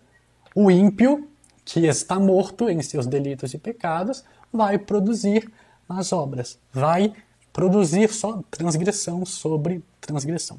o 0.55 0.71
ímpio, 0.71 1.29
que 1.65 1.87
está 1.87 2.19
morto 2.19 2.69
em 2.69 2.81
seus 2.83 3.07
delitos 3.07 3.55
e 3.55 3.59
pecados, 3.59 4.25
vai 4.53 4.79
produzir 4.79 5.51
as 5.89 6.13
obras, 6.13 6.59
vai 6.73 7.13
produzir 7.53 8.13
só 8.13 8.43
transgressão 8.51 9.25
sobre 9.25 9.83
transgressão. 10.01 10.59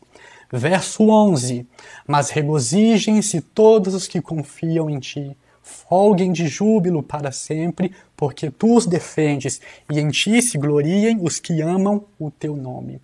Verso 0.52 1.04
11: 1.04 1.68
Mas 2.08 2.30
regozijem-se 2.30 3.42
todos 3.42 3.94
os 3.94 4.08
que 4.08 4.22
confiam 4.22 4.90
em 4.90 5.00
ti, 5.00 5.38
folguem 5.62 6.32
de 6.32 6.48
júbilo 6.48 7.04
para 7.04 7.32
sempre, 7.32 7.96
porque 8.18 8.50
tu 8.50 8.76
os 8.76 8.86
defendes, 8.86 9.62
e 9.92 10.00
em 10.00 10.10
ti 10.10 10.42
se 10.42 10.58
gloriem 10.58 11.20
os 11.22 11.40
que 11.40 11.62
amam 11.62 12.06
o 12.18 12.32
teu 12.32 12.56
nome. 12.56 13.00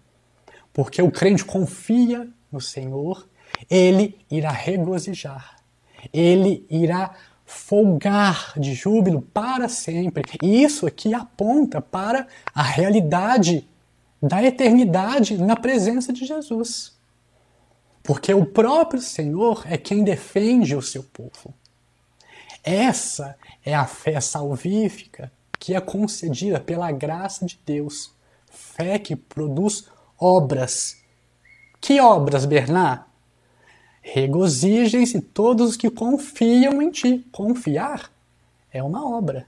Porque 0.73 1.01
o 1.01 1.11
crente 1.11 1.45
confia 1.45 2.27
no 2.51 2.59
Senhor, 2.59 3.27
ele 3.69 4.17
irá 4.29 4.51
regozijar, 4.51 5.57
ele 6.11 6.65
irá 6.69 7.13
folgar 7.45 8.53
de 8.57 8.73
júbilo 8.73 9.21
para 9.21 9.69
sempre. 9.69 10.23
E 10.41 10.63
isso 10.63 10.87
aqui 10.87 11.13
aponta 11.13 11.79
para 11.79 12.27
a 12.53 12.63
realidade 12.63 13.67
da 14.21 14.43
eternidade 14.43 15.37
na 15.37 15.55
presença 15.55 16.11
de 16.11 16.25
Jesus. 16.25 16.95
Porque 18.01 18.33
o 18.33 18.45
próprio 18.45 19.01
Senhor 19.01 19.63
é 19.65 19.77
quem 19.77 20.03
defende 20.03 20.75
o 20.75 20.81
seu 20.81 21.03
povo. 21.03 21.53
Essa 22.63 23.37
é 23.63 23.75
a 23.75 23.85
fé 23.85 24.19
salvífica 24.19 25.31
que 25.59 25.73
é 25.73 25.81
concedida 25.81 26.59
pela 26.59 26.91
graça 26.91 27.45
de 27.45 27.59
Deus. 27.65 28.13
Fé 28.49 28.99
que 28.99 29.15
produz 29.15 29.85
obras. 30.19 30.97
Que 31.79 31.99
obras, 31.99 32.45
Bernard? 32.45 33.03
Regozijem-se 34.07 35.19
todos 35.19 35.71
os 35.71 35.75
que 35.75 35.89
confiam 35.89 36.79
em 36.79 36.91
ti. 36.91 37.25
Confiar 37.31 38.11
é 38.71 38.83
uma 38.83 39.03
obra. 39.03 39.47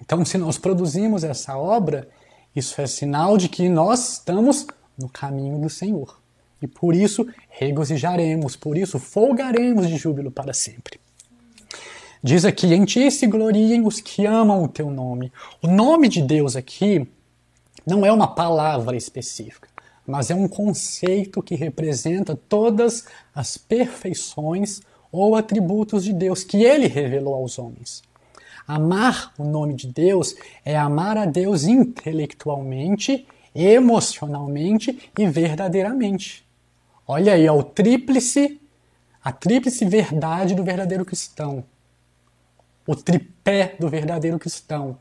Então, 0.00 0.24
se 0.24 0.38
nós 0.38 0.56
produzimos 0.56 1.22
essa 1.22 1.58
obra, 1.58 2.08
isso 2.56 2.80
é 2.80 2.86
sinal 2.86 3.36
de 3.36 3.50
que 3.50 3.68
nós 3.68 4.14
estamos 4.14 4.66
no 4.96 5.10
caminho 5.10 5.58
do 5.58 5.68
Senhor. 5.68 6.18
E 6.62 6.66
por 6.66 6.96
isso 6.96 7.28
regozijaremos, 7.50 8.56
por 8.56 8.78
isso 8.78 8.98
folgaremos 8.98 9.86
de 9.86 9.98
júbilo 9.98 10.30
para 10.30 10.54
sempre. 10.54 10.98
Diz 12.22 12.46
aqui: 12.46 12.72
Em 12.72 12.86
ti 12.86 13.10
se 13.10 13.26
gloriem 13.26 13.86
os 13.86 14.00
que 14.00 14.24
amam 14.24 14.64
o 14.64 14.68
teu 14.68 14.90
nome. 14.90 15.30
O 15.62 15.68
nome 15.68 16.08
de 16.08 16.22
Deus 16.22 16.56
aqui 16.56 17.06
não 17.86 18.06
é 18.06 18.12
uma 18.12 18.34
palavra 18.34 18.96
específica, 18.96 19.68
mas 20.10 20.30
é 20.30 20.34
um 20.34 20.48
conceito 20.48 21.42
que 21.42 21.54
representa 21.54 22.34
todas 22.34 23.06
as 23.34 23.56
perfeições 23.56 24.80
ou 25.12 25.36
atributos 25.36 26.04
de 26.04 26.12
Deus 26.12 26.42
que 26.42 26.62
ele 26.64 26.86
revelou 26.86 27.34
aos 27.34 27.58
homens. 27.58 28.02
Amar 28.66 29.32
o 29.38 29.44
nome 29.44 29.74
de 29.74 29.86
Deus 29.86 30.34
é 30.64 30.76
amar 30.76 31.16
a 31.16 31.24
Deus 31.24 31.64
intelectualmente, 31.64 33.26
emocionalmente 33.54 35.10
e 35.18 35.26
verdadeiramente. 35.26 36.46
Olha 37.06 37.32
aí, 37.32 37.48
ó, 37.48 37.56
o 37.56 37.62
tríplice, 37.64 38.60
a 39.22 39.32
tríplice 39.32 39.84
verdade 39.84 40.54
do 40.54 40.62
verdadeiro 40.62 41.04
cristão. 41.04 41.64
O 42.86 42.94
tripé 42.94 43.76
do 43.78 43.88
verdadeiro 43.88 44.38
cristão. 44.38 44.98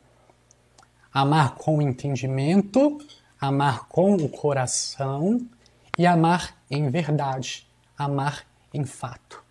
Amar 1.14 1.56
com 1.56 1.82
entendimento, 1.82 3.00
amar 3.40 3.88
com 3.88 4.16
o 4.16 4.30
coração 4.30 5.42
e 5.98 6.06
amar 6.06 6.58
em 6.70 6.90
verdade, 6.90 7.68
amar 7.98 8.46
em 8.74 8.86
fato. 8.86 9.44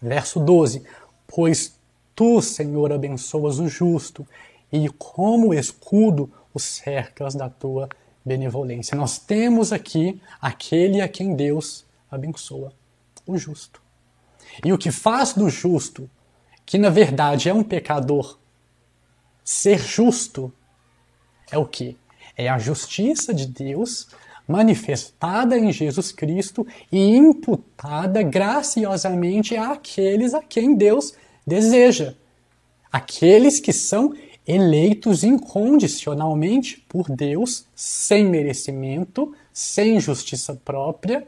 Verso 0.00 0.40
12: 0.40 0.84
Pois 1.26 1.74
Tu, 2.14 2.42
Senhor, 2.42 2.92
abençoas 2.92 3.58
o 3.58 3.68
justo 3.68 4.26
e 4.70 4.88
como 4.90 5.54
escudo 5.54 6.30
o 6.52 6.60
cercas 6.60 7.34
da 7.34 7.48
tua 7.48 7.88
benevolência. 8.24 8.96
Nós 8.96 9.18
temos 9.18 9.72
aqui 9.72 10.20
aquele 10.40 11.00
a 11.00 11.08
quem 11.08 11.34
Deus 11.34 11.84
abençoa, 12.10 12.72
o 13.26 13.38
justo. 13.38 13.80
E 14.64 14.72
o 14.72 14.78
que 14.78 14.90
faz 14.90 15.32
do 15.32 15.48
justo, 15.48 16.08
que 16.66 16.76
na 16.76 16.90
verdade 16.90 17.48
é 17.48 17.54
um 17.54 17.62
pecador, 17.62 18.38
ser 19.42 19.78
justo, 19.78 20.52
é 21.50 21.56
o 21.56 21.66
que? 21.66 21.96
É 22.36 22.48
a 22.48 22.58
justiça 22.58 23.32
de 23.32 23.46
Deus 23.46 24.08
manifestada 24.46 25.56
em 25.56 25.72
Jesus 25.72 26.12
Cristo 26.12 26.66
e 26.90 26.98
imputada 26.98 28.22
graciosamente 28.22 29.56
àqueles 29.56 30.34
a 30.34 30.42
quem 30.42 30.74
Deus 30.74 31.14
deseja. 31.46 32.14
Aqueles 32.90 33.60
que 33.60 33.72
são 33.72 34.14
eleitos 34.46 35.22
incondicionalmente 35.22 36.84
por 36.88 37.08
Deus, 37.08 37.64
sem 37.74 38.24
merecimento, 38.24 39.34
sem 39.52 40.00
justiça 40.00 40.54
própria, 40.64 41.26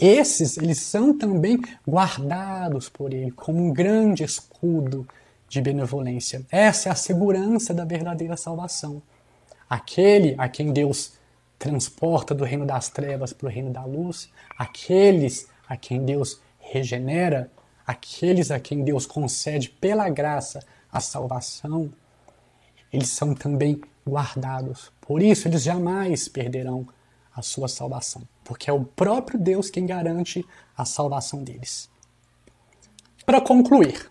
esses 0.00 0.56
eles 0.56 0.80
são 0.80 1.16
também 1.16 1.60
guardados 1.86 2.88
por 2.88 3.12
ele 3.12 3.30
como 3.30 3.64
um 3.64 3.72
grande 3.72 4.24
escudo 4.24 5.06
de 5.48 5.60
benevolência. 5.60 6.44
Essa 6.50 6.88
é 6.88 6.92
a 6.92 6.96
segurança 6.96 7.72
da 7.72 7.84
verdadeira 7.84 8.36
salvação. 8.36 9.00
Aquele 9.68 10.34
a 10.38 10.48
quem 10.48 10.72
Deus 10.72 11.14
transporta 11.58 12.34
do 12.34 12.44
reino 12.44 12.66
das 12.66 12.88
trevas 12.88 13.32
para 13.32 13.46
o 13.46 13.50
reino 13.50 13.70
da 13.70 13.84
luz, 13.84 14.30
aqueles 14.56 15.48
a 15.68 15.76
quem 15.76 16.04
Deus 16.04 16.40
regenera, 16.58 17.50
aqueles 17.86 18.50
a 18.50 18.60
quem 18.60 18.84
Deus 18.84 19.06
concede 19.06 19.70
pela 19.70 20.08
graça 20.08 20.64
a 20.92 21.00
salvação, 21.00 21.90
eles 22.92 23.08
são 23.08 23.34
também 23.34 23.80
guardados. 24.06 24.92
Por 25.00 25.22
isso, 25.22 25.48
eles 25.48 25.62
jamais 25.62 26.28
perderão 26.28 26.86
a 27.34 27.42
sua 27.42 27.68
salvação, 27.68 28.22
porque 28.44 28.70
é 28.70 28.72
o 28.72 28.84
próprio 28.84 29.38
Deus 29.38 29.68
quem 29.68 29.84
garante 29.84 30.44
a 30.76 30.84
salvação 30.84 31.42
deles. 31.42 31.90
Para 33.26 33.40
concluir, 33.40 34.10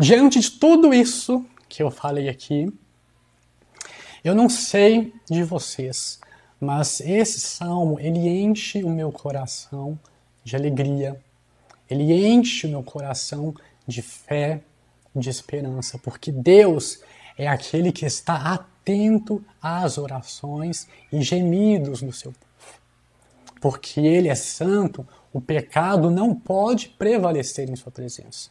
diante 0.00 0.40
de 0.40 0.50
tudo 0.50 0.92
isso 0.92 1.44
que 1.68 1.82
eu 1.82 1.90
falei 1.90 2.28
aqui, 2.28 2.72
eu 4.24 4.34
não 4.34 4.48
sei 4.48 5.14
de 5.30 5.44
vocês, 5.44 6.18
mas 6.58 7.00
esse 7.00 7.38
salmo 7.38 8.00
ele 8.00 8.26
enche 8.26 8.82
o 8.82 8.88
meu 8.88 9.12
coração 9.12 9.98
de 10.42 10.56
alegria, 10.56 11.20
ele 11.88 12.26
enche 12.26 12.66
o 12.66 12.70
meu 12.70 12.82
coração 12.82 13.54
de 13.86 14.00
fé, 14.00 14.62
de 15.14 15.28
esperança, 15.28 15.98
porque 15.98 16.32
Deus 16.32 17.00
é 17.36 17.46
aquele 17.46 17.92
que 17.92 18.06
está 18.06 18.54
atento 18.54 19.44
às 19.60 19.98
orações 19.98 20.88
e 21.12 21.20
gemidos 21.22 22.02
do 22.02 22.12
seu 22.12 22.32
povo. 22.32 22.44
Porque 23.60 24.00
Ele 24.00 24.28
é 24.28 24.34
santo, 24.34 25.06
o 25.32 25.40
pecado 25.40 26.10
não 26.10 26.34
pode 26.34 26.88
prevalecer 26.90 27.68
em 27.70 27.76
Sua 27.76 27.90
presença. 27.90 28.50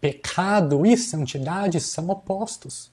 Pecado 0.00 0.86
e 0.86 0.96
santidade 0.96 1.80
são 1.80 2.08
opostos. 2.08 2.90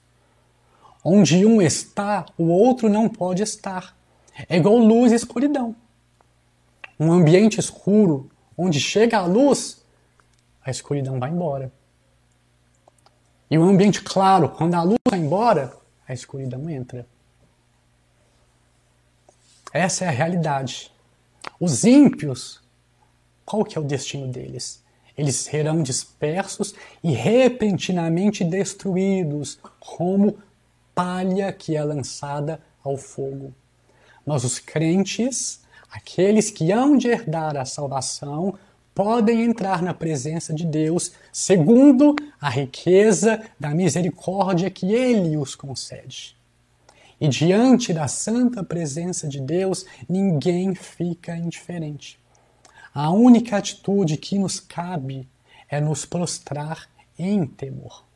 Onde 1.04 1.44
um 1.46 1.62
está, 1.62 2.26
o 2.36 2.44
outro 2.44 2.88
não 2.88 3.08
pode 3.08 3.42
estar. 3.42 3.96
É 4.48 4.56
igual 4.56 4.76
luz 4.76 5.12
e 5.12 5.14
escuridão. 5.14 5.74
Um 6.98 7.12
ambiente 7.12 7.60
escuro, 7.60 8.30
onde 8.56 8.80
chega 8.80 9.18
a 9.18 9.26
luz, 9.26 9.82
a 10.64 10.70
escuridão 10.70 11.18
vai 11.18 11.30
embora. 11.30 11.72
E 13.50 13.58
um 13.58 13.64
ambiente 13.64 14.02
claro, 14.02 14.48
quando 14.48 14.74
a 14.74 14.82
luz 14.82 14.98
vai 15.08 15.18
embora, 15.18 15.72
a 16.06 16.12
escuridão 16.12 16.68
entra. 16.68 17.06
Essa 19.72 20.04
é 20.04 20.08
a 20.08 20.12
realidade. 20.12 20.92
Os 21.60 21.84
ímpios, 21.84 22.60
qual 23.44 23.64
que 23.64 23.78
é 23.78 23.80
o 23.80 23.84
destino 23.84 24.26
deles? 24.28 24.82
Eles 25.16 25.36
serão 25.36 25.82
dispersos 25.82 26.74
e 27.02 27.12
repentinamente 27.12 28.44
destruídos, 28.44 29.58
como 29.80 30.38
palha 30.98 31.52
que 31.52 31.76
é 31.76 31.84
lançada 31.84 32.60
ao 32.82 32.96
fogo. 32.96 33.54
Mas 34.26 34.42
os 34.42 34.58
crentes, 34.58 35.60
aqueles 35.88 36.50
que 36.50 36.72
hão 36.72 36.96
de 36.96 37.06
herdar 37.06 37.56
a 37.56 37.64
salvação, 37.64 38.58
podem 38.92 39.44
entrar 39.44 39.80
na 39.80 39.94
presença 39.94 40.52
de 40.52 40.66
Deus 40.66 41.12
segundo 41.32 42.16
a 42.40 42.50
riqueza 42.50 43.40
da 43.60 43.70
misericórdia 43.70 44.68
que 44.70 44.92
Ele 44.92 45.36
os 45.36 45.54
concede. 45.54 46.36
E 47.20 47.28
diante 47.28 47.92
da 47.92 48.08
santa 48.08 48.64
presença 48.64 49.28
de 49.28 49.40
Deus, 49.40 49.86
ninguém 50.08 50.74
fica 50.74 51.36
indiferente. 51.36 52.18
A 52.92 53.12
única 53.12 53.56
atitude 53.56 54.16
que 54.16 54.36
nos 54.36 54.58
cabe 54.58 55.28
é 55.68 55.80
nos 55.80 56.04
prostrar 56.04 56.88
em 57.16 57.46
temor. 57.46 58.07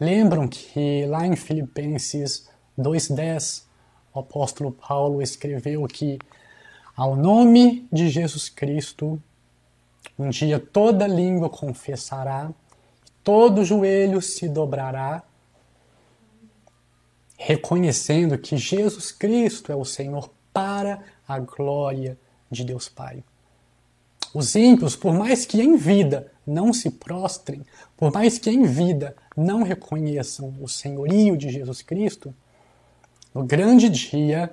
Lembram 0.00 0.46
que 0.46 1.04
lá 1.06 1.26
em 1.26 1.34
Filipenses 1.34 2.48
2,10, 2.78 3.64
o 4.14 4.20
apóstolo 4.20 4.70
Paulo 4.70 5.20
escreveu 5.20 5.84
que, 5.86 6.18
ao 6.96 7.16
nome 7.16 7.88
de 7.92 8.08
Jesus 8.08 8.48
Cristo, 8.48 9.20
um 10.16 10.30
dia 10.30 10.60
toda 10.60 11.06
língua 11.06 11.50
confessará, 11.50 12.50
todo 13.24 13.64
joelho 13.64 14.22
se 14.22 14.48
dobrará, 14.48 15.22
reconhecendo 17.36 18.38
que 18.38 18.56
Jesus 18.56 19.10
Cristo 19.12 19.72
é 19.72 19.76
o 19.76 19.84
Senhor 19.84 20.30
para 20.52 21.02
a 21.26 21.38
glória 21.38 22.18
de 22.50 22.64
Deus 22.64 22.88
Pai. 22.88 23.22
Os 24.34 24.54
ímpios, 24.54 24.94
por 24.94 25.14
mais 25.14 25.44
que 25.44 25.60
em 25.60 25.76
vida 25.76 26.32
não 26.46 26.72
se 26.72 26.90
prostrem, 26.90 27.64
por 27.96 28.12
mais 28.12 28.38
que 28.38 28.50
em 28.50 28.64
vida 28.64 29.16
não 29.38 29.62
reconheçam 29.62 30.52
o 30.60 30.68
senhorio 30.68 31.36
de 31.36 31.48
Jesus 31.48 31.80
Cristo, 31.80 32.34
no 33.32 33.44
grande 33.44 33.88
dia, 33.88 34.52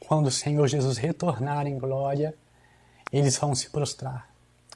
quando 0.00 0.28
o 0.28 0.30
Senhor 0.30 0.66
Jesus 0.66 0.96
retornar 0.96 1.66
em 1.66 1.78
glória, 1.78 2.34
eles 3.12 3.36
vão 3.36 3.54
se 3.54 3.68
prostrar 3.68 4.30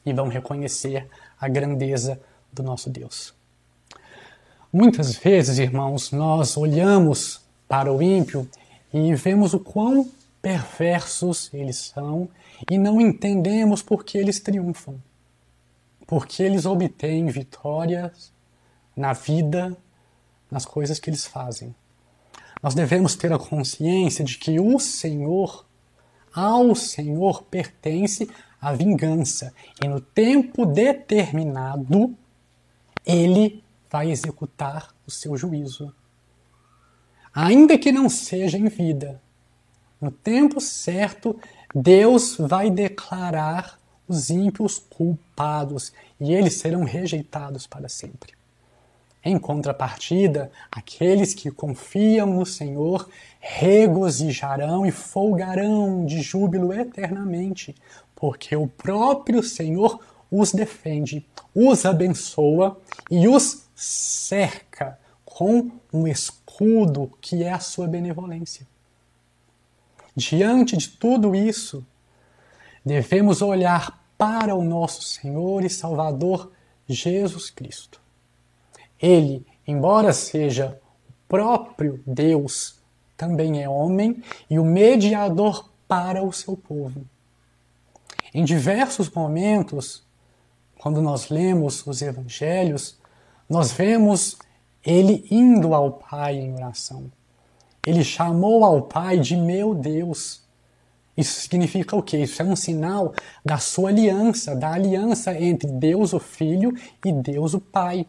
e 0.04 0.12
vão 0.12 0.28
reconhecer 0.28 1.08
a 1.40 1.48
grandeza 1.48 2.20
do 2.52 2.62
nosso 2.62 2.90
Deus. 2.90 3.32
Muitas 4.70 5.16
vezes, 5.16 5.58
irmãos, 5.58 6.12
nós 6.12 6.56
olhamos 6.58 7.40
para 7.66 7.90
o 7.90 8.02
ímpio 8.02 8.46
e 8.92 9.14
vemos 9.14 9.54
o 9.54 9.60
quão 9.60 10.10
perversos 10.42 11.48
eles 11.54 11.78
são 11.78 12.28
e 12.70 12.76
não 12.76 13.00
entendemos 13.00 13.80
por 13.80 14.04
que 14.04 14.18
eles 14.18 14.40
triunfam, 14.40 14.96
porque 16.06 16.42
eles 16.42 16.66
obtêm 16.66 17.26
vitórias 17.28 18.32
na 18.96 19.12
vida, 19.12 19.76
nas 20.50 20.64
coisas 20.64 20.98
que 20.98 21.10
eles 21.10 21.26
fazem. 21.26 21.74
Nós 22.62 22.74
devemos 22.74 23.16
ter 23.16 23.32
a 23.32 23.38
consciência 23.38 24.24
de 24.24 24.38
que 24.38 24.60
o 24.60 24.78
Senhor, 24.78 25.66
ao 26.32 26.74
Senhor 26.74 27.42
pertence 27.44 28.30
a 28.60 28.72
vingança. 28.72 29.52
E 29.82 29.88
no 29.88 30.00
tempo 30.00 30.64
determinado, 30.64 32.16
ele 33.04 33.64
vai 33.90 34.10
executar 34.10 34.94
o 35.06 35.10
seu 35.10 35.36
juízo. 35.36 35.92
Ainda 37.34 37.76
que 37.76 37.90
não 37.90 38.08
seja 38.08 38.56
em 38.56 38.68
vida, 38.68 39.20
no 40.00 40.10
tempo 40.10 40.60
certo, 40.60 41.38
Deus 41.74 42.36
vai 42.36 42.70
declarar 42.70 43.78
os 44.06 44.30
ímpios 44.30 44.78
culpados 44.78 45.92
e 46.20 46.32
eles 46.32 46.54
serão 46.54 46.84
rejeitados 46.84 47.66
para 47.66 47.88
sempre. 47.88 48.34
Em 49.24 49.38
contrapartida, 49.38 50.50
aqueles 50.70 51.32
que 51.32 51.50
confiam 51.50 52.26
no 52.26 52.44
Senhor 52.44 53.08
regozijarão 53.38 54.84
e 54.84 54.90
folgarão 54.90 56.04
de 56.04 56.20
júbilo 56.20 56.72
eternamente, 56.72 57.74
porque 58.16 58.56
o 58.56 58.66
próprio 58.66 59.42
Senhor 59.42 60.00
os 60.30 60.52
defende, 60.52 61.24
os 61.54 61.84
abençoa 61.84 62.80
e 63.10 63.28
os 63.28 63.68
cerca 63.76 64.98
com 65.24 65.70
um 65.92 66.06
escudo 66.06 67.12
que 67.20 67.44
é 67.44 67.52
a 67.52 67.60
sua 67.60 67.86
benevolência. 67.86 68.66
Diante 70.16 70.76
de 70.76 70.88
tudo 70.88 71.34
isso, 71.34 71.86
devemos 72.84 73.40
olhar 73.40 74.04
para 74.18 74.54
o 74.54 74.64
nosso 74.64 75.02
Senhor 75.02 75.64
e 75.64 75.70
Salvador 75.70 76.50
Jesus 76.88 77.50
Cristo. 77.50 78.01
Ele, 79.02 79.44
embora 79.66 80.12
seja 80.12 80.80
o 81.08 81.12
próprio 81.28 82.00
Deus, 82.06 82.80
também 83.16 83.60
é 83.60 83.68
homem 83.68 84.22
e 84.48 84.58
o 84.58 84.64
mediador 84.64 85.68
para 85.88 86.22
o 86.22 86.32
seu 86.32 86.56
povo. 86.56 87.04
Em 88.32 88.44
diversos 88.44 89.10
momentos, 89.10 90.06
quando 90.78 91.02
nós 91.02 91.28
lemos 91.28 91.86
os 91.86 92.00
evangelhos, 92.00 92.98
nós 93.48 93.72
vemos 93.72 94.38
ele 94.84 95.26
indo 95.30 95.74
ao 95.74 95.92
Pai 95.92 96.36
em 96.36 96.54
oração. 96.54 97.10
Ele 97.86 98.02
chamou 98.02 98.64
ao 98.64 98.82
Pai 98.82 99.18
de 99.18 99.36
meu 99.36 99.74
Deus. 99.74 100.42
Isso 101.16 101.40
significa 101.40 101.94
o 101.94 102.02
quê? 102.02 102.18
Isso 102.18 102.40
é 102.40 102.44
um 102.44 102.56
sinal 102.56 103.12
da 103.44 103.58
sua 103.58 103.90
aliança, 103.90 104.56
da 104.56 104.72
aliança 104.72 105.38
entre 105.38 105.70
Deus 105.70 106.12
o 106.12 106.18
Filho 106.18 106.72
e 107.04 107.12
Deus 107.12 107.52
o 107.54 107.60
Pai. 107.60 108.06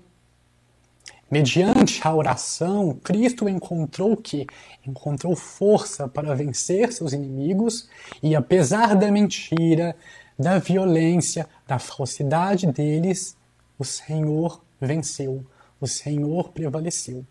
Mediante 1.34 2.07
a 2.07 2.13
oração, 2.13 2.93
Cristo 3.03 3.49
encontrou 3.49 4.15
que? 4.15 4.45
Encontrou 4.86 5.36
força 5.36 6.07
para 6.07 6.36
vencer 6.36 6.93
seus 6.93 7.11
inimigos 7.11 7.89
e, 8.21 8.36
apesar 8.36 8.95
da 8.95 9.11
mentira, 9.11 9.95
da 10.38 10.59
violência, 10.59 11.49
da 11.67 11.79
falsidade 11.79 12.67
deles, 12.67 13.36
o 13.79 13.84
Senhor 13.84 14.63
venceu, 14.79 15.43
o 15.81 15.88
Senhor 15.88 16.49
prevaleceu. 16.49 17.25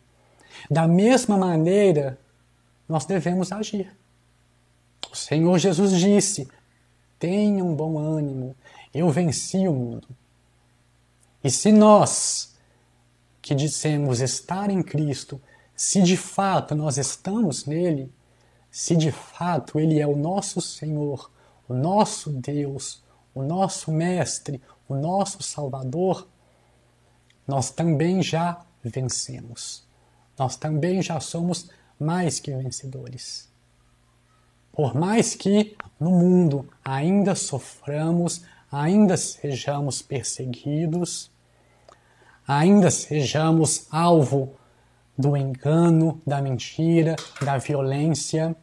Da 0.69 0.89
mesma 0.89 1.37
maneira, 1.37 2.19
nós 2.89 3.05
devemos 3.05 3.53
agir. 3.53 3.97
O 5.13 5.15
Senhor 5.15 5.57
Jesus 5.61 5.93
disse: 5.93 6.49
tenham 7.21 7.73
bom 7.73 8.01
ânimo, 8.01 8.57
eu 8.93 9.09
venci 9.11 9.69
o 9.69 9.73
mundo. 9.73 10.09
E 11.45 11.49
se 11.49 11.71
nós 11.71 12.52
que 13.43 13.55
dissemos 13.55 14.21
estar 14.21 14.71
em 14.71 14.83
Cristo, 14.83 15.41
se 15.75 16.01
de 16.01 16.17
fato 16.17 16.77
nós 16.77 16.97
estamos 16.97 17.67
nele, 17.67 18.11
se 18.71 18.97
de 18.97 19.11
fato 19.11 19.81
ele 19.81 20.01
é 20.01 20.07
o 20.07 20.17
nosso 20.17 20.61
Senhor, 20.61 21.29
o 21.69 21.75
nosso 21.75 22.31
Deus, 22.31 23.03
o 23.35 23.43
nosso 23.43 23.91
Mestre, 23.91 24.63
o 24.89 24.95
nosso 24.95 25.43
Salvador, 25.43 26.29
nós 27.47 27.71
também 27.71 28.23
já 28.23 28.65
vencemos. 28.83 29.85
nós 30.39 30.57
também 30.57 31.03
já 31.03 31.21
somos 31.21 31.71
mais 31.99 32.41
que 32.41 32.51
vencedores. 32.53 33.49
Por 34.73 34.95
mais 34.95 35.35
que 35.35 35.77
no 36.01 36.11
mundo 36.11 36.69
ainda 36.85 37.35
soframos, 37.35 38.43
ainda 38.71 39.17
sejamos 39.17 40.01
perseguidos, 40.01 41.31
ainda 42.47 42.91
sejamos 42.91 43.87
alvo 43.91 44.55
do 45.17 45.37
engano, 45.37 46.21
da 46.27 46.41
mentira, 46.41 47.17
da 47.41 47.59
violência, 47.59 48.57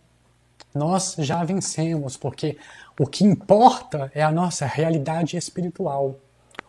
nós 0.74 1.16
já 1.20 1.44
vencemos, 1.44 2.18
porque 2.18 2.58
o 3.00 3.08
que 3.08 3.24
importa 3.24 4.12
é 4.14 4.22
a 4.22 4.32
nossa 4.32 4.66
realidade 4.66 5.38
espiritual. 5.38 6.20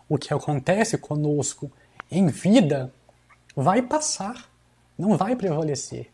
O 0.08 0.16
que 0.16 0.32
acontece 0.32 0.96
conosco 0.96 1.70
em 2.10 2.26
vida 2.28 2.92
vai 3.54 3.82
passar, 3.82 4.48
não 4.96 5.16
vai 5.16 5.36
prevalecer. 5.36 6.10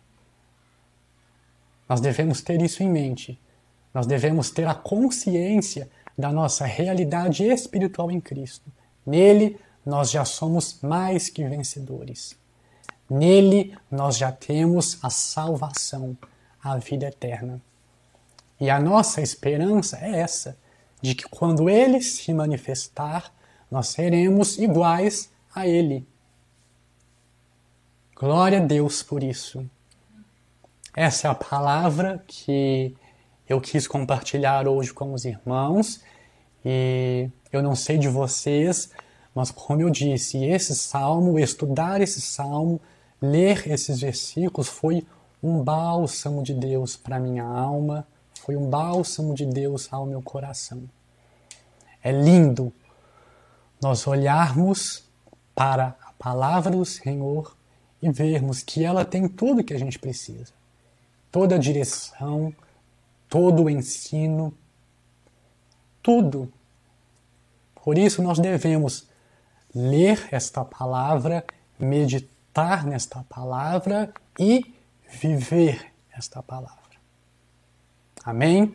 Nós 1.88 2.00
devemos 2.00 2.40
ter 2.40 2.60
isso 2.60 2.82
em 2.82 2.88
mente. 2.88 3.38
Nós 3.94 4.06
devemos 4.06 4.50
ter 4.50 4.66
a 4.66 4.74
consciência 4.74 5.88
da 6.18 6.32
nossa 6.32 6.64
realidade 6.64 7.44
espiritual 7.44 8.10
em 8.10 8.20
Cristo. 8.20 8.70
Nele, 9.06 9.58
nós 9.86 10.10
já 10.10 10.24
somos 10.24 10.80
mais 10.82 11.30
que 11.30 11.48
vencedores. 11.48 12.36
Nele, 13.08 13.78
nós 13.88 14.18
já 14.18 14.32
temos 14.32 14.98
a 15.00 15.08
salvação, 15.08 16.18
a 16.60 16.76
vida 16.76 17.06
eterna. 17.06 17.62
E 18.60 18.68
a 18.68 18.80
nossa 18.80 19.20
esperança 19.20 19.96
é 19.98 20.18
essa, 20.18 20.58
de 21.00 21.14
que 21.14 21.24
quando 21.28 21.70
ele 21.70 22.02
se 22.02 22.34
manifestar, 22.34 23.32
nós 23.70 23.88
seremos 23.88 24.58
iguais 24.58 25.30
a 25.54 25.68
ele. 25.68 26.04
Glória 28.16 28.58
a 28.58 28.64
Deus 28.64 29.04
por 29.04 29.22
isso. 29.22 29.64
Essa 30.96 31.28
é 31.28 31.30
a 31.30 31.34
palavra 31.34 32.24
que 32.26 32.96
eu 33.48 33.60
quis 33.60 33.86
compartilhar 33.86 34.66
hoje 34.66 34.92
com 34.92 35.12
os 35.12 35.24
irmãos. 35.24 36.00
E 36.64 37.30
eu 37.52 37.62
não 37.62 37.76
sei 37.76 37.98
de 37.98 38.08
vocês, 38.08 38.90
mas 39.36 39.50
como 39.52 39.82
eu 39.82 39.90
disse, 39.90 40.42
esse 40.44 40.74
salmo, 40.74 41.38
estudar 41.38 42.00
esse 42.00 42.20
salmo, 42.20 42.80
ler 43.20 43.70
esses 43.70 44.00
versículos 44.00 44.66
foi 44.66 45.06
um 45.42 45.62
bálsamo 45.62 46.42
de 46.42 46.54
Deus 46.54 46.96
para 46.96 47.20
minha 47.20 47.44
alma, 47.44 48.04
foi 48.40 48.56
um 48.56 48.68
bálsamo 48.68 49.34
de 49.34 49.46
Deus 49.46 49.92
ao 49.92 50.06
meu 50.06 50.22
coração. 50.22 50.82
É 52.02 52.10
lindo 52.10 52.72
nós 53.80 54.06
olharmos 54.06 55.04
para 55.54 55.94
a 56.02 56.12
palavra 56.18 56.74
do 56.74 56.84
Senhor 56.84 57.54
e 58.00 58.10
vermos 58.10 58.62
que 58.62 58.82
ela 58.82 59.04
tem 59.04 59.28
tudo 59.28 59.62
que 59.62 59.74
a 59.74 59.78
gente 59.78 59.98
precisa 59.98 60.56
toda 61.36 61.56
a 61.56 61.58
direção, 61.58 62.50
todo 63.28 63.64
o 63.64 63.68
ensino, 63.68 64.54
tudo. 66.02 66.50
Por 67.74 67.98
isso 67.98 68.22
nós 68.22 68.38
devemos 68.38 69.06
ler 69.76 70.26
esta 70.32 70.64
palavra, 70.64 71.44
meditar 71.78 72.86
nesta 72.86 73.22
palavra 73.28 74.10
e 74.40 74.64
viver 75.20 75.92
esta 76.16 76.42
palavra. 76.42 76.80
Amém? 78.24 78.74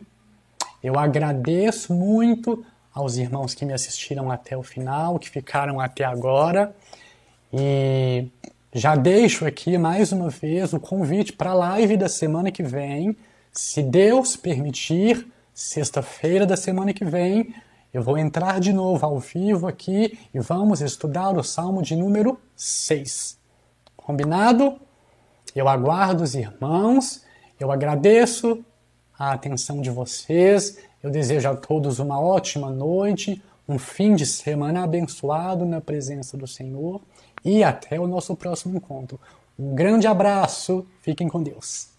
Eu 0.80 0.96
agradeço 0.96 1.92
muito 1.92 2.64
aos 2.94 3.16
irmãos 3.16 3.52
que 3.52 3.64
me 3.64 3.72
assistiram 3.72 4.30
até 4.30 4.56
o 4.56 4.62
final, 4.62 5.18
que 5.18 5.28
ficaram 5.28 5.80
até 5.80 6.04
agora. 6.04 6.72
E 7.52 8.28
já 8.72 8.94
deixo 8.94 9.44
aqui 9.44 9.76
mais 9.76 10.12
uma 10.12 10.30
vez 10.30 10.72
o 10.72 10.78
convite 10.78 11.32
para 11.32 11.50
a 11.50 11.54
live 11.54 11.96
da 11.96 12.08
semana 12.08 12.52
que 12.52 12.62
vem. 12.62 13.16
Se 13.50 13.82
Deus 13.82 14.36
permitir, 14.36 15.26
sexta-feira 15.52 16.46
da 16.46 16.56
semana 16.56 16.94
que 16.94 17.04
vem, 17.04 17.52
eu 17.92 18.02
vou 18.02 18.16
entrar 18.16 18.58
de 18.58 18.72
novo 18.72 19.04
ao 19.04 19.18
vivo 19.18 19.66
aqui 19.66 20.18
e 20.32 20.40
vamos 20.40 20.80
estudar 20.80 21.36
o 21.36 21.42
Salmo 21.42 21.82
de 21.82 21.94
número 21.94 22.38
6. 22.56 23.38
Combinado? 23.96 24.80
Eu 25.54 25.68
aguardo 25.68 26.22
os 26.22 26.34
irmãos, 26.34 27.22
eu 27.60 27.70
agradeço 27.70 28.64
a 29.18 29.32
atenção 29.32 29.82
de 29.82 29.90
vocês, 29.90 30.78
eu 31.02 31.10
desejo 31.10 31.50
a 31.50 31.54
todos 31.54 31.98
uma 31.98 32.18
ótima 32.18 32.70
noite, 32.70 33.42
um 33.68 33.78
fim 33.78 34.14
de 34.14 34.24
semana 34.24 34.84
abençoado 34.84 35.66
na 35.66 35.80
presença 35.80 36.36
do 36.36 36.46
Senhor 36.46 37.00
e 37.44 37.62
até 37.62 38.00
o 38.00 38.06
nosso 38.06 38.34
próximo 38.34 38.76
encontro. 38.76 39.20
Um 39.58 39.74
grande 39.74 40.06
abraço, 40.06 40.86
fiquem 41.02 41.28
com 41.28 41.42
Deus. 41.42 41.91